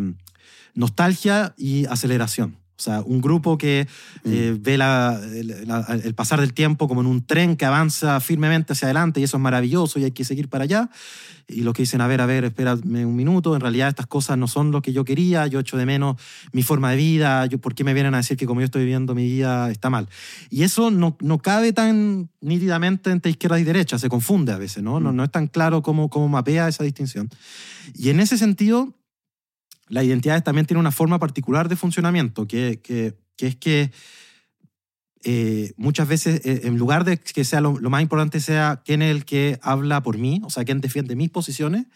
nostalgia 0.73 1.53
y 1.57 1.85
aceleración. 1.88 2.57
O 2.77 2.81
sea, 2.81 3.01
un 3.01 3.21
grupo 3.21 3.57
que 3.57 3.88
mm. 4.25 4.29
eh, 4.31 4.57
ve 4.59 4.73
el, 4.75 6.13
pasar 6.13 6.41
del 6.41 6.53
tiempo 6.53 6.89
como 6.89 6.99
en 7.01 7.07
un 7.07 7.25
tren 7.25 7.55
que 7.55 7.65
avanza 7.65 8.19
firmemente 8.19 8.73
hacia 8.73 8.88
adelante 8.88 9.21
y 9.21 9.23
eso 9.23 9.38
es 9.38 9.41
maravilloso 9.41 9.97
y 9.97 10.03
hay 10.03 10.11
que 10.11 10.25
seguir 10.25 10.49
para 10.49 10.65
allá. 10.65 10.89
Y 11.47 11.61
los 11.61 11.73
que 11.73 11.83
dicen, 11.83 12.01
a 12.01 12.07
ver, 12.07 12.19
a 12.21 12.25
ver, 12.25 12.43
espérame 12.43 13.05
un 13.05 13.15
minuto, 13.15 13.55
en 13.55 13.61
realidad 13.61 13.88
estas 13.88 14.07
cosas 14.07 14.38
no 14.38 14.47
son 14.47 14.71
lo 14.71 14.81
que 14.81 14.91
yo 14.91 15.05
quería, 15.05 15.47
yo 15.47 15.59
echo 15.59 15.77
de 15.77 15.85
menos 15.85 16.17
mi 16.51 16.63
forma 16.63 16.91
de 16.91 16.97
vida, 16.97 17.45
yo, 17.45 17.59
¿por 17.59 17.75
qué 17.75 17.83
me 17.83 17.93
vienen 17.93 18.13
a 18.13 18.17
decir 18.17 18.35
que 18.35 18.45
como 18.45 18.59
yo 18.61 18.65
estoy 18.65 18.81
viviendo 18.81 19.15
mi 19.15 19.25
vida 19.25 19.71
está 19.71 19.89
mal? 19.89 20.09
Y 20.49 20.63
eso 20.63 20.91
no, 20.91 21.15
no 21.21 21.38
cabe 21.38 21.71
tan 21.71 22.29
nítidamente 22.41 23.11
entre 23.11 23.31
izquierda 23.31 23.59
y 23.59 23.63
derecha, 23.63 23.99
se 23.99 24.09
confunde 24.09 24.51
a 24.51 24.57
veces, 24.57 24.83
¿no? 24.83 24.99
No, 24.99 25.13
mm. 25.13 25.15
no 25.15 25.23
es 25.23 25.31
tan 25.31 25.47
claro 25.47 25.81
cómo, 25.81 26.09
cómo 26.09 26.27
mapea 26.27 26.67
esa 26.67 26.83
distinción. 26.83 27.29
Y 27.93 28.09
en 28.09 28.19
ese 28.19 28.38
sentido 28.38 28.95
la 29.87 30.03
identidad 30.03 30.43
también 30.43 30.65
tiene 30.65 30.79
una 30.79 30.91
forma 30.91 31.19
particular 31.19 31.69
de 31.69 31.75
funcionamiento, 31.75 32.47
que, 32.47 32.81
que, 32.81 33.15
que 33.35 33.47
es 33.47 33.55
que 33.55 33.91
eh, 35.27 35.73
muchas 35.75 36.07
veces, 36.07 36.45
eh, 36.45 36.61
en 36.65 36.77
lugar 36.77 37.03
de 37.03 37.17
que 37.17 37.43
sea 37.43 37.59
lo, 37.59 37.73
más 37.73 38.01
importante 38.03 38.39
sea 38.39 38.83
quién 38.85 39.01
es 39.01 39.09
el 39.09 39.25
que 39.25 39.59
habla 39.63 40.03
por 40.03 40.19
mí, 40.19 40.39
o 40.43 40.51
sea, 40.51 40.63
quién 40.65 40.81
defiende 40.81 41.15
mis 41.15 41.31
posiciones, 41.31 41.87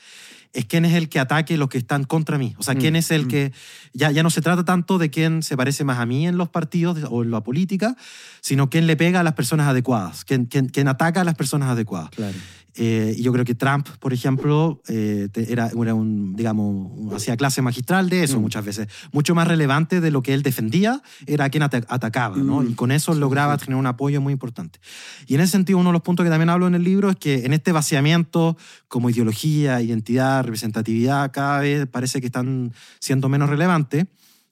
es 0.51 0.65
quién 0.65 0.83
es 0.83 0.95
el 0.95 1.09
que 1.09 1.19
ataque 1.19 1.55
los 1.55 1.69
que 1.69 1.77
están 1.77 2.05
contra 2.05 2.39
mí. 2.39 2.55
O 2.57 2.63
sea, 2.63 2.73
quién 2.73 2.93
mm, 2.93 2.97
es 2.97 3.11
el 3.11 3.25
mm. 3.25 3.27
que... 3.27 3.53
Ya, 3.93 4.09
ya 4.09 4.23
no 4.23 4.31
se 4.31 4.41
trata 4.41 4.65
tanto 4.65 4.97
de 4.97 5.11
quién 5.11 5.43
se 5.43 5.55
parece 5.55 5.83
más 5.83 5.99
a 5.99 6.07
mí 6.07 6.27
en 6.27 6.37
los 6.37 6.49
partidos 6.49 6.97
o 7.07 7.21
en 7.21 7.29
la 7.29 7.41
política, 7.41 7.95
sino 8.41 8.67
quién 8.67 8.87
le 8.87 8.97
pega 8.97 9.19
a 9.19 9.23
las 9.23 9.33
personas 9.33 9.67
adecuadas, 9.67 10.25
quién, 10.25 10.45
quién, 10.45 10.67
quién 10.67 10.87
ataca 10.87 11.21
a 11.21 11.23
las 11.23 11.35
personas 11.35 11.69
adecuadas. 11.69 12.09
Claro. 12.09 12.35
Eh, 12.81 13.13
y 13.17 13.23
yo 13.23 13.33
creo 13.33 13.43
que 13.43 13.55
Trump, 13.55 13.89
por 13.99 14.13
ejemplo, 14.13 14.81
eh, 14.87 15.27
era, 15.49 15.69
era, 15.69 15.93
un, 15.93 16.33
digamos, 16.33 17.13
hacía 17.13 17.35
clase 17.35 17.61
magistral 17.61 18.09
de 18.09 18.23
eso 18.23 18.39
mm. 18.39 18.41
muchas 18.41 18.63
veces. 18.63 18.87
Mucho 19.11 19.35
más 19.35 19.49
relevante 19.49 19.99
de 19.99 20.11
lo 20.11 20.23
que 20.23 20.33
él 20.33 20.43
defendía 20.43 21.01
era 21.27 21.45
a 21.45 21.49
quien 21.49 21.63
atacaba, 21.63 22.37
¿no? 22.37 22.61
Mm. 22.61 22.69
Y 22.69 22.73
con 22.75 22.93
eso 22.93 23.13
lograba 23.13 23.57
tener 23.57 23.75
un 23.75 23.85
apoyo 23.85 24.21
muy 24.21 24.31
importante. 24.31 24.79
Y 25.27 25.35
en 25.35 25.41
ese 25.41 25.51
sentido, 25.51 25.77
uno 25.77 25.89
de 25.89 25.93
los 25.93 26.01
puntos 26.01 26.23
que 26.23 26.29
también 26.29 26.49
hablo 26.49 26.67
en 26.67 26.75
el 26.75 26.83
libro 26.83 27.09
es 27.09 27.17
que 27.17 27.45
en 27.45 27.51
este 27.51 27.73
vaciamiento 27.73 28.55
como 28.87 29.09
ideología, 29.09 29.81
identidad, 29.81 30.45
representatividad, 30.45 31.31
cada 31.31 31.59
vez 31.59 31.85
parece 31.85 32.21
que 32.21 32.27
están 32.27 32.73
siendo 32.99 33.27
menos 33.27 33.49
relevantes 33.49 34.05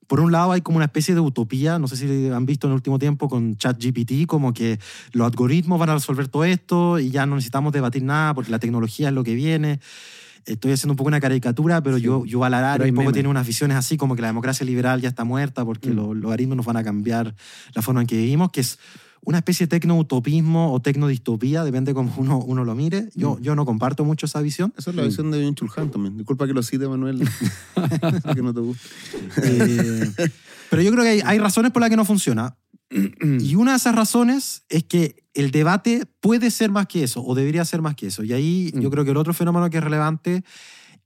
por 0.08 0.20
un 0.20 0.32
lado 0.32 0.52
hay 0.52 0.62
como 0.62 0.76
una 0.76 0.86
especie 0.86 1.14
de 1.14 1.20
utopía, 1.20 1.78
no 1.78 1.86
sé 1.86 1.96
si 1.96 2.28
han 2.30 2.46
visto 2.46 2.66
en 2.66 2.72
el 2.72 2.76
último 2.76 2.98
tiempo 2.98 3.28
con 3.28 3.56
ChatGPT, 3.56 4.26
como 4.26 4.54
que 4.54 4.80
los 5.12 5.26
algoritmos 5.26 5.78
van 5.78 5.90
a 5.90 5.94
resolver 5.94 6.28
todo 6.28 6.44
esto 6.44 6.98
y 6.98 7.10
ya 7.10 7.26
no 7.26 7.36
necesitamos 7.36 7.74
debatir 7.74 8.02
nada 8.02 8.32
porque 8.34 8.50
la 8.50 8.58
tecnología 8.58 9.08
es 9.08 9.14
lo 9.14 9.22
que 9.22 9.34
viene. 9.34 9.80
Estoy 10.46 10.72
haciendo 10.72 10.94
un 10.94 10.96
poco 10.96 11.08
una 11.08 11.20
caricatura, 11.20 11.82
pero 11.82 11.98
yo, 11.98 12.24
yo 12.24 12.40
un 12.40 12.94
poco 12.94 13.12
tiene 13.12 13.28
unas 13.28 13.46
visiones 13.46 13.76
así 13.76 13.98
como 13.98 14.16
que 14.16 14.22
la 14.22 14.28
democracia 14.28 14.64
liberal 14.64 15.02
ya 15.02 15.10
está 15.10 15.24
muerta 15.24 15.62
porque 15.66 15.90
mm. 15.90 15.94
los 15.94 16.10
algoritmos 16.12 16.56
nos 16.56 16.64
van 16.64 16.78
a 16.78 16.84
cambiar 16.84 17.34
la 17.74 17.82
forma 17.82 18.00
en 18.00 18.06
que 18.06 18.16
vivimos, 18.16 18.50
que 18.50 18.62
es 18.62 18.78
una 19.22 19.38
especie 19.38 19.66
de 19.66 19.70
tecno-utopismo 19.70 20.72
o 20.72 20.80
tecno-distopía, 20.80 21.64
depende 21.64 21.94
cómo 21.94 22.12
uno, 22.16 22.38
uno 22.38 22.64
lo 22.64 22.74
mire. 22.74 23.08
Yo, 23.14 23.36
mm. 23.36 23.42
yo 23.42 23.54
no 23.54 23.64
comparto 23.64 24.04
mucho 24.04 24.26
esa 24.26 24.40
visión. 24.40 24.72
Esa 24.76 24.90
es 24.90 24.96
la 24.96 25.02
visión 25.02 25.30
de 25.30 25.38
Bien 25.38 25.54
Chulhan 25.54 25.90
también. 25.90 26.16
Disculpa 26.16 26.46
que 26.46 26.54
lo 26.54 26.62
cite, 26.62 26.88
Manuel. 26.88 27.28
que 28.34 28.42
no 28.42 28.54
te 28.54 28.60
gusta. 28.60 28.88
Eh, 29.42 30.12
pero 30.70 30.82
yo 30.82 30.90
creo 30.92 31.04
que 31.04 31.10
hay, 31.10 31.20
hay 31.24 31.38
razones 31.38 31.72
por 31.72 31.80
las 31.80 31.90
que 31.90 31.96
no 31.96 32.04
funciona. 32.04 32.56
y 32.90 33.54
una 33.54 33.72
de 33.72 33.76
esas 33.76 33.94
razones 33.94 34.64
es 34.68 34.84
que 34.84 35.24
el 35.34 35.50
debate 35.50 36.04
puede 36.20 36.50
ser 36.50 36.70
más 36.70 36.86
que 36.86 37.04
eso, 37.04 37.22
o 37.24 37.34
debería 37.34 37.64
ser 37.64 37.82
más 37.82 37.94
que 37.94 38.08
eso. 38.08 38.24
Y 38.24 38.32
ahí 38.32 38.72
yo 38.74 38.88
mm. 38.88 38.92
creo 38.92 39.04
que 39.04 39.10
el 39.10 39.16
otro 39.16 39.34
fenómeno 39.34 39.68
que 39.70 39.78
es 39.78 39.84
relevante 39.84 40.42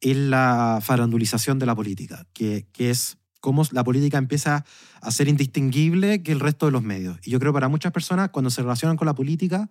es 0.00 0.16
la 0.16 0.80
farandulización 0.82 1.58
de 1.58 1.66
la 1.66 1.74
política, 1.74 2.26
que, 2.32 2.66
que 2.72 2.90
es 2.90 3.18
cómo 3.42 3.64
la 3.72 3.82
política 3.82 4.18
empieza 4.18 4.64
a 5.00 5.10
ser 5.10 5.26
indistinguible 5.26 6.22
que 6.22 6.30
el 6.30 6.38
resto 6.38 6.66
de 6.66 6.72
los 6.72 6.84
medios. 6.84 7.18
Y 7.24 7.32
yo 7.32 7.40
creo 7.40 7.52
que 7.52 7.56
para 7.56 7.68
muchas 7.68 7.90
personas, 7.90 8.30
cuando 8.30 8.50
se 8.50 8.62
relacionan 8.62 8.96
con 8.96 9.06
la 9.06 9.14
política, 9.14 9.68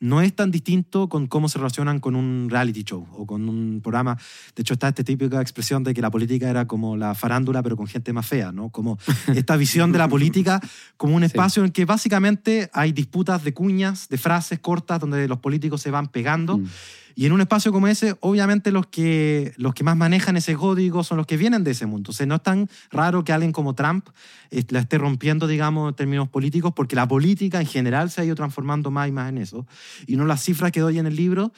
no 0.00 0.20
es 0.20 0.34
tan 0.34 0.50
distinto 0.50 1.08
con 1.08 1.28
cómo 1.28 1.48
se 1.48 1.58
relacionan 1.58 2.00
con 2.00 2.16
un 2.16 2.48
reality 2.50 2.82
show 2.82 3.06
o 3.12 3.24
con 3.24 3.48
un 3.48 3.80
programa. 3.80 4.18
De 4.56 4.62
hecho, 4.62 4.74
está 4.74 4.88
esta 4.88 5.04
típica 5.04 5.40
expresión 5.40 5.84
de 5.84 5.94
que 5.94 6.02
la 6.02 6.10
política 6.10 6.50
era 6.50 6.66
como 6.66 6.96
la 6.96 7.14
farándula, 7.14 7.62
pero 7.62 7.76
con 7.76 7.86
gente 7.86 8.12
más 8.12 8.26
fea, 8.26 8.50
¿no? 8.50 8.70
Como 8.70 8.98
esta 9.36 9.54
visión 9.54 9.92
de 9.92 9.98
la 9.98 10.08
política 10.08 10.60
como 10.96 11.14
un 11.14 11.22
espacio 11.22 11.64
en 11.64 11.70
que 11.70 11.84
básicamente 11.84 12.68
hay 12.72 12.90
disputas 12.90 13.44
de 13.44 13.54
cuñas, 13.54 14.08
de 14.08 14.18
frases 14.18 14.58
cortas, 14.58 14.98
donde 14.98 15.28
los 15.28 15.38
políticos 15.38 15.80
se 15.80 15.92
van 15.92 16.08
pegando. 16.08 16.58
Mm. 16.58 16.66
Y 17.14 17.26
en 17.26 17.32
un 17.32 17.40
espacio 17.40 17.72
como 17.72 17.88
ese, 17.88 18.16
obviamente 18.20 18.72
los 18.72 18.86
que, 18.86 19.52
los 19.56 19.74
que 19.74 19.84
más 19.84 19.96
manejan 19.96 20.36
ese 20.36 20.54
código 20.54 21.04
son 21.04 21.18
los 21.18 21.26
que 21.26 21.36
vienen 21.36 21.64
de 21.64 21.72
ese 21.72 21.86
mundo. 21.86 22.10
O 22.10 22.12
sea, 22.12 22.26
no 22.26 22.36
es 22.36 22.42
tan 22.42 22.68
raro 22.90 23.24
que 23.24 23.32
alguien 23.32 23.52
como 23.52 23.74
Trump 23.74 24.08
eh, 24.50 24.64
la 24.68 24.80
esté 24.80 24.98
rompiendo, 24.98 25.46
digamos, 25.46 25.90
en 25.90 25.94
términos 25.94 26.28
políticos, 26.28 26.72
porque 26.74 26.96
la 26.96 27.06
política 27.06 27.60
en 27.60 27.66
general 27.66 28.10
se 28.10 28.20
ha 28.20 28.24
ido 28.24 28.34
transformando 28.34 28.90
más 28.90 29.08
y 29.08 29.12
más 29.12 29.28
en 29.28 29.38
eso. 29.38 29.66
Y 30.06 30.16
no 30.16 30.24
las 30.24 30.42
cifras 30.42 30.72
que 30.72 30.80
doy 30.80 30.98
en 30.98 31.06
el 31.06 31.16
libro 31.16 31.52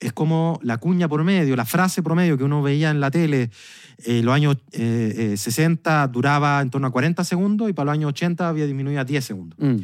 es 0.00 0.14
como 0.14 0.58
la 0.62 0.78
cuña 0.78 1.08
por 1.08 1.22
medio, 1.24 1.54
la 1.56 1.66
frase 1.66 2.02
promedio 2.02 2.38
que 2.38 2.44
uno 2.44 2.62
veía 2.62 2.90
en 2.90 3.00
la 3.00 3.10
tele 3.10 3.50
eh, 4.04 4.22
los 4.22 4.34
años 4.34 4.56
60 4.72 6.04
eh, 6.04 6.08
duraba 6.10 6.62
en 6.62 6.70
torno 6.70 6.86
a 6.86 6.90
40 6.90 7.22
segundos 7.22 7.68
y 7.68 7.74
para 7.74 7.86
los 7.86 7.92
años 7.92 8.08
80 8.08 8.48
había 8.48 8.66
disminuido 8.66 8.98
a 9.00 9.04
10 9.04 9.24
segundos. 9.24 9.58
Mm. 9.60 9.82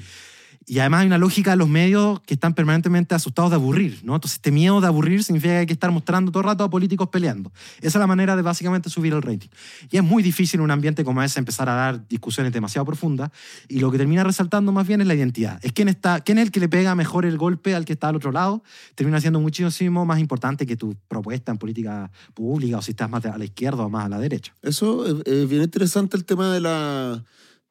Y 0.69 0.81
además 0.81 1.03
hay 1.03 1.07
una 1.07 1.19
lógica 1.19 1.53
de 1.53 1.57
los 1.57 1.69
medios 1.69 2.19
que 2.23 2.35
están 2.35 2.53
permanentemente 2.53 3.15
asustados 3.15 3.53
de 3.53 3.55
aburrir, 3.55 4.01
¿no? 4.03 4.17
Entonces 4.17 4.39
este 4.39 4.51
miedo 4.51 4.81
de 4.81 4.89
aburrir 4.89 5.23
significa 5.23 5.53
que 5.53 5.59
hay 5.59 5.67
que 5.67 5.73
estar 5.73 5.93
mostrando 5.93 6.33
todo 6.33 6.41
el 6.41 6.49
rato 6.49 6.65
a 6.65 6.71
políticos 6.71 7.09
peleando. 7.09 7.53
Esa 7.79 7.87
es 7.87 8.01
la 8.01 8.09
manera 8.09 8.35
de 8.35 8.43
básicamente 8.43 8.91
subir 8.91 9.13
el 9.13 9.23
rating. 9.23 9.49
Y 9.93 9.97
es 9.97 10.03
muy 10.03 10.25
difícil 10.25 10.59
en 10.59 10.65
un 10.65 10.73
ambiente 10.73 11.05
como 11.05 11.23
ese 11.23 11.39
empezar 11.39 11.69
a 11.69 11.75
dar 11.75 12.09
discusiones 12.09 12.53
demasiado 12.53 12.85
profundas 12.85 13.31
y 13.69 13.79
lo 13.79 13.93
que 13.93 13.99
termina 13.99 14.25
resaltando 14.25 14.73
más 14.73 14.89
bien 14.89 15.01
es 15.01 15.07
la 15.07 15.15
identidad. 15.15 15.61
Es 15.63 15.73
quién, 15.73 15.87
está, 15.87 16.21
quién 16.21 16.39
es 16.39 16.47
el 16.47 16.51
que 16.51 16.59
le 16.59 16.69
pega 16.69 16.97
mejor 16.97 17.27
el 17.27 17.39
golpe 17.39 17.77
al 17.77 17.85
que 17.85 17.93
está 17.93 18.09
al 18.09 18.17
otro 18.17 18.33
lado, 18.33 18.65
termina 18.97 19.21
siendo 19.21 19.39
muchísimo 19.39 20.05
más 20.05 20.19
importante 20.19 20.67
que 20.67 20.77
tu 20.77 20.97
propuesta 21.07 21.53
en 21.53 21.59
política 21.59 22.11
pública 22.35 22.79
o 22.79 22.83
si 22.83 22.91
estás 22.91 23.09
más 23.09 23.25
a 23.25 23.39
la 23.39 23.45
izquierda 23.45 23.85
o 23.85 23.89
más 23.89 24.07
a 24.07 24.09
la 24.09 24.19
derecha. 24.19 24.53
Eso 24.63 25.23
es 25.25 25.49
bien 25.49 25.63
interesante 25.63 26.17
el 26.17 26.25
tema 26.25 26.53
de 26.53 26.61
la 26.61 27.23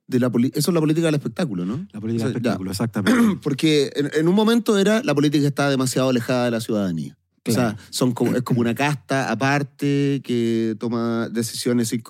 la 0.08 0.32
eso 0.54 0.72
es 0.72 0.74
la 0.74 0.80
política 0.80 1.08
del 1.08 1.16
espectáculo, 1.16 1.66
¿no? 1.66 1.88
La 1.92 2.00
política 2.00 2.26
del 2.26 2.36
espectáculo, 2.36 2.72
exactamente. 2.72 3.40
Porque 3.44 3.92
en, 3.96 4.28
un 4.28 4.36
momento 4.36 4.78
era 4.78 5.02
la 5.04 5.16
política 5.16 5.48
está 5.48 5.70
demasiado 5.70 6.10
alejada 6.10 6.46
de 6.46 6.52
la 6.52 6.62
ciudadanía. 6.62 7.18
O 7.48 7.52
sea, 7.52 7.78
son 7.92 8.12
como, 8.12 8.36
es 8.36 8.42
como 8.42 8.62
una 8.62 8.74
casta 8.74 9.30
aparte 9.30 10.20
que 10.24 10.76
toma 10.80 11.30
decisiones 11.30 11.90
sin, 11.90 12.04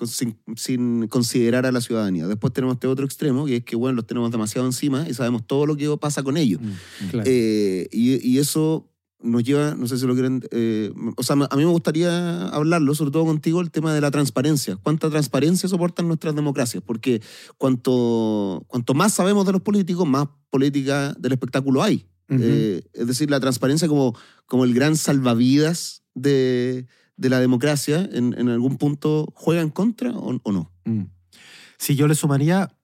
sin, 0.56 1.08
considerar 1.08 1.66
a 1.66 1.72
la 1.72 1.82
ciudadanía. 1.82 2.26
Después 2.26 2.54
tenemos 2.54 2.76
este 2.76 2.86
otro 2.86 3.04
extremo, 3.04 3.44
que 3.44 3.56
es 3.56 3.64
que, 3.64 3.76
bueno, 3.76 3.96
los 3.96 4.06
tenemos 4.06 4.30
demasiado 4.30 4.66
encima 4.66 5.06
y 5.06 5.12
sabemos 5.12 5.46
todo 5.46 5.66
lo 5.66 5.76
que 5.76 5.94
pasa 5.98 6.22
con 6.22 6.38
ellos. 6.38 6.60
Mm, 6.62 7.20
eh, 7.26 7.86
y, 7.92 8.26
y, 8.26 8.38
eso 8.38 8.88
nos 9.20 9.42
lleva, 9.42 9.74
no 9.74 9.86
sé 9.86 9.98
si 9.98 10.06
lo 10.06 10.14
quieren, 10.14 10.42
eh, 10.50 10.92
o 11.16 11.22
sea, 11.22 11.34
a 11.34 11.56
mí 11.56 11.64
me 11.64 11.70
gustaría 11.70 12.48
hablarlo, 12.48 12.94
sobre 12.94 13.10
todo 13.10 13.24
contigo, 13.24 13.60
el 13.60 13.70
tema 13.70 13.94
de 13.94 14.00
la 14.00 14.10
transparencia. 14.10 14.76
¿Cuánta 14.76 15.10
transparencia 15.10 15.68
soportan 15.68 16.06
nuestras 16.06 16.34
democracias? 16.34 16.82
Porque 16.84 17.22
cuanto, 17.56 18.64
cuanto 18.66 18.94
más 18.94 19.14
sabemos 19.14 19.46
de 19.46 19.52
los 19.52 19.62
políticos, 19.62 20.06
más 20.06 20.28
política 20.50 21.14
del 21.18 21.32
espectáculo 21.32 21.82
hay. 21.82 22.06
Eh, 22.28 22.82
es 22.92 23.06
decir, 23.06 23.30
la 23.30 23.38
transparencia 23.38 23.86
como, 23.86 24.16
como 24.46 24.64
el 24.64 24.74
gran 24.74 24.96
salvavidas 24.96 26.02
de, 26.14 26.86
de 27.16 27.28
la 27.30 27.38
democracia, 27.38 28.08
en, 28.12 28.34
en, 28.36 28.48
algún 28.48 28.78
punto 28.78 29.32
juega 29.34 29.62
en 29.62 29.70
contra 29.70 30.10
o, 30.10 30.38
o 30.42 30.52
no. 30.52 30.72
Mm. 30.84 31.04
Sí, 31.78 31.94
yo 31.94 32.08
le 32.08 32.14
sumaría 32.14 32.75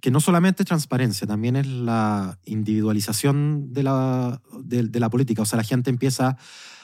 que 0.00 0.10
no 0.10 0.20
solamente 0.20 0.62
es 0.62 0.66
transparencia, 0.66 1.26
también 1.26 1.56
es 1.56 1.66
la 1.66 2.38
individualización 2.44 3.72
de 3.72 3.82
la, 3.82 4.40
de, 4.62 5.00
la 5.00 5.10
política. 5.10 5.42
O 5.42 5.44
sea, 5.44 5.58
la 5.58 5.64
gente 5.64 5.90
empieza 5.90 6.36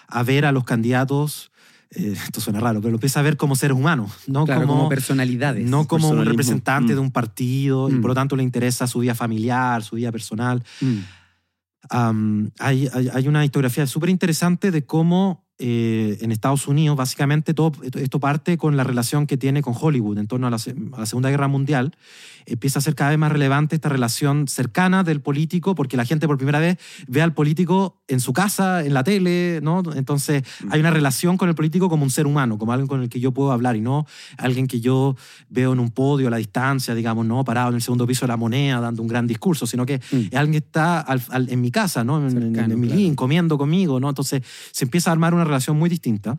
a 0.08 0.22
ver 0.22 0.44
a 0.44 0.52
los 0.52 0.64
candidatos 0.64 1.50
eh, 1.90 2.12
esto 2.24 2.40
suena 2.40 2.60
raro, 2.60 2.80
pero 2.80 2.90
lo 2.90 2.96
empieza 2.96 3.20
a 3.20 3.22
ver 3.22 3.36
como 3.36 3.56
seres 3.56 3.76
humanos, 3.76 4.12
no 4.26 4.46
como, 4.46 4.88
personalidades. 4.88 5.68
No 5.68 5.86
como 5.86 6.08
un 6.10 6.24
representante 6.24 6.94
de 6.94 7.00
mm. 7.00 7.04
un 7.04 7.10
partido 7.10 7.88
y 7.88 7.94
por 7.94 8.08
lo 8.08 8.12
mm. 8.12 8.16
tanto 8.16 8.36
le 8.36 8.42
interesa 8.42 8.86
su 8.86 9.00
vida 9.00 9.14
familiar, 9.14 9.82
su 9.82 9.96
vida 9.96 10.12
personal. 10.12 10.62
Mm. 10.80 12.46
hay, 12.58 12.88
hay, 12.92 13.08
hay, 13.12 13.28
una 13.28 13.44
historiografía 13.44 13.86
súper 13.86 14.10
interesante 14.10 14.70
de 14.70 14.84
cómo 14.84 15.45
eh, 15.58 16.18
en 16.20 16.32
Estados 16.32 16.68
Unidos, 16.68 16.98
básicamente 16.98 17.54
todo 17.54 17.72
esto 17.94 18.20
parte 18.20 18.58
con 18.58 18.76
la 18.76 18.84
relación 18.84 19.26
que 19.26 19.38
tiene 19.38 19.62
con 19.62 19.74
Hollywood 19.74 20.18
en 20.18 20.26
torno 20.26 20.46
a 20.46 20.50
la, 20.50 20.58
Segunda 20.58 21.30
Guerra 21.30 21.48
Mundial. 21.48 21.96
Empieza 22.44 22.78
a 22.78 22.82
ser 22.82 22.94
cada 22.94 23.10
vez 23.10 23.18
más 23.18 23.32
relevante 23.32 23.74
esta 23.74 23.88
relación 23.88 24.48
cercana 24.48 25.02
del 25.02 25.22
político, 25.22 25.74
porque 25.74 25.96
la 25.96 26.04
gente 26.04 26.26
por 26.26 26.36
primera 26.36 26.58
vez 26.58 26.76
ve 27.08 27.22
al 27.22 27.32
político 27.32 28.02
en 28.06 28.20
su 28.20 28.34
casa, 28.34 28.84
en 28.84 28.92
la 28.92 29.02
tele, 29.02 29.60
¿no? 29.62 29.82
Entonces 29.94 30.44
mm. 30.62 30.72
hay 30.72 30.80
una 30.80 30.90
relación 30.90 31.38
con 31.38 31.48
el 31.48 31.54
político 31.54 31.88
como 31.88 32.04
un 32.04 32.10
ser 32.10 32.26
humano, 32.26 32.58
como 32.58 32.72
alguien 32.72 32.86
con 32.86 33.02
el 33.02 33.08
que 33.08 33.18
yo 33.18 33.32
puedo 33.32 33.50
hablar 33.50 33.76
y 33.76 33.80
no 33.80 34.06
alguien 34.36 34.66
que 34.66 34.80
yo 34.80 35.16
veo 35.48 35.72
en 35.72 35.80
un 35.80 35.90
podio 35.90 36.28
a 36.28 36.30
la 36.30 36.36
distancia, 36.36 36.94
digamos, 36.94 37.24
¿no? 37.24 37.42
Parado 37.44 37.70
en 37.70 37.76
el 37.76 37.82
segundo 37.82 38.06
piso 38.06 38.26
de 38.26 38.28
la 38.28 38.36
moneda 38.36 38.78
dando 38.80 39.00
un 39.00 39.08
gran 39.08 39.26
discurso, 39.26 39.66
sino 39.66 39.86
que 39.86 39.98
mm. 39.98 40.16
es 40.30 40.34
alguien 40.34 40.52
que 40.52 40.66
está 40.66 41.06
en 41.32 41.60
mi 41.62 41.70
casa, 41.70 42.04
¿no? 42.04 42.18
En, 42.18 42.78
mi 42.78 42.88
living, 42.88 43.14
comiendo 43.14 43.56
conmigo, 43.56 43.98
¿no? 43.98 44.10
Entonces 44.10 44.42
se 44.70 44.84
empieza 44.84 45.10
a 45.10 45.12
armar 45.12 45.32
una 45.32 45.45
relación 45.46 45.78
muy 45.78 45.88
distinta 45.88 46.38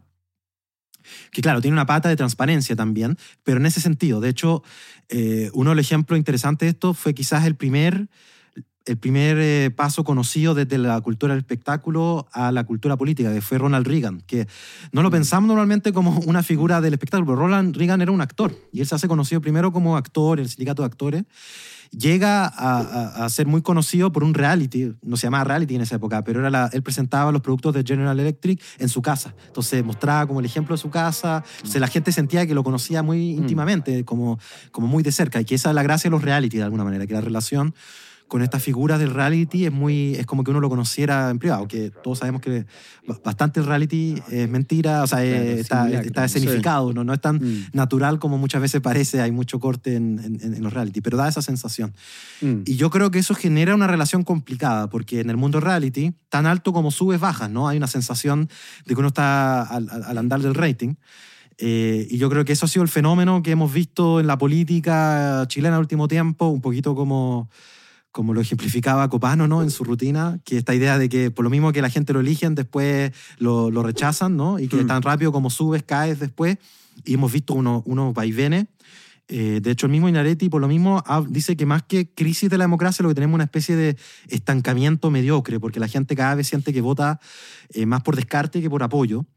que 1.31 1.41
claro, 1.41 1.61
tiene 1.61 1.75
una 1.75 1.85
pata 1.85 2.09
de 2.09 2.15
transparencia 2.15 2.75
también, 2.75 3.17
pero 3.43 3.59
en 3.59 3.65
ese 3.65 3.81
sentido, 3.81 4.19
de 4.19 4.29
hecho, 4.29 4.63
eh, 5.09 5.49
uno 5.53 5.71
de 5.71 5.77
los 5.77 5.85
ejemplos 5.85 6.17
interesantes 6.17 6.67
de 6.67 6.71
esto 6.71 6.93
fue 6.93 7.13
quizás 7.13 7.45
el 7.45 7.55
primer, 7.55 8.09
el 8.87 8.97
primer 8.97 9.37
eh, 9.39 9.69
paso 9.69 10.03
conocido 10.03 10.55
desde 10.55 10.77
la 10.77 10.99
cultura 11.01 11.33
del 11.33 11.39
espectáculo 11.39 12.27
a 12.31 12.51
la 12.51 12.63
cultura 12.63 12.97
política, 12.97 13.33
que 13.33 13.41
fue 13.41 13.57
Ronald 13.57 13.85
Reagan, 13.85 14.21
que 14.25 14.47
no 14.91 15.01
lo 15.01 15.09
mm. 15.09 15.11
pensamos 15.11 15.47
normalmente 15.47 15.93
como 15.93 16.19
una 16.25 16.41
figura 16.41 16.81
del 16.81 16.93
espectáculo, 16.93 17.27
pero 17.27 17.39
Ronald 17.39 17.75
Reagan 17.75 18.01
era 18.01 18.11
un 18.11 18.21
actor, 18.21 18.55
y 18.71 18.79
él 18.79 18.87
se 18.87 18.95
hace 18.95 19.07
conocido 19.07 19.41
primero 19.41 19.71
como 19.71 19.97
actor 19.97 20.39
en 20.39 20.43
el 20.43 20.49
sindicato 20.49 20.81
de 20.81 20.87
actores, 20.87 21.23
llega 21.91 22.45
a, 22.45 23.29
ser 23.29 23.47
muy 23.47 23.61
conocido 23.61 24.11
por 24.11 24.23
un 24.23 24.33
reality, 24.33 24.93
no 25.01 25.17
se 25.17 25.27
llamaba 25.27 25.45
reality 25.45 25.75
en 25.75 25.81
esa 25.81 25.95
época, 25.95 26.23
pero 26.23 26.45
era 26.45 26.69
él 26.73 26.83
presentaba 26.83 27.31
los 27.31 27.41
productos 27.41 27.73
de 27.73 27.83
General 27.83 28.19
Electric 28.19 28.61
en 28.79 28.89
su 28.89 29.01
casa. 29.01 29.33
Entonces 29.47 29.83
mostraba 29.83 30.27
como 30.27 30.39
el 30.39 30.45
ejemplo 30.45 30.75
de 30.75 30.81
su 30.81 30.89
casa, 30.89 31.43
entonces 31.57 31.79
la 31.79 31.87
gente 31.87 32.11
sentía 32.11 32.45
que 32.45 32.53
lo 32.53 32.63
conocía 32.63 33.03
muy 33.03 33.33
mm. 33.33 33.37
íntimamente, 33.37 34.05
como, 34.05 34.39
como 34.71 34.87
muy 34.87 35.03
de 35.03 35.11
cerca, 35.11 35.39
y 35.41 35.45
que 35.45 35.55
esa 35.55 35.69
es 35.69 35.75
la 35.75 35.83
gracia 35.83 36.09
de 36.09 36.11
los 36.11 36.21
reality 36.21 36.57
de 36.57 36.63
alguna 36.63 36.83
manera, 36.83 37.07
que 37.07 37.13
la 37.13 37.21
relación 37.21 37.73
con 38.27 38.41
estas 38.41 38.61
figuras 38.61 38.99
del 38.99 39.13
reality 39.13 39.65
es 39.65 39.71
muy 39.71 40.15
es 40.15 40.25
como 40.25 40.43
que 40.43 40.51
uno 40.51 40.59
lo 40.59 40.69
conociera 40.69 41.29
en 41.29 41.39
privado, 41.39 41.67
que 41.67 41.91
todos 42.03 42.19
sabemos 42.19 42.41
que 42.41 42.65
bastante 43.23 43.59
el 43.59 43.65
reality 43.65 44.21
es 44.29 44.49
mentira, 44.49 45.03
o 45.03 45.07
sea, 45.07 45.23
está, 45.23 45.89
está, 45.89 46.25
escenificado, 46.25 46.93
¿no? 46.93 47.03
no 47.03 47.13
es 47.13 47.21
tan 47.21 47.37
mm. 47.37 47.67
natural 47.73 48.19
como 48.19 48.37
muchas 48.37 48.61
veces 48.61 48.81
parece, 48.81 49.21
hay 49.21 49.31
mucho 49.31 49.59
corte 49.59 49.95
en, 49.95 50.39
en, 50.41 50.63
los 50.63 50.73
reality, 50.73 51.01
pero 51.01 51.17
da 51.17 51.27
esa 51.27 51.41
sensación. 51.41 51.93
Mm. 52.41 52.61
Y 52.65 52.75
yo 52.75 52.89
creo 52.89 53.11
que 53.11 53.19
eso 53.19 53.33
genera 53.33 53.75
una 53.75 53.87
relación 53.87 54.23
complicada, 54.23 54.89
porque 54.89 55.21
en 55.21 55.29
el 55.29 55.37
mundo 55.37 55.59
reality, 55.59 56.13
tan 56.29 56.45
alto 56.45 56.73
como 56.73 56.91
subes, 56.91 57.19
bajas, 57.19 57.49
¿no? 57.49 57.67
Hay 57.67 57.77
una 57.77 57.87
sensación 57.87 58.49
de 58.85 58.93
que 58.93 58.99
uno 58.99 59.09
está 59.09 59.61
al, 59.61 59.89
al 59.89 60.17
andar 60.17 60.41
del 60.41 60.55
rating. 60.55 60.95
Eh, 61.57 62.07
y 62.09 62.17
yo 62.17 62.29
creo 62.29 62.45
que 62.45 62.53
eso 62.53 62.65
ha 62.65 62.69
sido 62.69 62.83
el 62.83 62.89
fenómeno 62.89 63.41
que 63.41 63.51
hemos 63.51 63.73
visto 63.73 64.19
en 64.19 64.27
la 64.27 64.37
política 64.37 65.43
chilena 65.47 65.69
en 65.69 65.73
el 65.75 65.81
último 65.81 66.07
tiempo, 66.07 66.47
un 66.47 66.61
poquito 66.61 66.93
como 66.93 67.49
como 68.17 68.33
lo 68.33 68.41
ejemplificaba 68.41 69.07
Copano 69.11 69.47
¿no? 69.47 69.61
en 69.61 69.69
su 69.69 69.83
rutina, 69.83 70.39
que 70.43 70.57
esta 70.57 70.73
idea 70.73 70.97
de 70.97 71.07
que 71.07 71.29
por 71.29 71.43
lo 71.43 71.51
mismo 71.51 71.71
que 71.71 71.83
la 71.83 71.89
gente 71.91 72.13
lo 72.13 72.19
eligen, 72.19 72.55
después 72.55 73.11
lo, 73.37 73.69
lo 73.69 73.83
rechazan, 73.83 74.35
¿no? 74.35 74.57
y 74.57 74.67
que 74.67 74.77
mm. 74.77 74.87
tan 74.87 75.03
rápido 75.03 75.31
como 75.31 75.51
subes, 75.51 75.83
caes 75.83 76.19
después. 76.19 76.57
Y 77.05 77.13
hemos 77.13 77.31
visto 77.31 77.53
unos, 77.53 77.83
unos 77.85 78.15
vaivenes. 78.15 78.65
Eh, 79.27 79.59
de 79.61 79.69
hecho, 79.69 79.85
el 79.85 79.91
mismo 79.91 80.09
Inaretti, 80.09 80.49
por 80.49 80.61
lo 80.61 80.67
mismo, 80.67 81.03
dice 81.29 81.55
que 81.55 81.67
más 81.67 81.83
que 81.83 82.09
crisis 82.09 82.49
de 82.49 82.57
la 82.57 82.63
democracia, 82.63 83.03
lo 83.03 83.09
que 83.09 83.13
tenemos 83.13 83.33
es 83.33 83.35
una 83.35 83.43
especie 83.43 83.75
de 83.75 83.97
estancamiento 84.29 85.11
mediocre, 85.11 85.59
porque 85.59 85.79
la 85.79 85.87
gente 85.87 86.15
cada 86.15 86.33
vez 86.33 86.47
siente 86.47 86.73
que 86.73 86.81
vota 86.81 87.19
eh, 87.69 87.85
más 87.85 88.01
por 88.01 88.15
descarte 88.15 88.63
que 88.63 88.69
por 88.71 88.81
apoyo. 88.81 89.27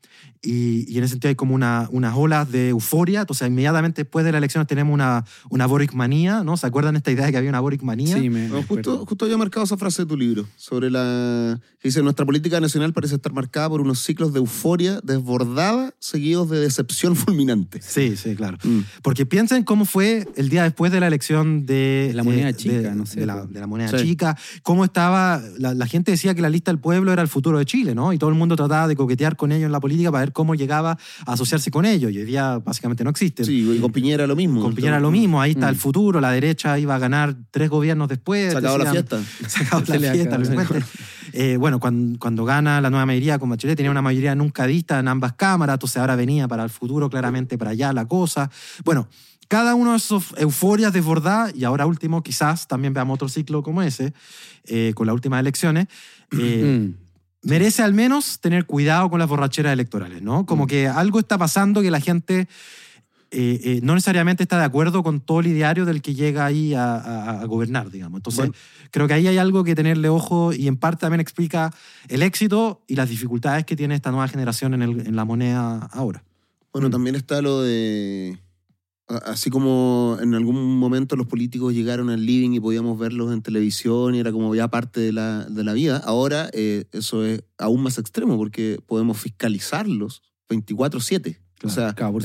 Y, 0.43 0.97
en 0.97 1.05
ese 1.05 1.13
sentido 1.13 1.29
hay 1.29 1.35
como 1.35 1.55
una, 1.55 1.89
unas 1.91 2.15
olas 2.17 2.51
de 2.51 2.71
euforia. 2.71 3.21
Entonces, 3.21 3.49
inmediatamente 3.49 4.03
después 4.03 4.25
de 4.25 4.33
la 4.33 4.39
elección 4.39 4.67
tenemos 4.67 4.95
una, 4.95 5.25
una 5.51 5.67
Boric 5.67 5.93
manía, 5.93 6.43
¿no? 6.43 6.57
¿Se 6.57 6.67
acuerdan 6.67 6.97
esta 6.97 7.11
idea 7.11 7.27
de 7.27 7.33
que 7.33 7.39
había 7.39 7.51
una 7.51 7.61
Boric 7.61 7.83
manía? 7.83 8.19
Sí, 8.19 8.31
me, 8.31 8.49
justo, 8.63 9.05
justo 9.07 9.25
había 9.27 9.37
marcado 9.37 9.65
esa 9.65 9.77
frase 9.77 10.03
de 10.03 10.09
tu 10.09 10.17
libro, 10.17 10.47
sobre 10.57 10.91
la... 10.91 11.61
dice, 11.83 12.03
nuestra 12.03 12.25
política 12.25 12.59
nacional 12.61 12.93
parece 12.93 13.17
estar 13.17 13.33
marcada 13.33 13.69
por 13.69 13.81
unos 13.81 14.01
ciclos 14.01 14.33
de 14.33 14.39
euforia 14.39 15.01
desbordada 15.03 15.95
seguidos 15.99 16.49
de 16.49 16.61
decepción 16.61 17.17
fulminante. 17.17 17.81
Sí, 17.83 18.17
sí, 18.17 18.35
claro. 18.35 18.57
Mm. 18.65 18.81
Porque 19.03 19.27
piensen 19.27 19.65
cómo 19.65 19.85
fue 19.85 20.27
el 20.37 20.49
día 20.49 20.63
después 20.63 20.91
de 20.91 21.01
la 21.01 21.07
elección 21.07 21.67
de... 21.67 22.13
La 22.15 22.25
moneda 22.25 22.53
chica, 22.55 22.95
no 22.95 23.05
sé. 23.05 23.21
De 23.21 23.27
la, 23.27 23.67
moneda 23.67 23.97
chica. 23.99 24.39
Cómo 24.63 24.85
estaba... 24.85 25.43
La, 25.59 25.75
la 25.75 25.87
gente 25.87 26.13
decía 26.13 26.35
que 26.35 26.41
la 26.41 26.49
lista 26.49 26.71
del 26.71 26.81
pueblo 26.81 27.13
era 27.13 27.21
el 27.21 27.29
futuro 27.29 27.59
de 27.59 27.67
Chile, 27.67 27.95
¿no? 27.95 28.13
Y 28.15 28.19
todo 28.19 28.31
el 28.31 28.37
mundo 28.37 28.57
trataba 28.57 28.89
de 28.89 28.97
coquetear 28.97 29.37
con 29.37 29.53
ellos 29.53 29.67
en 29.67 29.73
la 29.73 29.81
política 29.81 30.00
para 30.09 30.21
ver 30.21 30.33
cómo 30.33 30.55
llegaba 30.55 30.99
a 31.27 31.33
asociarse 31.33 31.71
con 31.71 31.85
ellos. 31.85 32.11
Y 32.13 32.19
hoy 32.19 32.25
día 32.25 32.59
básicamente 32.59 33.05
no 33.05 33.11
existe. 33.11 33.45
Sí, 33.45 33.69
y 33.77 33.79
con 33.79 33.93
Piñera 33.93 34.27
lo 34.27 34.37
mismo. 34.37 34.61
Con 34.63 34.75
Piñera 34.75 35.01
lo 35.01 35.11
mismo, 35.11 35.41
ahí 35.41 35.53
está 35.53 35.69
el 35.69 35.77
mm. 35.77 35.79
futuro, 35.79 36.21
la 36.21 36.31
derecha 36.33 36.79
iba 36.79 36.95
a 36.95 36.99
ganar 36.99 37.37
tres 37.51 37.69
gobiernos 37.69 38.09
después. 38.09 38.53
Se 38.53 38.59
acabó 38.59 38.79
la 38.79 38.91
fiesta. 38.91 39.21
Se 39.49 39.63
acabó 39.65 39.83
la 39.87 40.13
fiesta, 40.13 40.39
eh, 41.33 41.57
bueno, 41.57 41.79
cuando, 41.79 42.19
cuando, 42.19 42.45
gana 42.45 42.81
la 42.81 42.91
nueva 42.91 43.07
mayoría 43.07 43.39
con 43.39 43.51
Bachelet, 43.51 43.77
tenía 43.77 43.91
una 43.91 44.03
mayoría 44.03 44.35
nunca 44.35 44.67
vista 44.67 44.99
en 44.99 45.07
ambas 45.07 45.35
cámaras, 45.35 45.75
entonces 45.75 45.99
ahora 45.99 46.17
venía 46.17 46.49
para 46.49 46.65
el 46.65 46.71
futuro 46.71 47.09
claramente 47.09 47.57
para 47.57 47.71
allá 47.71 47.93
la 47.93 48.07
cosa. 48.07 48.51
Bueno, 48.85 49.09
cada 49.47 49.75
uno 49.75 49.93
de 49.93 49.99
esos 49.99 50.35
euforias 50.37 50.93
desbordadas, 50.93 51.55
y 51.55 51.65
ahora 51.65 51.87
último, 51.87 52.23
quizás 52.23 52.67
también 52.67 52.95
veamos 52.95 53.15
otro 53.15 53.29
ciclo 53.29 53.63
como 53.63 53.83
ese, 53.83 54.13
eh, 54.65 54.93
con 54.95 55.07
las 55.07 55.15
últimas 55.15 55.41
elecciones, 55.41 55.87
eh, 56.33 56.89
mm 56.89 57.10
merece 57.43 57.83
al 57.83 57.95
menos 57.95 58.41
tener 58.41 58.67
cuidado 58.67 59.11
con 59.11 59.19
las 59.19 59.29
borracheras 59.29 59.73
electorales, 59.73 60.23
¿no? 60.23 60.47
Como 60.47 60.65
mm. 60.65 60.67
que 60.67 60.89
algo 60.89 61.19
está 61.19 61.39
pasando 61.39 61.83
que 61.83 61.91
la 61.91 62.01
gente 62.01 62.49
eh, 63.33 63.61
eh, 63.63 63.81
no 63.83 63.95
necesariamente 63.95 64.43
está 64.43 64.59
de 64.59 64.65
acuerdo 64.65 65.03
con 65.03 65.21
todo 65.21 65.41
el 65.41 65.47
ideario 65.47 65.85
del 65.85 66.03
que 66.03 66.15
llega 66.15 66.45
ahí 66.45 66.75
a, 66.75 67.45
gobernar, 67.47 67.91
digamos. 67.91 68.19
Entonces, 68.19 68.51
creo 68.91 69.07
que 69.07 69.15
ahí 69.15 69.27
hay 69.29 69.39
algo 69.39 69.63
que 69.65 69.75
tenerle 69.75 70.09
ojo 70.09 70.53
y 70.53 70.67
en 70.67 70.77
parte 70.77 71.03
también 71.03 71.21
explica 71.21 71.73
el 72.09 72.23
éxito 72.23 72.83
y 72.89 72.97
las 72.97 73.09
dificultades 73.09 73.65
que 73.65 73.77
tiene 73.77 73.95
esta 73.95 74.11
nueva 74.11 74.29
generación 74.29 74.75
en, 74.75 74.83
en 74.83 75.17
la 75.17 75.25
moneda 75.25 75.89
ahora. 75.93 76.25
Bueno, 76.73 76.89
mm. 76.89 76.91
también 76.91 77.15
está 77.15 77.41
lo 77.41 77.63
de 77.63 78.39
Así 79.25 79.51
como 79.51 80.19
en 80.21 80.35
algún 80.35 80.79
momento 80.79 81.17
los 81.17 81.27
políticos 81.27 81.75
llegaron 81.75 82.11
al 82.11 82.25
living 82.25 82.53
y 82.53 82.61
podíamos 82.61 82.99
verlos 82.99 83.33
en 83.33 83.43
televisión 83.43 84.15
y 84.15 84.21
era 84.21 84.31
como 84.31 84.55
ya 84.55 84.69
parte 84.69 85.01
de 85.01 85.13
la, 85.13 85.45
de 85.47 85.65
la 85.65 85.73
vida, 85.73 85.97
ahora 85.99 86.49
eh, 86.53 86.85
eso 86.93 87.25
es 87.25 87.43
aún 87.59 87.83
más 87.83 87.99
extremo 87.99 88.37
porque 88.37 88.79
podemos 88.87 89.19
fiscalizarlos 89.19 90.23
24/7. 90.49 91.39
O 91.63 91.69
sea, 91.69 91.93
claro, 91.93 92.13
por 92.13 92.23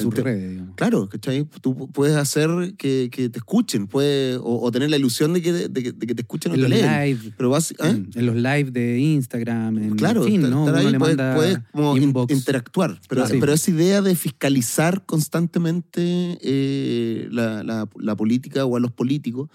Claro, 0.76 1.10
¿cachai? 1.10 1.46
Tú 1.62 1.90
puedes 1.92 2.16
hacer 2.16 2.50
que, 2.78 3.10
que 3.12 3.30
te 3.30 3.40
escuchen, 3.40 3.88
puedes, 3.88 4.40
o, 4.42 4.72
tener 4.72 4.90
la 4.90 4.96
ilusión 4.96 5.34
de 5.34 5.42
que, 5.42 5.52
de, 5.52 5.84
que, 5.84 5.92
te 5.94 6.22
escuchen 6.22 6.54
en 6.54 6.64
o 6.64 6.70
te 6.70 6.70
Live, 6.70 7.34
Pero 7.36 7.50
vas, 7.50 7.72
¿eh? 7.72 7.76
en, 7.82 8.26
los 8.26 8.36
live 8.36 8.72
de 8.72 9.00
Instagram, 9.00 9.78
en 9.78 9.96
claro, 9.96 10.24
fin, 10.24 10.50
¿no? 10.50 10.68
Ahí, 10.74 10.96
puedes, 10.98 11.60
como 11.74 11.98
interactuar. 12.30 13.00
Pero, 13.10 13.26
pero 13.40 13.54
esa 13.54 13.72
idea 13.72 14.02
de 14.02 14.16
fiscalizar 14.16 15.06
constantemente 15.06 16.38
eh, 16.42 17.28
la, 17.30 17.64
la, 17.64 17.90
la 17.98 18.16
política 18.16 18.66
o 18.66 18.78
a 18.78 18.80
los 18.80 18.92
políticos 18.92 19.50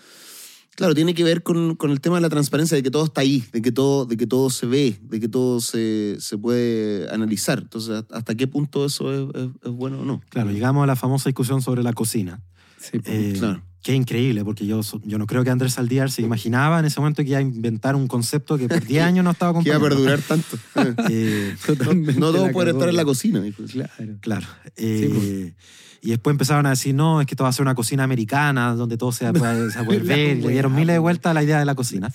Claro, 0.80 0.94
tiene 0.94 1.12
que 1.12 1.22
ver 1.22 1.42
con, 1.42 1.76
con, 1.76 1.90
el 1.90 2.00
tema 2.00 2.16
de 2.16 2.22
la 2.22 2.30
transparencia, 2.30 2.74
de 2.74 2.82
que 2.82 2.90
todo 2.90 3.04
está 3.04 3.20
ahí, 3.20 3.44
de 3.52 3.60
que 3.60 3.70
todo, 3.70 4.06
de 4.06 4.16
que 4.16 4.26
todo 4.26 4.48
se 4.48 4.64
ve, 4.64 4.98
de 5.02 5.20
que 5.20 5.28
todo 5.28 5.60
se, 5.60 6.16
se 6.18 6.38
puede 6.38 7.06
analizar. 7.12 7.58
Entonces, 7.58 8.02
¿hasta 8.10 8.34
qué 8.34 8.46
punto 8.46 8.86
eso 8.86 9.12
es, 9.12 9.50
es, 9.62 9.70
bueno 9.72 10.00
o 10.00 10.06
no? 10.06 10.22
Claro, 10.30 10.50
llegamos 10.52 10.82
a 10.82 10.86
la 10.86 10.96
famosa 10.96 11.28
discusión 11.28 11.60
sobre 11.60 11.82
la 11.82 11.92
cocina. 11.92 12.40
Sí, 12.78 12.98
pues, 12.98 13.14
eh, 13.14 13.34
claro. 13.38 13.62
Qué 13.82 13.94
increíble, 13.94 14.42
porque 14.42 14.64
yo, 14.64 14.80
yo 15.04 15.18
no 15.18 15.26
creo 15.26 15.44
que 15.44 15.50
Andrés 15.50 15.74
Saldíar 15.74 16.10
se 16.10 16.22
imaginaba 16.22 16.78
en 16.78 16.86
ese 16.86 16.98
momento 16.98 17.22
que 17.22 17.28
iba 17.28 17.38
a 17.40 17.42
inventar 17.42 17.94
un 17.94 18.08
concepto 18.08 18.56
que 18.56 18.66
por 18.66 18.82
10 18.82 19.02
años 19.04 19.22
no 19.22 19.32
estaba 19.32 19.52
completo. 19.52 19.78
que 19.78 19.84
iba 19.84 19.86
a 19.86 19.90
perdurar 19.90 20.22
tanto. 20.22 20.58
Eh, 21.10 21.56
no, 22.16 22.32
todo 22.32 22.50
puede 22.52 22.70
estar 22.70 22.88
en 22.88 22.96
la 22.96 23.04
cocina. 23.04 23.42
Claro. 23.70 24.16
claro. 24.22 24.46
Eh, 24.76 25.10
pues. 25.12 25.89
Y 26.02 26.10
después 26.10 26.32
empezaron 26.32 26.64
a 26.66 26.70
decir, 26.70 26.94
no, 26.94 27.20
es 27.20 27.26
que 27.26 27.34
esto 27.34 27.44
va 27.44 27.50
a 27.50 27.52
ser 27.52 27.62
una 27.62 27.74
cocina 27.74 28.04
americana, 28.04 28.74
donde 28.74 28.96
todo 28.96 29.12
se 29.12 29.30
puede, 29.32 29.68
ver. 30.02 30.38
y 30.38 30.40
le 30.40 30.48
dieron 30.48 30.74
miles 30.74 30.94
de 30.94 30.98
vueltas 30.98 31.30
a 31.30 31.34
la 31.34 31.42
idea 31.42 31.58
de 31.58 31.64
la 31.64 31.74
cocina. 31.74 32.10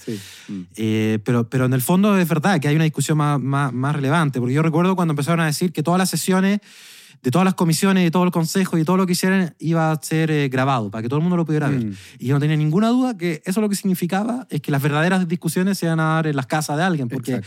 Eh, 0.76 1.20
pero, 1.24 1.50
pero 1.50 1.66
en 1.66 1.74
el 1.74 1.82
fondo 1.82 2.18
es 2.18 2.28
verdad 2.28 2.60
que 2.60 2.68
hay 2.68 2.76
una 2.76 2.86
discusión 2.86 3.18
más, 3.18 3.40
más, 3.40 3.72
más 3.72 3.96
relevante, 3.96 4.40
porque 4.40 4.56
yo 4.56 4.64
recuerdo 4.64 4.96
cuando 4.96 5.12
empezaron 5.12 5.42
a 5.42 5.46
decir 5.46 5.72
que 5.72 5.84
todas 5.84 6.00
las 6.00 6.10
sesiones 6.10 6.62
de 7.26 7.32
todas 7.32 7.46
las 7.46 7.56
comisiones, 7.56 8.04
de 8.04 8.12
todo 8.12 8.24
el 8.24 8.30
consejo 8.30 8.78
y 8.78 8.86
todo 8.86 8.98
lo 8.98 9.08
que 9.08 9.14
hicieran 9.14 9.56
iba 9.58 9.92
a 9.92 10.00
ser 10.00 10.30
eh, 10.30 10.48
grabado 10.48 10.92
para 10.92 11.02
que 11.02 11.10
todo 11.10 11.18
el 11.18 11.24
mundo 11.24 11.36
lo 11.36 11.44
pudiera 11.44 11.70
ver. 11.70 11.84
Mm. 11.84 11.94
Y 12.20 12.28
yo 12.28 12.36
no 12.36 12.40
tenía 12.40 12.56
ninguna 12.56 12.90
duda 12.90 13.18
que 13.18 13.42
eso 13.46 13.62
lo 13.62 13.70
que 13.70 13.76
significaba 13.76 14.46
es 14.52 14.62
que 14.62 14.70
las 14.70 14.80
verdaderas 14.80 15.28
discusiones 15.28 15.80
se 15.80 15.88
iban 15.88 16.00
a 16.00 16.04
dar 16.04 16.28
en 16.28 16.36
las 16.36 16.46
casas 16.46 16.78
de 16.78 16.84
alguien. 16.84 17.08
Porque, 17.10 17.42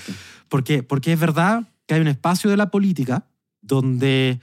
porque, 0.49 0.82
porque 0.82 1.12
es 1.12 1.20
verdad 1.20 1.62
que 1.86 1.95
hay 1.95 2.01
un 2.01 2.09
espacio 2.09 2.51
de 2.51 2.57
la 2.57 2.72
política 2.72 3.26
donde 3.61 4.41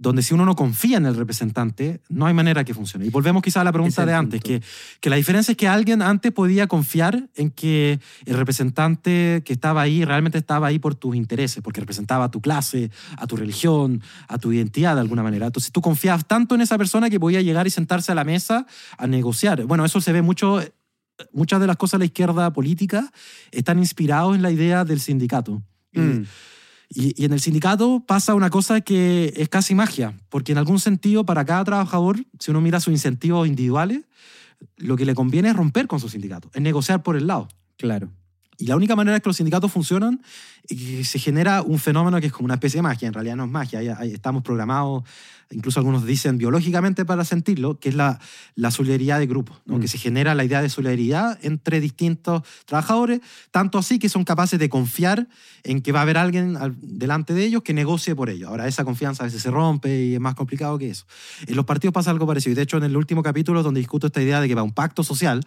donde 0.00 0.22
si 0.22 0.32
uno 0.32 0.46
no 0.46 0.56
confía 0.56 0.96
en 0.96 1.04
el 1.04 1.14
representante, 1.14 2.00
no 2.08 2.24
hay 2.24 2.32
manera 2.32 2.64
que 2.64 2.72
funcione. 2.72 3.04
Y 3.04 3.10
volvemos 3.10 3.42
quizá 3.42 3.60
a 3.60 3.64
la 3.64 3.72
pregunta 3.72 4.06
de 4.06 4.14
antes, 4.14 4.40
que, 4.40 4.62
que, 4.98 5.10
la 5.10 5.16
diferencia 5.16 5.52
es 5.52 5.58
que 5.58 5.68
alguien 5.68 6.00
antes 6.00 6.32
podía 6.32 6.66
confiar 6.68 7.28
en 7.34 7.50
que 7.50 8.00
el 8.24 8.36
representante 8.38 9.42
que 9.44 9.52
estaba 9.52 9.82
ahí 9.82 10.02
realmente 10.06 10.38
estaba 10.38 10.68
ahí 10.68 10.78
por 10.78 10.94
tus 10.94 11.14
intereses, 11.14 11.62
porque 11.62 11.80
representaba 11.80 12.24
a 12.24 12.30
tu 12.30 12.40
clase, 12.40 12.90
a 13.18 13.26
tu 13.26 13.36
religión, 13.36 14.00
a 14.26 14.38
tu 14.38 14.50
identidad 14.54 14.94
de 14.94 15.02
alguna 15.02 15.22
manera. 15.22 15.44
Entonces 15.44 15.70
tú 15.70 15.82
confiabas 15.82 16.26
tanto 16.26 16.54
en 16.54 16.62
esa 16.62 16.78
persona 16.78 17.10
que 17.10 17.20
podía 17.20 17.42
llegar 17.42 17.66
y 17.66 17.70
sentarse 17.70 18.10
a 18.10 18.14
la 18.14 18.24
mesa 18.24 18.66
a 18.96 19.06
negociar. 19.06 19.66
Bueno, 19.66 19.84
eso 19.84 20.00
se 20.00 20.12
ve 20.12 20.22
mucho, 20.22 20.62
muchas 21.30 21.60
de 21.60 21.66
las 21.66 21.76
cosas 21.76 21.98
de 21.98 22.04
la 22.04 22.06
izquierda 22.06 22.50
política 22.54 23.12
están 23.50 23.78
inspirados 23.78 24.34
en 24.34 24.40
la 24.40 24.50
idea 24.50 24.86
del 24.86 25.00
sindicato. 25.00 25.62
Mm. 25.92 26.22
Y, 26.92 27.24
en 27.24 27.32
el 27.32 27.40
sindicato 27.40 28.02
pasa 28.04 28.34
una 28.34 28.50
cosa 28.50 28.80
que 28.80 29.32
es 29.36 29.48
casi 29.48 29.74
magia, 29.74 30.14
porque 30.28 30.52
en 30.52 30.58
algún 30.58 30.80
sentido 30.80 31.24
para 31.24 31.44
cada 31.44 31.64
trabajador, 31.64 32.24
si 32.38 32.50
uno 32.50 32.60
mira 32.60 32.80
sus 32.80 32.92
incentivos 32.92 33.46
individuales, 33.46 34.02
lo 34.76 34.96
que 34.96 35.04
le 35.04 35.14
conviene 35.14 35.50
es 35.50 35.56
romper 35.56 35.86
con 35.86 36.00
su 36.00 36.08
sindicato, 36.08 36.50
es 36.52 36.60
negociar 36.60 37.02
por 37.02 37.16
el 37.16 37.28
lado. 37.28 37.48
Claro. 37.78 38.10
Y 38.58 38.66
la 38.66 38.76
única 38.76 38.94
manera 38.96 39.16
es 39.16 39.22
que 39.22 39.28
los 39.28 39.36
sindicatos 39.36 39.72
funcionan 39.72 40.20
y 40.68 40.76
que 40.76 41.04
se 41.04 41.18
genera 41.18 41.62
un 41.62 41.78
fenómeno 41.78 42.20
que 42.20 42.26
es 42.26 42.32
como 42.32 42.44
una 42.44 42.54
especie 42.54 42.78
de 42.78 42.82
magia, 42.82 43.08
en 43.08 43.14
realidad 43.14 43.36
no 43.36 43.44
es 43.44 43.50
magia, 43.50 43.80
estamos 44.02 44.42
programados 44.42 45.04
incluso 45.50 45.80
algunos 45.80 46.04
dicen 46.04 46.38
biológicamente 46.38 47.04
para 47.04 47.24
sentirlo, 47.24 47.78
que 47.78 47.88
es 47.88 47.94
la, 47.94 48.20
la 48.54 48.70
solidaridad 48.70 49.18
de 49.18 49.26
grupo, 49.26 49.58
¿no? 49.66 49.78
que 49.78 49.86
mm. 49.86 49.88
se 49.88 49.98
genera 49.98 50.34
la 50.34 50.44
idea 50.44 50.62
de 50.62 50.68
solidaridad 50.68 51.38
entre 51.42 51.80
distintos 51.80 52.42
trabajadores, 52.66 53.20
tanto 53.50 53.78
así 53.78 53.98
que 53.98 54.08
son 54.08 54.24
capaces 54.24 54.58
de 54.58 54.68
confiar 54.68 55.28
en 55.64 55.82
que 55.82 55.92
va 55.92 56.00
a 56.00 56.02
haber 56.02 56.18
alguien 56.18 56.56
delante 56.80 57.34
de 57.34 57.44
ellos 57.44 57.62
que 57.62 57.74
negocie 57.74 58.14
por 58.14 58.30
ellos. 58.30 58.48
Ahora, 58.48 58.68
esa 58.68 58.84
confianza 58.84 59.24
a 59.24 59.26
veces 59.26 59.42
se 59.42 59.50
rompe 59.50 60.04
y 60.04 60.14
es 60.14 60.20
más 60.20 60.34
complicado 60.34 60.78
que 60.78 60.90
eso. 60.90 61.06
En 61.46 61.56
los 61.56 61.64
partidos 61.64 61.92
pasa 61.92 62.10
algo 62.10 62.26
parecido, 62.26 62.52
y 62.52 62.56
de 62.56 62.62
hecho 62.62 62.76
en 62.76 62.84
el 62.84 62.96
último 62.96 63.22
capítulo 63.22 63.62
donde 63.62 63.80
discuto 63.80 64.06
esta 64.06 64.22
idea 64.22 64.40
de 64.40 64.48
que 64.48 64.54
va 64.54 64.62
un 64.62 64.72
pacto 64.72 65.02
social, 65.02 65.44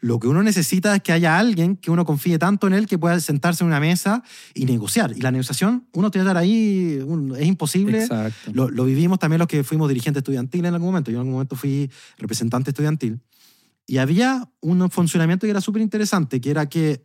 lo 0.00 0.18
que 0.18 0.28
uno 0.28 0.42
necesita 0.42 0.94
es 0.96 1.02
que 1.02 1.12
haya 1.12 1.38
alguien 1.38 1.76
que 1.76 1.90
uno 1.90 2.04
confíe 2.04 2.38
tanto 2.38 2.66
en 2.66 2.74
él 2.74 2.86
que 2.86 2.98
pueda 2.98 3.18
sentarse 3.20 3.64
en 3.64 3.68
una 3.68 3.80
mesa 3.80 4.22
y 4.54 4.64
negociar. 4.64 5.12
Y 5.16 5.20
la 5.20 5.30
negociación, 5.30 5.86
uno 5.92 6.10
tiene 6.10 6.24
que 6.24 6.28
estar 6.28 6.36
ahí, 6.36 7.02
es 7.38 7.46
imposible. 7.46 8.06
Lo, 8.52 8.70
lo, 8.70 8.84
vivimos 8.84 9.18
también 9.18 9.38
los 9.38 9.48
que 9.48 9.64
fuimos 9.64 9.88
dirigentes 9.88 10.20
estudiantiles 10.20 10.68
en 10.68 10.74
algún 10.74 10.88
momento. 10.88 11.10
Yo 11.10 11.16
en 11.16 11.20
algún 11.20 11.32
momento 11.32 11.56
fui 11.56 11.90
representante 12.18 12.70
estudiantil. 12.70 13.20
Y 13.86 13.98
había 13.98 14.48
un 14.60 14.90
funcionamiento 14.90 15.46
que 15.46 15.50
era 15.50 15.60
súper 15.60 15.82
interesante, 15.82 16.40
que 16.40 16.50
era 16.50 16.68
que 16.68 17.04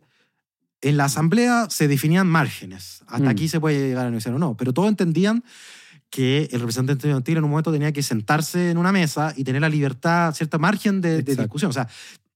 en 0.80 0.96
la 0.96 1.04
asamblea 1.04 1.68
se 1.70 1.88
definían 1.88 2.26
márgenes. 2.26 3.02
Hasta 3.06 3.26
mm. 3.26 3.28
aquí 3.28 3.48
se 3.48 3.60
puede 3.60 3.88
llegar 3.88 4.06
a 4.06 4.10
negociar 4.10 4.34
o 4.34 4.38
no. 4.38 4.56
Pero 4.56 4.72
todos 4.72 4.88
entendían 4.88 5.44
que 6.10 6.48
el 6.52 6.60
representante 6.60 6.92
estudiantil 6.92 7.38
en 7.38 7.44
un 7.44 7.50
momento 7.50 7.72
tenía 7.72 7.92
que 7.92 8.02
sentarse 8.02 8.70
en 8.70 8.76
una 8.76 8.92
mesa 8.92 9.32
y 9.34 9.44
tener 9.44 9.62
la 9.62 9.68
libertad, 9.68 10.34
cierta 10.34 10.58
margen 10.58 11.00
de, 11.00 11.22
de 11.22 11.36
discusión. 11.36 11.70
O 11.70 11.72
sea, 11.72 11.88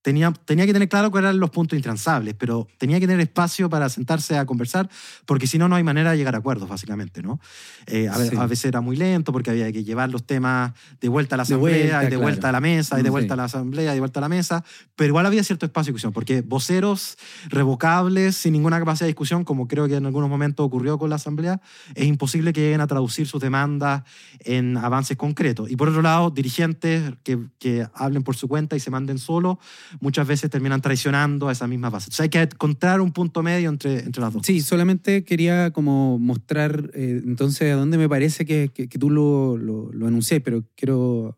tenía, 0.07 0.32
tenía 0.44 0.66
que 0.66 0.72
tener 0.72 0.88
claro 0.88 1.11
cuáles 1.11 1.30
eran 1.30 1.40
los 1.40 1.50
puntos 1.50 1.76
intransables, 1.76 2.36
pero 2.38 2.68
tenía 2.78 3.00
que 3.00 3.09
tener 3.09 3.20
espacio 3.20 3.68
para 3.68 3.88
sentarse 3.88 4.38
a 4.38 4.46
conversar, 4.46 4.88
porque 5.24 5.48
si 5.48 5.59
no, 5.59 5.68
no 5.68 5.74
hay 5.74 5.82
manera 5.82 6.12
de 6.12 6.16
llegar 6.16 6.36
a 6.36 6.38
acuerdos, 6.38 6.68
básicamente, 6.68 7.22
¿no? 7.22 7.40
Eh, 7.88 8.09
a, 8.09 8.46
veces 8.46 8.66
era 8.66 8.80
muy 8.80 8.94
lento 8.94 9.32
porque 9.32 9.50
había 9.50 9.72
que 9.72 9.82
llevar 9.82 10.11
los 10.11 10.24
temas 10.24 10.74
de 11.00 11.09
vuelta 11.09 11.34
a 11.34 11.38
la 11.38 11.42
asamblea, 11.42 12.04
y 12.04 12.09
de 12.09 12.16
vuelta 12.18 12.50
a 12.50 12.52
la 12.52 12.61
mesa, 12.61 13.00
y 13.00 13.02
de 13.02 13.11
vuelta 13.11 13.34
a 13.34 13.36
la 13.36 13.44
asamblea, 13.46 13.90
y 13.90 13.94
de 13.94 14.00
vuelta 14.00 14.20
a 14.20 14.22
la 14.22 14.28
mesa, 14.28 14.64
pero 14.94 15.09
igual 15.09 15.26
había 15.26 15.42
cierto 15.42 15.66
espacio 15.66 15.90
de 15.90 15.94
discusión, 15.94 16.12
porque 16.12 16.40
voceros 16.42 17.18
revocables, 17.48 18.36
sin 18.36 18.52
ninguna 18.52 18.78
capacidad 18.78 19.07
de 19.07 19.11
discusión, 19.11 19.42
como 19.42 19.66
creo 19.66 19.88
que 19.88 19.96
en 19.96 20.07
algunos 20.07 20.30
momentos 20.30 20.64
ocurrió 20.64 21.00
con 21.00 21.11
la 21.11 21.16
asamblea, 21.16 21.61
es 21.96 22.07
imposible 22.07 22.52
que 22.52 22.61
lleguen 22.61 22.80
a 22.80 22.86
traducir 22.86 23.26
sus 23.26 23.40
demandas 23.40 24.04
en 24.38 24.76
avances 24.76 25.16
concretos. 25.16 25.68
Y 25.68 25.74
por 25.74 25.88
otro 25.88 26.02
lado, 26.02 26.30
dirigentes 26.30 27.12
que, 27.24 27.40
que 27.59 27.88
hablen 27.92 28.22
por 28.22 28.36
su 28.36 28.46
cuenta 28.46 28.76
y 28.76 28.80
se 28.80 28.92
manden 28.92 29.18
solo, 29.18 29.59
muchas 30.01 30.26
veces 30.26 30.51
terminan 30.51 30.80
traicionando 30.80 31.49
a 31.49 31.53
esa 31.53 31.66
misma 31.66 31.90
base. 31.90 32.07
Entonces 32.07 32.20
hay 32.20 32.28
que 32.28 32.42
encontrar 32.42 33.01
un 33.01 33.12
punto 33.12 33.42
medio 33.42 33.68
entre, 33.68 34.01
entre 34.01 34.20
las 34.20 34.32
dos. 34.32 34.42
Sí, 34.44 34.61
solamente 34.61 35.24
quería 35.24 35.70
como 35.70 36.18
mostrar 36.18 36.90
eh, 36.94 37.22
entonces 37.24 37.72
a 37.72 37.76
dónde 37.76 37.99
me 37.99 38.09
parece 38.09 38.44
que, 38.44 38.70
que, 38.72 38.86
tú 38.99 39.11
lo, 39.11 39.57
lo, 39.57 39.92
lo, 39.92 40.07
anuncié, 40.07 40.40
pero 40.40 40.64
quiero 40.74 41.36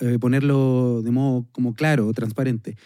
eh, 0.00 0.18
ponerlo 0.18 1.02
de 1.02 1.10
modo 1.10 1.46
como 1.52 1.74
claro, 1.74 2.12
transparente 2.12 2.76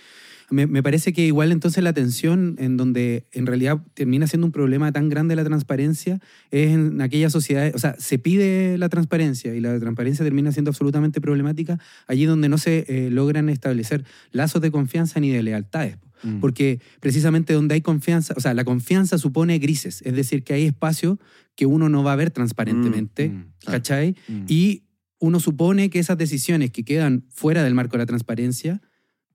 me, 0.53 0.83
parece 0.83 1.13
que 1.13 1.27
igual 1.27 1.51
entonces 1.51 1.83
la 1.83 1.93
tensión 1.93 2.57
en 2.59 2.77
donde 2.77 3.27
en 3.33 3.47
realidad 3.47 3.81
termina 3.95 4.27
siendo 4.27 4.47
un 4.47 4.53
problema 4.53 4.93
tan 4.93 5.09
grande 5.09 5.35
la 5.35 5.45
transparencia 5.45 6.21
es 6.51 6.71
en 6.73 7.01
aquellas 7.01 7.33
sociedades, 7.33 7.75
o 7.75 7.79
sea, 7.79 7.97
se 7.99 8.19
pide 8.19 8.77
la 8.79 8.89
transparencia 8.89 9.55
y 9.55 9.61
la 9.61 9.79
transparencia 9.81 10.25
termina 10.25 10.53
siendo 10.53 10.71
absolutamente 10.71 11.21
problemática 11.21 11.79
allí 12.07 12.27
donde 12.27 12.49
no 12.49 12.59
se 12.59 12.85
eh, 12.89 13.11
logran 13.11 13.49
establecer 13.49 14.05
lazos 14.31 14.61
de 14.61 14.71
confianza 14.71 15.21
ni 15.21 15.31
de 15.31 15.43
lealtades. 15.43 15.97
Mm. 16.23 16.39
Porque 16.39 16.81
precisamente 17.01 17.53
donde 17.53 17.75
hay 17.75 17.81
confianza, 17.81 18.35
o 18.37 18.41
sea, 18.41 18.55
la 18.55 18.65
confianza 18.65 19.19
supone 19.19 19.59
grises, 19.59 20.03
es 20.03 20.15
decir, 20.15 20.45
que 20.45 20.55
hay 20.55 20.67
espacio 20.67 21.19
que 21.57 21.67
uno 21.67 21.89
no 21.89 22.05
va 22.05 22.13
a 22.13 22.17
ver 22.17 22.31
transparentemente, 22.31 23.29
mm, 23.29 23.33
mm, 23.33 23.45
¿cachai? 23.67 24.15
Y 24.47 24.85
uno 25.19 25.41
supone 25.41 25.91
que 25.91 25.99
esas 25.99 26.19
decisiones 26.19 26.71
que 26.71 26.85
quedan 26.85 27.25
fuera 27.29 27.65
del 27.65 27.75
marco 27.75 27.93
de 27.93 27.99
la 27.99 28.07
transparencia 28.07 28.81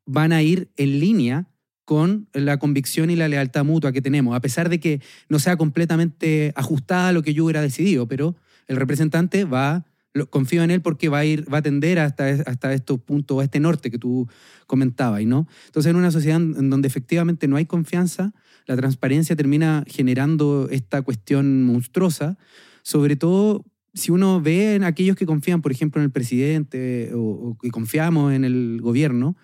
van 0.08 0.34
a 0.34 0.41
ir 0.41 0.72
en 0.78 0.99
línea 0.99 1.47
con 1.86 2.28
la 2.34 2.58
convicción 2.58 3.10
y 3.10 3.16
la 3.16 3.28
lealtad 3.28 3.64
mutua 3.64 3.91
que 3.91 4.01
tenemos, 4.01 4.36
a 4.36 4.41
pesar 4.41 4.70
de 4.70 4.80
que 4.80 5.01
no 5.30 5.39
sea 5.39 5.55
completamente 5.55 6.51
ajustada 6.55 7.10
a 7.10 7.12
lo 7.14 7.22
que 7.22 7.34
yo 7.34 7.45
hubiera 7.45 7.62
decidido, 7.62 8.08
pero 8.08 8.36
el 8.68 8.78
representante 8.78 9.45
va, 9.45 9.86
confío 10.30 10.64
en 10.64 10.72
él 10.72 10.82
porque 10.82 11.08
va 11.08 11.20
a 11.20 11.26
ir, 11.26 11.51
va 11.53 11.60
a 11.60 11.62
tender 11.62 11.99
hasta, 11.99 12.28
hasta 12.28 12.74
estos 12.74 12.99
puntos, 12.99 13.39
a 13.39 13.43
este 13.43 13.60
norte 13.60 13.91
que 13.91 13.99
tú 13.99 14.28
comentabas, 14.66 15.24
¿no? 15.26 15.47
Entonces, 15.68 15.89
en 15.91 15.95
una 15.95 16.12
sociedad 16.12 16.41
en 16.41 16.70
donde 16.70 16.88
efectivamente 16.88 17.47
no 17.47 17.55
hay 17.55 17.66
confianza, 17.66 18.34
la 18.66 18.76
transparencia 18.76 19.36
termina 19.36 19.86
generando 19.88 20.68
esta 20.70 21.01
cuestión 21.03 21.64
monstruosa, 21.64 22.38
sobre 22.82 23.16
todo 23.16 23.64
si 23.93 24.12
uno 24.12 24.41
ve 24.41 24.76
en 24.76 24.84
aquellos 24.84 25.16
que 25.16 25.26
confían, 25.26 25.62
por 25.62 25.72
ejemplo, 25.72 26.01
en 26.01 26.05
el 26.05 26.12
presidente 26.12 27.12
o, 27.16 27.58
que 27.62 27.72
confiamos 27.72 28.34
en 28.34 28.45
el 28.45 28.80
gobierno, 28.82 29.36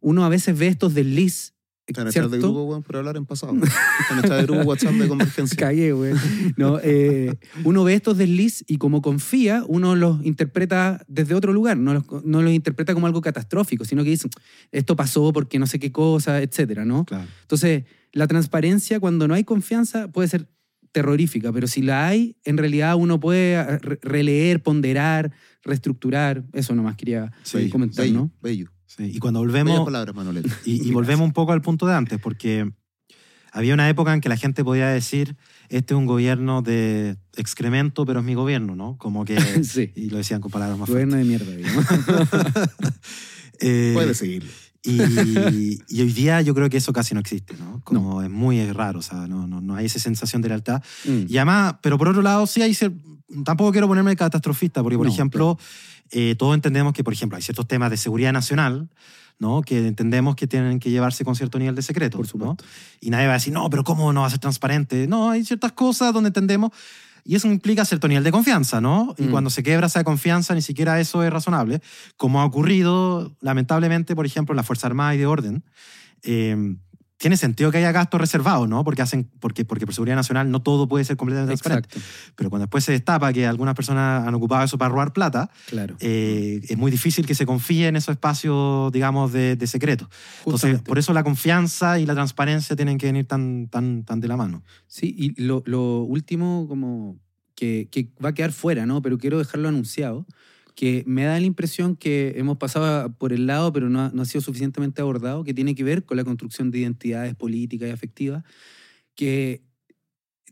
uno 0.00 0.24
a 0.24 0.28
veces 0.28 0.58
ve 0.58 0.66
estos 0.68 0.94
desliz. 0.94 1.54
Están 1.86 2.06
echados 2.06 2.30
de 2.30 2.38
grupo, 2.38 2.62
weón, 2.62 2.84
por 2.84 2.96
hablar 2.98 3.16
en 3.16 3.26
pasado. 3.26 3.52
Están 3.52 4.20
echados 4.20 4.36
de 4.36 4.44
grupo 4.44 4.62
WhatsApp 4.62 4.92
de 4.92 5.08
convergencia. 5.08 5.56
Cagué. 5.58 5.92
No, 6.56 6.78
eh, 6.84 7.34
uno 7.64 7.82
ve 7.82 7.94
estos 7.94 8.16
desliz 8.16 8.64
y 8.68 8.78
como 8.78 9.02
confía, 9.02 9.64
uno 9.66 9.96
los 9.96 10.24
interpreta 10.24 11.04
desde 11.08 11.34
otro 11.34 11.52
lugar. 11.52 11.76
No 11.78 11.92
los, 11.94 12.04
no 12.24 12.42
los 12.42 12.52
interpreta 12.52 12.94
como 12.94 13.06
algo 13.06 13.20
catastrófico, 13.20 13.84
sino 13.84 14.04
que 14.04 14.10
dice, 14.10 14.28
esto 14.70 14.94
pasó 14.94 15.32
porque 15.32 15.58
no 15.58 15.66
sé 15.66 15.80
qué 15.80 15.90
cosa, 15.90 16.40
etcétera, 16.40 16.84
¿no? 16.84 17.04
Claro. 17.06 17.26
Entonces, 17.42 17.84
la 18.12 18.28
transparencia, 18.28 19.00
cuando 19.00 19.26
no 19.26 19.34
hay 19.34 19.42
confianza, 19.42 20.06
puede 20.12 20.28
ser 20.28 20.48
terrorífica, 20.92 21.52
pero 21.52 21.66
si 21.66 21.82
la 21.82 22.06
hay, 22.06 22.36
en 22.44 22.56
realidad 22.56 22.94
uno 22.96 23.18
puede 23.18 23.54
eh, 23.54 23.78
releer, 24.02 24.62
ponderar, 24.62 25.32
reestructurar. 25.64 26.44
Eso 26.52 26.76
nomás 26.76 26.94
quería 26.94 27.32
comentar, 27.72 28.08
¿no? 28.10 28.30
Bello 28.40 28.70
y 28.98 29.18
cuando 29.18 29.40
volvemos. 29.40 29.88
y, 30.64 30.90
volvemos 30.92 31.26
un 31.26 31.32
poco 31.32 31.52
al 31.52 31.62
punto 31.62 31.86
de 31.86 31.94
antes, 31.94 32.18
porque 32.20 32.70
había 33.52 33.74
una 33.74 33.88
época 33.88 34.12
en 34.14 34.20
que 34.20 34.28
la 34.28 34.36
gente 34.36 34.64
podía 34.64 34.88
decir: 34.88 35.36
Este 35.68 35.94
es 35.94 35.98
un 35.98 36.06
gobierno 36.06 36.62
de 36.62 37.16
excremento, 37.36 38.04
pero 38.04 38.20
es 38.20 38.24
mi 38.24 38.34
gobierno, 38.34 38.74
¿no? 38.76 38.96
Como 38.98 39.24
que. 39.24 39.38
sí. 39.64 39.92
Y 39.94 40.10
lo 40.10 40.18
decían 40.18 40.40
con 40.40 40.50
palabras 40.50 40.78
más 40.78 40.88
Gobierno 40.88 41.16
de 41.16 41.24
mierda, 41.24 41.52
eh, 43.60 43.92
Puede 43.94 44.14
seguir. 44.14 44.50
Y, 44.82 44.98
y, 45.88 46.00
hoy 46.00 46.12
día 46.12 46.40
yo 46.40 46.54
creo 46.54 46.70
que 46.70 46.78
eso 46.78 46.94
casi 46.94 47.12
no 47.12 47.20
existe, 47.20 47.54
¿no? 47.58 47.82
Como 47.84 48.22
es 48.22 48.30
muy 48.30 48.64
raro, 48.72 49.00
o 49.00 49.02
sea, 49.02 49.26
no, 49.26 49.46
no, 49.46 49.60
no 49.60 49.74
hay 49.76 49.84
esa 49.84 49.98
sensación 49.98 50.40
de 50.40 50.48
lealtad. 50.48 50.82
Mm. 51.04 51.24
Y 51.28 51.36
además, 51.36 51.74
pero 51.82 51.98
por 51.98 52.08
otro 52.08 52.22
lado, 52.22 52.46
sí 52.46 52.62
hay. 52.62 52.74
Tampoco 53.44 53.72
quiero 53.72 53.86
ponerme 53.86 54.16
catastrofista, 54.16 54.82
porque, 54.82 54.96
por 54.96 55.06
ejemplo. 55.06 55.58
Eh, 56.10 56.34
todos 56.36 56.54
entendemos 56.54 56.92
que, 56.92 57.04
por 57.04 57.12
ejemplo, 57.12 57.36
hay 57.36 57.42
ciertos 57.42 57.66
temas 57.68 57.90
de 57.90 57.96
seguridad 57.96 58.32
nacional 58.32 58.88
¿no? 59.38 59.62
que 59.62 59.86
entendemos 59.86 60.36
que 60.36 60.46
tienen 60.46 60.78
que 60.78 60.90
llevarse 60.90 61.24
con 61.24 61.34
cierto 61.34 61.58
nivel 61.58 61.74
de 61.74 61.82
secreto. 61.82 62.18
Por 62.18 62.26
supuesto. 62.26 62.64
Y 63.00 63.10
nadie 63.10 63.26
va 63.26 63.32
a 63.32 63.36
decir, 63.36 63.52
no, 63.52 63.68
pero 63.70 63.82
¿cómo 63.82 64.12
no 64.12 64.20
va 64.20 64.26
a 64.26 64.30
ser 64.30 64.38
transparente? 64.38 65.08
No, 65.08 65.30
hay 65.30 65.44
ciertas 65.44 65.72
cosas 65.72 66.12
donde 66.12 66.28
entendemos. 66.28 66.70
Y 67.24 67.34
eso 67.34 67.48
implica 67.48 67.84
cierto 67.84 68.08
nivel 68.08 68.24
de 68.24 68.32
confianza, 68.32 68.80
¿no? 68.80 69.14
Y 69.18 69.24
mm. 69.24 69.30
cuando 69.30 69.50
se 69.50 69.62
quebra 69.62 69.86
esa 69.86 70.04
confianza, 70.04 70.54
ni 70.54 70.62
siquiera 70.62 71.00
eso 71.00 71.22
es 71.22 71.30
razonable, 71.30 71.82
como 72.16 72.40
ha 72.40 72.44
ocurrido, 72.44 73.36
lamentablemente, 73.40 74.14
por 74.14 74.26
ejemplo, 74.26 74.52
en 74.52 74.56
la 74.56 74.62
Fuerza 74.62 74.86
Armada 74.86 75.14
y 75.14 75.18
de 75.18 75.26
Orden. 75.26 75.64
Eh, 76.22 76.76
tiene 77.20 77.36
sentido 77.36 77.70
que 77.70 77.76
haya 77.76 77.92
gastos 77.92 78.18
reservados, 78.18 78.66
¿no? 78.66 78.82
Porque, 78.82 79.02
hacen, 79.02 79.30
porque, 79.40 79.66
porque 79.66 79.84
por 79.84 79.94
seguridad 79.94 80.16
nacional 80.16 80.50
no 80.50 80.62
todo 80.62 80.88
puede 80.88 81.04
ser 81.04 81.18
completamente 81.18 81.50
transparente. 81.54 82.00
Pero 82.34 82.48
cuando 82.48 82.64
después 82.64 82.82
se 82.82 82.92
destapa 82.92 83.30
que 83.34 83.46
algunas 83.46 83.74
personas 83.74 84.26
han 84.26 84.34
ocupado 84.34 84.64
eso 84.64 84.78
para 84.78 84.88
robar 84.88 85.12
plata, 85.12 85.50
claro. 85.66 85.96
Eh, 86.00 86.62
es 86.66 86.78
muy 86.78 86.90
difícil 86.90 87.26
que 87.26 87.34
se 87.34 87.44
confíe 87.44 87.88
en 87.88 87.96
esos 87.96 88.14
espacios, 88.14 88.90
digamos, 88.90 89.32
de, 89.34 89.54
de 89.54 89.66
secreto. 89.66 90.08
Entonces, 90.46 90.80
por 90.80 90.98
eso 90.98 91.12
la 91.12 91.22
confianza 91.22 92.00
y 92.00 92.06
la 92.06 92.14
transparencia 92.14 92.74
tienen 92.74 92.96
que 92.96 93.04
venir 93.04 93.26
tan, 93.26 93.68
tan, 93.68 94.02
tan 94.04 94.20
de 94.20 94.26
la 94.26 94.38
mano. 94.38 94.64
Sí, 94.86 95.14
y 95.14 95.42
lo, 95.42 95.62
lo 95.66 96.00
último, 96.00 96.64
como 96.68 97.18
que, 97.54 97.88
que, 97.90 98.08
va 98.24 98.30
a 98.30 98.34
quedar 98.34 98.52
fuera, 98.52 98.86
¿no? 98.86 99.02
Pero 99.02 99.18
quiero 99.18 99.38
dejarlo 99.38 99.68
anunciado, 99.68 100.26
que 100.74 101.04
me 101.06 101.24
da 101.24 101.38
la 101.38 101.46
impresión 101.46 101.96
que 101.96 102.34
hemos 102.36 102.58
pasado 102.58 103.12
por 103.14 103.32
el 103.32 103.46
lado, 103.46 103.72
pero 103.72 103.88
no 103.90 104.10
no 104.10 104.22
ha 104.22 104.24
sido 104.24 104.40
suficientemente 104.40 105.02
abordado, 105.02 105.44
que 105.44 105.54
tiene 105.54 105.74
que 105.74 105.84
ver 105.84 106.04
con 106.04 106.16
la 106.16 106.24
construcción 106.24 106.70
de 106.70 106.78
identidades 106.80 107.34
políticas 107.34 107.88
y 107.88 107.92
afectivas, 107.92 108.44
que 109.14 109.62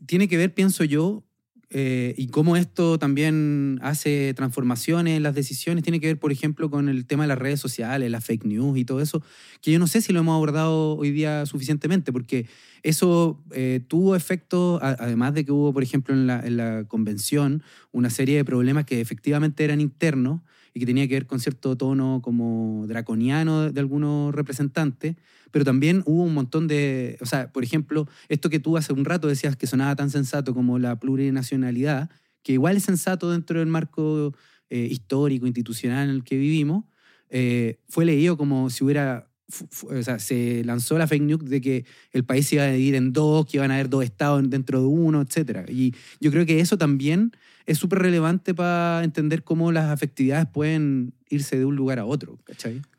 tiene 0.05 0.27
que 0.27 0.37
ver, 0.37 0.53
pienso 0.53 0.83
yo, 0.83 1.25
eh, 1.71 2.15
y 2.17 2.27
cómo 2.27 2.57
esto 2.57 2.97
también 2.97 3.79
hace 3.83 4.33
transformaciones 4.33 5.17
en 5.17 5.23
las 5.23 5.35
decisiones, 5.35 5.83
tiene 5.83 5.99
que 5.99 6.07
ver, 6.07 6.19
por 6.19 6.31
ejemplo, 6.31 6.69
con 6.71 6.89
el 6.89 7.05
tema 7.05 7.23
de 7.23 7.27
las 7.27 7.37
redes 7.37 7.59
sociales, 7.59 8.09
las 8.09 8.25
fake 8.25 8.45
news 8.45 8.77
y 8.77 8.85
todo 8.85 9.01
eso, 9.01 9.21
que 9.61 9.71
yo 9.71 9.77
no 9.77 9.85
sé 9.85 10.01
si 10.01 10.11
lo 10.11 10.19
hemos 10.19 10.33
abordado 10.33 10.97
hoy 10.97 11.11
día 11.11 11.45
suficientemente, 11.45 12.11
porque 12.11 12.47
eso 12.81 13.43
eh, 13.51 13.81
tuvo 13.87 14.15
efecto, 14.15 14.79
además 14.81 15.33
de 15.35 15.45
que 15.45 15.51
hubo, 15.51 15.71
por 15.71 15.83
ejemplo, 15.83 16.15
en 16.15 16.25
la, 16.25 16.39
en 16.39 16.57
la 16.57 16.85
convención, 16.87 17.61
una 17.91 18.09
serie 18.09 18.37
de 18.37 18.45
problemas 18.45 18.85
que 18.85 19.01
efectivamente 19.01 19.63
eran 19.63 19.79
internos 19.79 20.41
y 20.73 20.79
que 20.79 20.85
tenía 20.85 21.07
que 21.07 21.15
ver 21.15 21.27
con 21.27 21.39
cierto 21.39 21.75
tono 21.75 22.21
como 22.23 22.85
draconiano 22.87 23.71
de 23.71 23.79
algunos 23.79 24.33
representantes, 24.33 25.15
pero 25.51 25.65
también 25.65 26.03
hubo 26.05 26.23
un 26.23 26.33
montón 26.33 26.67
de, 26.67 27.17
o 27.21 27.25
sea, 27.25 27.51
por 27.51 27.63
ejemplo, 27.63 28.07
esto 28.27 28.49
que 28.49 28.59
tú 28.59 28.77
hace 28.77 28.93
un 28.93 29.05
rato 29.05 29.27
decías 29.27 29.55
que 29.55 29.67
sonaba 29.67 29.95
tan 29.95 30.09
sensato 30.09 30.53
como 30.53 30.79
la 30.79 30.99
plurinacionalidad, 30.99 32.09
que 32.43 32.53
igual 32.53 32.77
es 32.77 32.83
sensato 32.83 33.31
dentro 33.31 33.59
del 33.59 33.67
marco 33.67 34.33
eh, 34.69 34.87
histórico, 34.89 35.47
institucional 35.47 36.09
en 36.09 36.15
el 36.15 36.23
que 36.23 36.37
vivimos, 36.37 36.85
eh, 37.29 37.79
fue 37.87 38.05
leído 38.05 38.37
como 38.37 38.69
si 38.69 38.83
hubiera 38.83 39.28
se 39.49 40.63
lanzó 40.63 40.97
la 40.97 41.07
fake 41.07 41.23
news 41.23 41.45
de 41.45 41.61
que 41.61 41.85
el 42.11 42.23
país 42.23 42.47
se 42.47 42.55
iba 42.55 42.65
a 42.65 42.67
dividir 42.67 42.95
en 42.95 43.13
dos, 43.13 43.45
que 43.45 43.57
iban 43.57 43.71
a 43.71 43.75
haber 43.75 43.89
dos 43.89 44.03
estados 44.03 44.47
dentro 44.49 44.81
de 44.81 44.87
uno, 44.87 45.21
etc. 45.21 45.69
Y 45.69 45.95
yo 46.19 46.31
creo 46.31 46.45
que 46.45 46.59
eso 46.59 46.77
también 46.77 47.31
es 47.65 47.77
súper 47.77 47.99
relevante 47.99 48.53
para 48.53 49.03
entender 49.03 49.43
cómo 49.43 49.71
las 49.71 49.89
afectividades 49.89 50.47
pueden 50.47 51.13
irse 51.29 51.57
de 51.57 51.65
un 51.65 51.75
lugar 51.75 51.99
a 51.99 52.05
otro. 52.05 52.39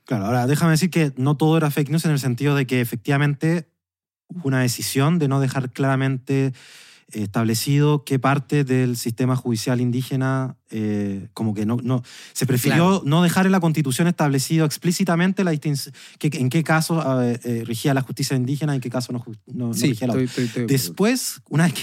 Claro, 0.05 0.26
ahora 0.26 0.46
déjame 0.46 0.72
decir 0.72 0.90
que 0.90 1.12
no 1.16 1.36
todo 1.36 1.57
era 1.57 1.70
fake 1.70 1.90
news 1.90 2.05
en 2.05 2.12
el 2.12 2.18
sentido 2.18 2.57
de 2.57 2.66
que 2.66 2.80
efectivamente 2.80 3.68
hubo 4.28 4.48
una 4.48 4.61
decisión 4.61 5.18
de 5.18 5.28
no 5.28 5.40
dejar 5.40 5.72
claramente 5.72 6.53
establecido 7.12 8.04
qué 8.04 8.18
parte 8.18 8.64
del 8.64 8.96
sistema 8.96 9.36
judicial 9.36 9.80
indígena 9.80 10.56
eh, 10.72 11.26
como 11.34 11.52
que 11.52 11.66
no, 11.66 11.78
no 11.82 12.04
se 12.32 12.46
prefirió 12.46 13.02
no 13.04 13.24
dejar 13.24 13.44
en 13.46 13.50
la 13.50 13.58
constitución 13.58 14.06
establecido 14.06 14.64
explícitamente 14.64 15.42
la 15.42 15.50
distinción 15.50 15.92
en 16.20 16.48
qué 16.48 16.62
caso 16.62 17.02
eh, 17.22 17.64
regía 17.66 17.92
la 17.92 18.02
justicia 18.02 18.36
indígena 18.36 18.74
y 18.74 18.76
en 18.76 18.80
qué 18.80 18.88
caso 18.88 19.12
no, 19.12 19.24
no, 19.46 19.72
regía 19.72 20.06
la 20.06 20.14
después 20.68 21.42
una 21.48 21.64
vez 21.64 21.74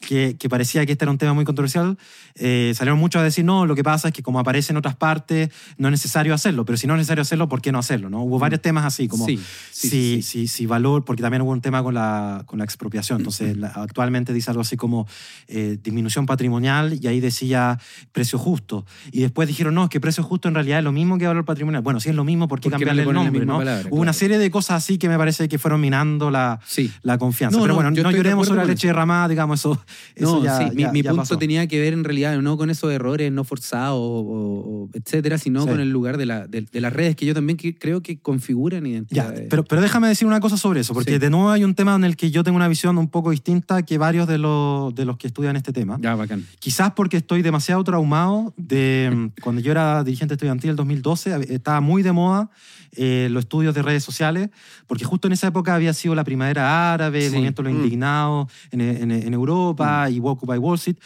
que, 0.00 0.36
que, 0.36 0.48
parecía 0.50 0.84
que 0.84 0.92
este 0.92 1.06
era 1.06 1.12
un 1.12 1.16
tema 1.16 1.32
muy 1.32 1.46
controversial 1.46 1.96
eh, 2.34 2.74
salieron 2.76 2.98
muchos 2.98 3.20
a 3.20 3.24
decir 3.24 3.42
no 3.42 3.64
lo 3.64 3.74
que 3.74 3.82
pasa 3.82 4.08
es 4.08 4.14
que 4.14 4.22
como 4.22 4.38
aparece 4.38 4.70
en 4.70 4.76
otras 4.76 4.96
partes 4.96 5.48
no 5.78 5.88
es 5.88 5.92
necesario 5.92 6.34
hacerlo 6.34 6.66
pero 6.66 6.76
si 6.76 6.86
no 6.86 6.92
es 6.92 6.98
necesario 6.98 7.22
hacerlo 7.22 7.48
¿por 7.48 7.62
qué 7.62 7.72
no 7.72 7.78
hacerlo? 7.78 8.10
¿no? 8.10 8.22
hubo 8.22 8.38
varios 8.38 8.60
mm. 8.60 8.62
temas 8.62 8.84
así 8.84 9.08
como 9.08 9.24
sí, 9.24 9.40
si, 9.70 10.20
si, 10.20 10.46
si, 10.46 10.66
valor 10.66 11.06
porque 11.06 11.22
también 11.22 11.40
hubo 11.40 11.52
un 11.52 11.62
tema 11.62 11.82
con 11.82 11.94
la, 11.94 12.42
con 12.44 12.58
la 12.58 12.66
expropiación 12.66 13.20
entonces 13.20 13.56
actualmente 13.74 14.34
dice 14.34 14.50
algo 14.50 14.65
así 14.66 14.76
como 14.76 15.06
disminución 15.48 16.26
patrimonial 16.26 16.98
y 17.00 17.06
ahí 17.06 17.20
decía 17.20 17.78
precio 18.12 18.38
justo. 18.38 18.84
Y 19.12 19.20
después 19.20 19.48
dijeron, 19.48 19.74
no, 19.74 19.84
es 19.84 19.90
que 19.90 20.00
precio 20.00 20.22
justo 20.22 20.48
en 20.48 20.54
realidad 20.54 20.78
es 20.78 20.84
lo 20.84 20.92
mismo 20.92 21.18
que 21.18 21.26
valor 21.26 21.44
patrimonial. 21.44 21.82
Bueno, 21.82 22.00
si 22.00 22.08
es 22.08 22.14
lo 22.14 22.24
mismo, 22.24 22.48
¿por 22.48 22.60
qué 22.60 22.70
cambiarle 22.70 23.02
el 23.02 23.12
nombre? 23.12 23.46
¿no? 23.46 23.58
Hubo 23.58 24.00
una 24.00 24.12
serie 24.12 24.38
de 24.38 24.50
cosas 24.50 24.82
así 24.82 24.98
que 24.98 25.08
me 25.08 25.16
parece 25.16 25.48
que 25.48 25.58
fueron 25.58 25.80
minando 25.80 26.30
la, 26.30 26.60
la 27.02 27.18
confianza. 27.18 27.58
Pero 27.60 27.74
bueno, 27.74 27.90
no 27.90 28.10
lloremos 28.10 28.46
sobre 28.48 28.60
la 28.60 28.66
leche 28.66 28.88
derramada, 28.88 29.28
digamos, 29.28 29.60
eso, 29.60 29.80
eso 30.14 30.42
ya, 30.42 30.70
mi, 30.74 30.86
mi 30.86 31.02
punto 31.02 31.38
tenía 31.38 31.66
que 31.66 31.80
ver 31.80 31.92
en 31.92 32.04
realidad 32.04 32.38
no 32.40 32.56
con 32.56 32.70
esos 32.70 32.92
errores 32.92 33.30
no 33.32 33.44
forzados, 33.44 33.98
o, 33.98 34.88
etcétera, 34.92 35.38
sino 35.38 35.66
con 35.66 35.80
el 35.80 35.90
lugar 35.90 36.16
de, 36.16 36.26
la, 36.26 36.46
de, 36.46 36.66
las 36.72 36.92
redes 36.92 37.16
que 37.16 37.26
yo 37.26 37.34
también 37.34 37.56
creo 37.56 38.02
que 38.02 38.18
configuran 38.18 38.86
identidades. 38.86 39.46
pero, 39.48 39.64
pero 39.64 39.80
déjame 39.80 40.08
decir 40.08 40.26
una 40.26 40.40
cosa 40.40 40.56
sobre 40.56 40.80
eso, 40.80 40.94
porque 40.94 41.18
de 41.18 41.30
nuevo 41.30 41.50
hay 41.50 41.64
un 41.64 41.74
tema 41.74 41.94
en 41.94 42.04
el 42.04 42.16
que 42.16 42.30
yo 42.30 42.44
tengo 42.44 42.56
una 42.56 42.68
visión 42.68 42.98
un 42.98 43.08
poco 43.08 43.30
distinta 43.30 43.82
que 43.82 43.98
varios 43.98 44.26
de 44.26 44.38
los, 44.38 44.55
de 44.94 45.04
los 45.04 45.16
que 45.16 45.26
estudian 45.26 45.56
este 45.56 45.72
tema. 45.72 45.98
Ya, 46.00 46.14
bacán. 46.14 46.46
Quizás 46.58 46.92
porque 46.92 47.16
estoy 47.16 47.42
demasiado 47.42 47.82
traumado 47.84 48.54
de 48.56 49.12
mm, 49.14 49.40
cuando 49.42 49.60
yo 49.60 49.70
era 49.70 50.04
dirigente 50.04 50.34
estudiantil 50.34 50.70
en 50.70 50.76
2012, 50.76 51.54
estaba 51.54 51.80
muy 51.80 52.02
de 52.02 52.12
moda 52.12 52.50
eh, 52.92 53.28
los 53.30 53.44
estudios 53.44 53.74
de 53.74 53.82
redes 53.82 54.04
sociales, 54.04 54.50
porque 54.86 55.04
justo 55.04 55.28
en 55.28 55.32
esa 55.32 55.48
época 55.48 55.74
había 55.74 55.92
sido 55.92 56.14
la 56.14 56.24
primavera 56.24 56.92
árabe, 56.94 57.26
el 57.26 57.32
movimiento 57.32 57.62
de 57.62 57.68
los 57.70 57.78
mm. 57.78 57.82
indignados 57.82 58.52
en, 58.70 58.80
en, 58.80 59.34
Europa 59.34 60.06
mm. 60.08 60.14
y 60.14 60.20
Occupy 60.22 60.58
Wall 60.58 60.76
Street. 60.76 60.96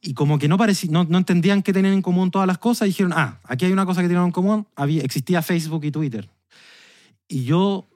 Y 0.00 0.14
como 0.14 0.38
que 0.38 0.48
no, 0.48 0.56
no, 0.90 1.04
no, 1.04 1.18
entendían 1.18 1.62
qué 1.62 1.72
tenían 1.72 1.94
en 1.94 2.02
común 2.02 2.30
todas 2.30 2.46
las 2.46 2.58
cosas, 2.58 2.86
y 2.86 2.90
dijeron, 2.90 3.12
ah, 3.14 3.40
aquí 3.44 3.64
hay 3.64 3.72
una 3.72 3.84
cosa 3.84 4.00
que 4.00 4.08
tienen 4.08 4.26
en 4.26 4.32
común, 4.32 4.66
había, 4.76 5.02
existía 5.02 5.42
Facebook 5.42 5.84
y 5.84 5.90
Twitter. 5.90 6.30
Y 7.28 7.44
yo 7.44 7.88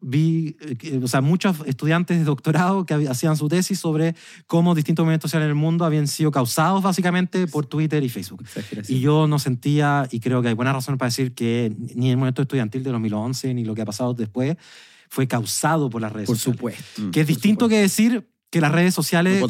vi, 0.00 0.56
eh, 0.60 1.00
o 1.02 1.08
sea, 1.08 1.20
muchos 1.20 1.56
estudiantes 1.66 2.18
de 2.18 2.24
doctorado 2.24 2.86
que 2.86 2.94
hacían 2.94 3.36
su 3.36 3.48
tesis 3.48 3.78
sobre 3.78 4.14
cómo 4.46 4.74
distintos 4.74 5.04
movimientos 5.04 5.30
sociales 5.30 5.46
en 5.46 5.50
el 5.50 5.56
mundo 5.56 5.84
habían 5.84 6.06
sido 6.06 6.30
causados 6.30 6.82
básicamente 6.82 7.46
por 7.46 7.66
Twitter 7.66 8.02
y 8.02 8.08
Facebook. 8.08 8.44
Y 8.88 9.00
yo 9.00 9.26
no 9.26 9.38
sentía, 9.38 10.08
y 10.10 10.20
creo 10.20 10.42
que 10.42 10.48
hay 10.48 10.54
buenas 10.54 10.74
razones 10.74 10.98
para 10.98 11.08
decir 11.08 11.34
que 11.34 11.74
ni 11.94 12.10
el 12.10 12.16
movimiento 12.16 12.42
estudiantil 12.42 12.82
de 12.82 12.90
2011 12.90 13.54
ni 13.54 13.64
lo 13.64 13.74
que 13.74 13.82
ha 13.82 13.86
pasado 13.86 14.14
después 14.14 14.56
fue 15.08 15.26
causado 15.26 15.90
por 15.90 16.00
las 16.00 16.12
redes 16.12 16.28
por 16.28 16.38
sociales. 16.38 16.58
Supuesto. 16.58 17.10
Que 17.10 17.20
es 17.22 17.26
distinto 17.26 17.68
que 17.68 17.78
decir 17.78 18.28
que 18.50 18.60
las 18.60 18.72
redes 18.72 18.94
sociales 18.94 19.40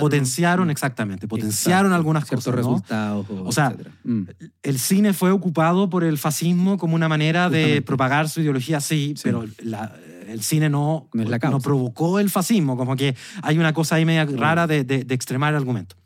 potenciaron, 0.00 0.70
exactamente, 0.70 1.28
potenciaron 1.28 1.92
algunas 1.92 2.24
cosas. 2.24 2.54
resultados. 2.54 3.26
O, 3.30 3.52
sea, 3.52 3.74
mm. 4.02 4.22
el 4.64 4.78
cine 4.80 5.12
fue 5.12 5.30
ocupado 5.30 5.88
por 5.88 6.02
el 6.02 6.18
fascismo 6.18 6.76
como 6.76 6.96
una 6.96 7.08
manera 7.08 7.48
de 7.50 7.82
propagar 7.82 8.28
su 8.28 8.40
ideología, 8.40 8.80
sí, 8.80 9.14
pero 9.22 9.44
el 9.44 10.42
cine 10.42 10.68
no, 10.68 11.08
no, 11.12 11.60
provocó 11.60 12.18
el 12.18 12.30
fascismo, 12.30 12.76
como 12.76 12.96
que 12.96 13.14
hay 13.42 13.58
una 13.58 13.72
cosa 13.72 13.94
ahí 13.94 14.04
media 14.04 14.26
rara 14.26 14.66
de, 14.66 14.82
de, 14.84 15.14
extremar 15.14 15.54
el 15.54 15.58
argumento. 15.58 15.96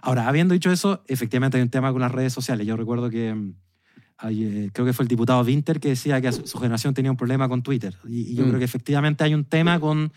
Ahora, 0.00 0.28
habiendo 0.28 0.54
dicho 0.54 0.70
eso, 0.70 1.02
efectivamente 1.08 1.56
hay 1.56 1.62
un 1.62 1.70
tema 1.70 1.90
con 1.90 2.00
las 2.00 2.12
redes 2.12 2.32
sociales. 2.32 2.64
Yo 2.66 2.76
recuerdo 2.76 3.10
que 3.10 3.34
mm, 3.34 3.54
eh, 4.28 4.70
creo 4.72 4.86
que 4.86 4.92
fue 4.92 5.02
el 5.02 5.08
diputado 5.08 5.42
Winter 5.42 5.80
que 5.80 5.88
decía 5.88 6.20
que 6.20 6.30
su, 6.30 6.58
generación 6.58 6.94
tenía 6.94 7.10
un 7.10 7.16
problema 7.16 7.48
con 7.48 7.62
Twitter. 7.62 7.96
Y, 8.08 8.34
yo 8.36 8.44
mm. 8.44 8.48
creo 8.48 8.58
que 8.60 8.64
efectivamente 8.64 9.24
hay 9.24 9.34
un 9.34 9.44
tema 9.44 9.80
con 9.80 10.12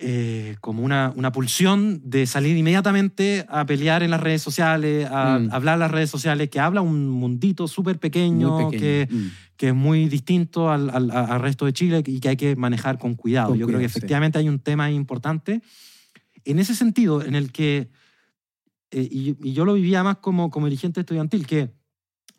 eh, 0.00 0.56
como 0.60 0.82
una, 0.82 1.12
una, 1.16 1.32
pulsión 1.32 2.00
de 2.04 2.26
salir 2.26 2.56
inmediatamente 2.56 3.46
a 3.48 3.64
pelear 3.66 4.02
en 4.02 4.10
las 4.10 4.20
redes 4.20 4.42
sociales, 4.42 5.08
a, 5.10 5.38
mm. 5.38 5.50
hablar 5.52 5.74
en 5.74 5.80
las 5.80 5.90
redes 5.90 6.10
sociales, 6.10 6.48
que 6.50 6.60
habla 6.60 6.80
un 6.80 7.08
mundito 7.08 7.68
súper 7.68 7.98
pequeño, 7.98 8.70
Que, 8.70 9.08
mm. 9.10 9.26
que, 9.56 9.68
es 9.68 9.74
muy 9.74 10.08
distinto 10.08 10.70
al, 10.70 10.90
al, 10.90 11.40
resto 11.40 11.66
de 11.66 11.72
Chile 11.72 12.02
y 12.06 12.20
que 12.20 12.28
hay 12.30 12.36
que 12.36 12.56
manejar 12.56 12.98
con 12.98 13.14
cuidado. 13.14 13.54
Yo 13.54 13.66
creo 13.66 13.78
que 13.78 13.86
efectivamente 13.86 14.38
hay 14.38 14.48
un 14.48 14.58
tema 14.58 14.90
importante 14.90 15.62
en 16.46 16.58
ese 16.58 16.74
sentido, 16.74 17.22
en 17.22 17.34
el 17.34 17.52
que, 17.52 17.90
eh, 18.90 19.08
y, 19.10 19.36
y, 19.42 19.52
yo 19.52 19.64
lo 19.64 19.74
vivía 19.74 20.02
más 20.02 20.18
como, 20.18 20.50
como 20.50 20.66
dirigente 20.66 21.00
estudiantil, 21.00 21.46
que 21.46 21.72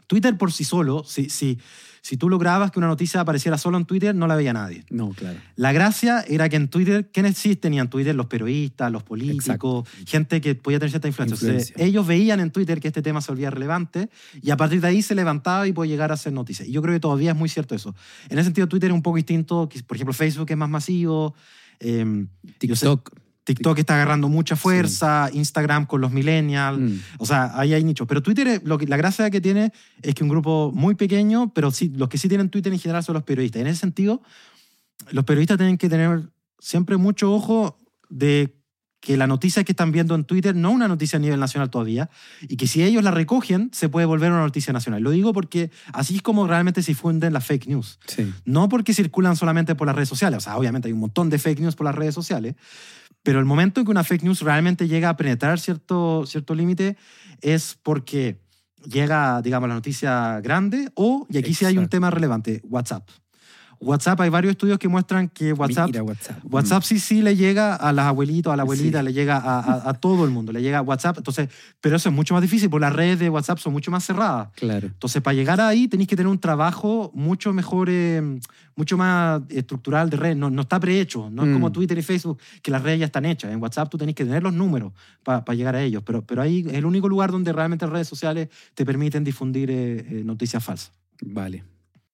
Twitter 0.07 0.37
por 0.37 0.51
sí 0.51 0.63
solo, 0.63 1.03
si, 1.03 1.29
si, 1.29 1.59
si 2.07 2.15
tú 2.15 2.29
lograbas 2.29 2.71
que 2.71 2.79
una 2.79 2.87
noticia 2.87 3.19
apareciera 3.19 3.57
solo 3.57 3.77
en 3.77 3.83
Twitter, 3.83 4.15
no 4.15 4.27
la 4.27 4.37
veía 4.37 4.53
nadie. 4.53 4.85
No, 4.89 5.09
claro. 5.09 5.41
La 5.57 5.73
gracia 5.73 6.23
era 6.25 6.47
que 6.47 6.55
en 6.55 6.69
Twitter, 6.69 7.09
¿quiénes 7.11 7.37
sí 7.37 7.57
tenían 7.57 7.89
Twitter? 7.89 8.15
Los 8.15 8.27
periodistas, 8.27 8.89
los 8.93 9.03
políticos, 9.03 9.89
gente 10.05 10.39
que 10.39 10.55
podía 10.55 10.79
tener 10.79 10.91
cierta 10.91 11.09
influencia. 11.09 11.73
ellos 11.75 12.07
veían 12.07 12.39
en 12.39 12.51
Twitter 12.51 12.79
que 12.79 12.87
este 12.87 13.01
tema 13.01 13.19
se 13.19 13.33
volvía 13.33 13.49
relevante 13.49 14.09
y 14.41 14.51
a 14.51 14.55
partir 14.55 14.79
de 14.79 14.87
ahí 14.87 15.01
se 15.01 15.15
levantaba 15.15 15.67
y 15.67 15.73
podía 15.73 15.89
llegar 15.91 16.11
a 16.11 16.13
hacer 16.13 16.31
noticias. 16.31 16.69
Y 16.69 16.71
yo 16.71 16.81
creo 16.81 16.93
que 16.93 17.01
todavía 17.01 17.31
es 17.31 17.37
muy 17.37 17.49
cierto 17.49 17.75
eso. 17.75 17.93
En 18.29 18.37
ese 18.37 18.45
sentido, 18.45 18.69
Twitter 18.69 18.89
es 18.89 18.95
un 18.95 19.03
poco 19.03 19.17
distinto. 19.17 19.67
Por 19.85 19.97
ejemplo, 19.97 20.13
Facebook 20.13 20.49
es 20.49 20.57
más 20.57 20.69
masivo. 20.69 21.35
Eh, 21.81 22.25
TikTok. 22.57 23.26
TikTok 23.47 23.79
está 23.79 23.95
agarrando 23.95 24.27
mucha 24.27 24.57
fuerza, 24.57 25.29
Instagram 25.31 25.85
con 25.85 26.01
los 26.01 26.11
millennials, 26.11 26.79
mm. 26.79 26.99
o 27.19 27.25
sea, 27.25 27.57
ahí 27.57 27.73
hay 27.73 27.81
nichos. 27.81 28.05
Pero 28.05 28.21
Twitter, 28.21 28.61
lo 28.65 28.77
que, 28.77 28.87
la 28.87 28.97
gracia 28.97 29.29
que 29.29 29.39
tiene 29.39 29.71
es 30.01 30.13
que 30.15 30.23
un 30.23 30.29
grupo 30.29 30.73
muy 30.75 30.95
pequeño, 30.95 31.53
pero 31.53 31.71
sí, 31.71 31.89
los 31.95 32.09
que 32.09 32.17
sí 32.17 32.27
tienen 32.27 32.49
Twitter 32.49 32.73
en 32.73 32.79
general 32.79 33.05
son 33.05 33.13
los 33.13 33.23
periodistas. 33.23 33.61
En 33.61 33.67
ese 33.67 33.79
sentido, 33.79 34.21
los 35.11 35.23
periodistas 35.23 35.55
tienen 35.57 35.77
que 35.77 35.87
tener 35.87 36.29
siempre 36.59 36.97
mucho 36.97 37.33
ojo 37.33 37.79
de 38.09 38.57
que 38.99 39.15
la 39.15 39.27
noticia 39.27 39.63
que 39.63 39.71
están 39.71 39.93
viendo 39.93 40.13
en 40.15 40.25
Twitter 40.25 40.53
no 40.53 40.69
es 40.69 40.75
una 40.75 40.89
noticia 40.89 41.15
a 41.15 41.19
nivel 41.21 41.39
nacional 41.39 41.69
todavía 41.69 42.09
y 42.41 42.57
que 42.57 42.67
si 42.67 42.83
ellos 42.83 43.01
la 43.01 43.11
recogen 43.11 43.69
se 43.71 43.87
puede 43.87 44.05
volver 44.05 44.31
una 44.31 44.41
noticia 44.41 44.73
nacional. 44.73 45.01
Lo 45.01 45.11
digo 45.11 45.31
porque 45.31 45.71
así 45.93 46.17
es 46.17 46.21
como 46.21 46.47
realmente 46.47 46.81
se 46.81 46.91
difunden 46.91 47.31
las 47.31 47.45
fake 47.45 47.67
news. 47.67 47.99
No 48.43 48.67
porque 48.67 48.93
circulan 48.93 49.37
solamente 49.37 49.75
por 49.75 49.87
las 49.87 49.95
redes 49.95 50.09
sociales, 50.09 50.39
o 50.39 50.41
sea, 50.41 50.57
obviamente 50.57 50.89
hay 50.89 50.93
un 50.93 50.99
montón 50.99 51.29
de 51.29 51.39
fake 51.39 51.61
news 51.61 51.75
por 51.75 51.85
las 51.85 51.95
redes 51.95 52.15
sociales, 52.15 52.55
pero 53.27 53.39
el 53.39 53.45
momento 53.45 53.81
en 53.81 53.85
que 53.85 53.91
una 53.91 54.05
fake 54.05 54.23
news 54.23 54.39
realmente 54.39 54.87
llega 54.87 55.09
a 55.09 55.17
penetrar 55.17 55.59
cierto, 55.59 56.25
cierto 56.25 56.55
límite 56.55 56.95
es 57.41 57.77
porque 57.83 58.39
llega, 58.85 59.41
digamos, 59.41 59.67
la 59.67 59.75
noticia 59.75 60.39
grande 60.39 60.89
o, 60.95 61.27
y 61.29 61.37
aquí 61.37 61.53
sí 61.53 61.65
hay 61.65 61.77
un 61.77 61.89
tema 61.89 62.09
relevante, 62.09 62.61
WhatsApp. 62.63 63.09
WhatsApp, 63.79 64.19
hay 64.21 64.29
varios 64.29 64.51
estudios 64.51 64.79
que 64.79 64.87
muestran 64.87 65.29
que 65.29 65.53
WhatsApp, 65.53 65.89
WhatsApp. 66.01 66.39
WhatsApp. 66.43 66.83
sí, 66.83 66.99
sí 66.99 67.21
le 67.21 67.35
llega 67.35 67.75
a 67.75 67.93
las 67.93 68.05
abuelitos, 68.05 68.51
a 68.51 68.55
la 68.55 68.63
abuelita, 68.63 69.03
le 69.03 69.13
llega 69.13 69.37
a, 69.37 69.89
a, 69.89 69.93
todo 69.93 70.25
el 70.25 70.31
mundo, 70.31 70.51
le 70.51 70.61
llega 70.61 70.79
a 70.79 70.81
WhatsApp. 70.81 71.17
Entonces, 71.17 71.49
pero 71.79 71.95
eso 71.95 72.09
es 72.09 72.15
mucho 72.15 72.33
más 72.33 72.41
difícil, 72.41 72.69
porque 72.69 72.81
las 72.81 72.93
redes 72.93 73.19
de 73.19 73.29
WhatsApp 73.29 73.59
son 73.59 73.73
mucho 73.73 73.91
más 73.91 74.05
cerradas. 74.05 74.49
Claro. 74.55 74.87
Entonces, 74.87 75.21
para 75.21 75.35
llegar 75.35 75.61
ahí 75.61 75.87
tenéis 75.87 76.09
que 76.09 76.15
tener 76.15 76.29
un 76.29 76.39
trabajo 76.39 77.11
mucho 77.13 77.53
mejor, 77.53 77.89
eh, 77.89 78.39
mucho 78.75 78.97
más 78.97 79.41
estructural 79.49 80.09
de 80.09 80.17
red. 80.17 80.35
No, 80.35 80.49
no 80.49 80.61
está 80.61 80.79
prehecho, 80.79 81.29
no 81.29 81.45
es 81.45 81.53
como 81.53 81.69
mm. 81.69 81.73
Twitter 81.73 81.97
y 81.97 82.01
Facebook, 82.01 82.39
que 82.61 82.71
las 82.71 82.81
redes 82.81 82.99
ya 82.99 83.05
están 83.05 83.25
hechas. 83.25 83.51
En 83.51 83.61
WhatsApp 83.61 83.89
tú 83.89 83.97
tenés 83.97 84.15
que 84.15 84.25
tener 84.25 84.43
los 84.43 84.53
números 84.53 84.93
para 85.23 85.53
llegar 85.53 85.75
a 85.75 85.81
ellos, 85.81 86.03
pero, 86.05 86.21
pero 86.21 86.41
ahí 86.41 86.65
es 86.67 86.73
el 86.73 86.85
único 86.85 87.09
lugar 87.09 87.31
donde 87.31 87.53
realmente 87.53 87.85
las 87.85 87.93
redes 87.93 88.07
sociales 88.07 88.49
te 88.73 88.85
permiten 88.85 89.23
difundir 89.23 89.69
eh, 89.69 89.97
eh, 89.99 90.23
noticias 90.23 90.63
falsas. 90.63 90.91
Vale. 91.21 91.63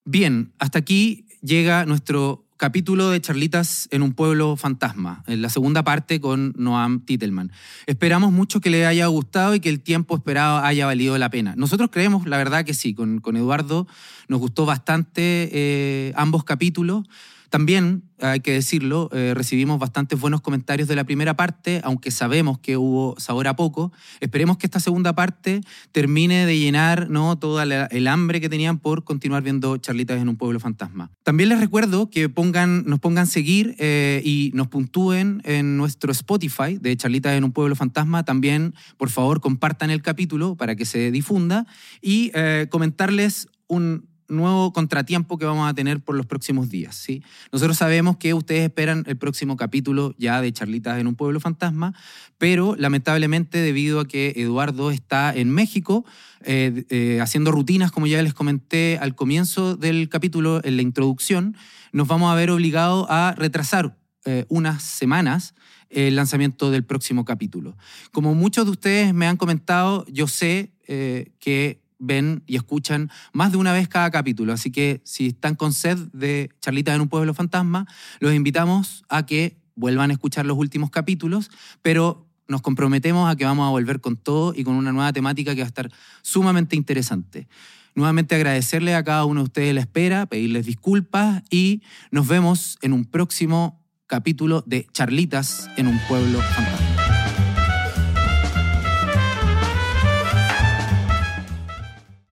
Bien, 0.04 0.52
hasta 0.58 0.78
aquí 0.78 1.23
llega 1.44 1.84
nuestro 1.84 2.46
capítulo 2.56 3.10
de 3.10 3.20
charlitas 3.20 3.88
en 3.90 4.02
un 4.02 4.14
pueblo 4.14 4.56
fantasma, 4.56 5.22
en 5.26 5.42
la 5.42 5.50
segunda 5.50 5.84
parte 5.84 6.20
con 6.20 6.54
Noam 6.56 7.04
Titelman. 7.04 7.52
Esperamos 7.86 8.32
mucho 8.32 8.60
que 8.60 8.70
le 8.70 8.86
haya 8.86 9.06
gustado 9.06 9.54
y 9.54 9.60
que 9.60 9.68
el 9.68 9.80
tiempo 9.80 10.16
esperado 10.16 10.58
haya 10.58 10.86
valido 10.86 11.18
la 11.18 11.28
pena. 11.28 11.54
Nosotros 11.56 11.90
creemos, 11.92 12.26
la 12.26 12.38
verdad 12.38 12.64
que 12.64 12.72
sí, 12.72 12.94
con, 12.94 13.20
con 13.20 13.36
Eduardo 13.36 13.86
nos 14.28 14.40
gustó 14.40 14.64
bastante 14.64 15.50
eh, 15.52 16.12
ambos 16.16 16.44
capítulos. 16.44 17.06
También, 17.50 18.02
hay 18.20 18.40
que 18.40 18.52
decirlo, 18.52 19.10
eh, 19.12 19.32
recibimos 19.34 19.78
bastantes 19.78 20.18
buenos 20.18 20.40
comentarios 20.40 20.88
de 20.88 20.96
la 20.96 21.04
primera 21.04 21.34
parte, 21.34 21.80
aunque 21.84 22.10
sabemos 22.10 22.58
que 22.58 22.76
hubo 22.76 23.14
sabor 23.18 23.48
a 23.48 23.56
poco. 23.56 23.92
Esperemos 24.20 24.56
que 24.56 24.66
esta 24.66 24.80
segunda 24.80 25.14
parte 25.14 25.60
termine 25.92 26.46
de 26.46 26.58
llenar 26.58 27.10
¿no? 27.10 27.36
toda 27.36 27.64
el 27.64 28.06
hambre 28.08 28.40
que 28.40 28.48
tenían 28.48 28.78
por 28.78 29.04
continuar 29.04 29.42
viendo 29.42 29.76
Charlitas 29.76 30.20
en 30.20 30.28
un 30.28 30.36
pueblo 30.36 30.60
fantasma. 30.60 31.10
También 31.22 31.48
les 31.48 31.60
recuerdo 31.60 32.10
que 32.10 32.28
pongan, 32.28 32.84
nos 32.86 33.00
pongan 33.00 33.26
seguir 33.26 33.74
eh, 33.78 34.22
y 34.24 34.50
nos 34.54 34.68
puntúen 34.68 35.42
en 35.44 35.76
nuestro 35.76 36.12
Spotify 36.12 36.78
de 36.80 36.96
Charlitas 36.96 37.34
en 37.34 37.44
un 37.44 37.52
pueblo 37.52 37.76
fantasma. 37.76 38.24
También, 38.24 38.74
por 38.96 39.10
favor, 39.10 39.40
compartan 39.40 39.90
el 39.90 40.02
capítulo 40.02 40.56
para 40.56 40.76
que 40.76 40.84
se 40.84 41.10
difunda 41.10 41.66
y 42.00 42.30
eh, 42.34 42.66
comentarles 42.70 43.48
un 43.66 44.13
nuevo 44.28 44.72
contratiempo 44.72 45.38
que 45.38 45.44
vamos 45.44 45.68
a 45.68 45.74
tener 45.74 46.00
por 46.00 46.16
los 46.16 46.26
próximos 46.26 46.68
días. 46.68 46.96
¿sí? 46.96 47.22
Nosotros 47.52 47.76
sabemos 47.76 48.16
que 48.16 48.34
ustedes 48.34 48.64
esperan 48.64 49.04
el 49.06 49.16
próximo 49.16 49.56
capítulo 49.56 50.14
ya 50.18 50.40
de 50.40 50.52
Charlitas 50.52 50.98
en 50.98 51.06
un 51.06 51.14
pueblo 51.14 51.40
fantasma, 51.40 51.94
pero 52.38 52.76
lamentablemente 52.76 53.58
debido 53.58 54.00
a 54.00 54.08
que 54.08 54.34
Eduardo 54.36 54.90
está 54.90 55.34
en 55.34 55.50
México 55.50 56.04
eh, 56.42 56.84
eh, 56.90 57.20
haciendo 57.20 57.52
rutinas, 57.52 57.90
como 57.90 58.06
ya 58.06 58.22
les 58.22 58.34
comenté 58.34 58.98
al 59.00 59.14
comienzo 59.14 59.76
del 59.76 60.08
capítulo, 60.08 60.60
en 60.64 60.76
la 60.76 60.82
introducción, 60.82 61.56
nos 61.92 62.06
vamos 62.08 62.30
a 62.30 62.34
ver 62.34 62.50
obligados 62.50 63.06
a 63.08 63.34
retrasar 63.36 63.96
eh, 64.24 64.44
unas 64.48 64.82
semanas 64.82 65.54
el 65.90 66.16
lanzamiento 66.16 66.70
del 66.70 66.84
próximo 66.84 67.24
capítulo. 67.24 67.76
Como 68.10 68.34
muchos 68.34 68.64
de 68.64 68.72
ustedes 68.72 69.14
me 69.14 69.26
han 69.26 69.36
comentado, 69.36 70.04
yo 70.08 70.26
sé 70.26 70.72
que 70.86 71.83
ven 71.98 72.42
y 72.46 72.56
escuchan 72.56 73.10
más 73.32 73.52
de 73.52 73.58
una 73.58 73.72
vez 73.72 73.88
cada 73.88 74.10
capítulo. 74.10 74.52
Así 74.52 74.70
que 74.70 75.00
si 75.04 75.28
están 75.28 75.54
con 75.54 75.72
sed 75.72 75.98
de 76.12 76.50
charlitas 76.60 76.94
en 76.94 77.02
un 77.02 77.08
pueblo 77.08 77.34
fantasma, 77.34 77.86
los 78.20 78.34
invitamos 78.34 79.04
a 79.08 79.26
que 79.26 79.58
vuelvan 79.74 80.10
a 80.10 80.14
escuchar 80.14 80.46
los 80.46 80.56
últimos 80.56 80.90
capítulos, 80.90 81.50
pero 81.82 82.28
nos 82.46 82.62
comprometemos 82.62 83.30
a 83.30 83.36
que 83.36 83.44
vamos 83.44 83.66
a 83.66 83.70
volver 83.70 84.00
con 84.00 84.16
todo 84.16 84.54
y 84.54 84.64
con 84.64 84.74
una 84.74 84.92
nueva 84.92 85.12
temática 85.12 85.54
que 85.54 85.62
va 85.62 85.66
a 85.66 85.68
estar 85.68 85.90
sumamente 86.22 86.76
interesante. 86.76 87.48
Nuevamente 87.94 88.34
agradecerle 88.34 88.94
a 88.94 89.04
cada 89.04 89.24
uno 89.24 89.40
de 89.40 89.44
ustedes 89.44 89.74
la 89.74 89.80
espera, 89.80 90.26
pedirles 90.26 90.66
disculpas 90.66 91.42
y 91.48 91.82
nos 92.10 92.26
vemos 92.26 92.76
en 92.82 92.92
un 92.92 93.04
próximo 93.04 93.84
capítulo 94.06 94.62
de 94.66 94.86
Charlitas 94.92 95.70
en 95.76 95.86
un 95.86 95.98
pueblo 96.08 96.40
fantasma. 96.40 96.93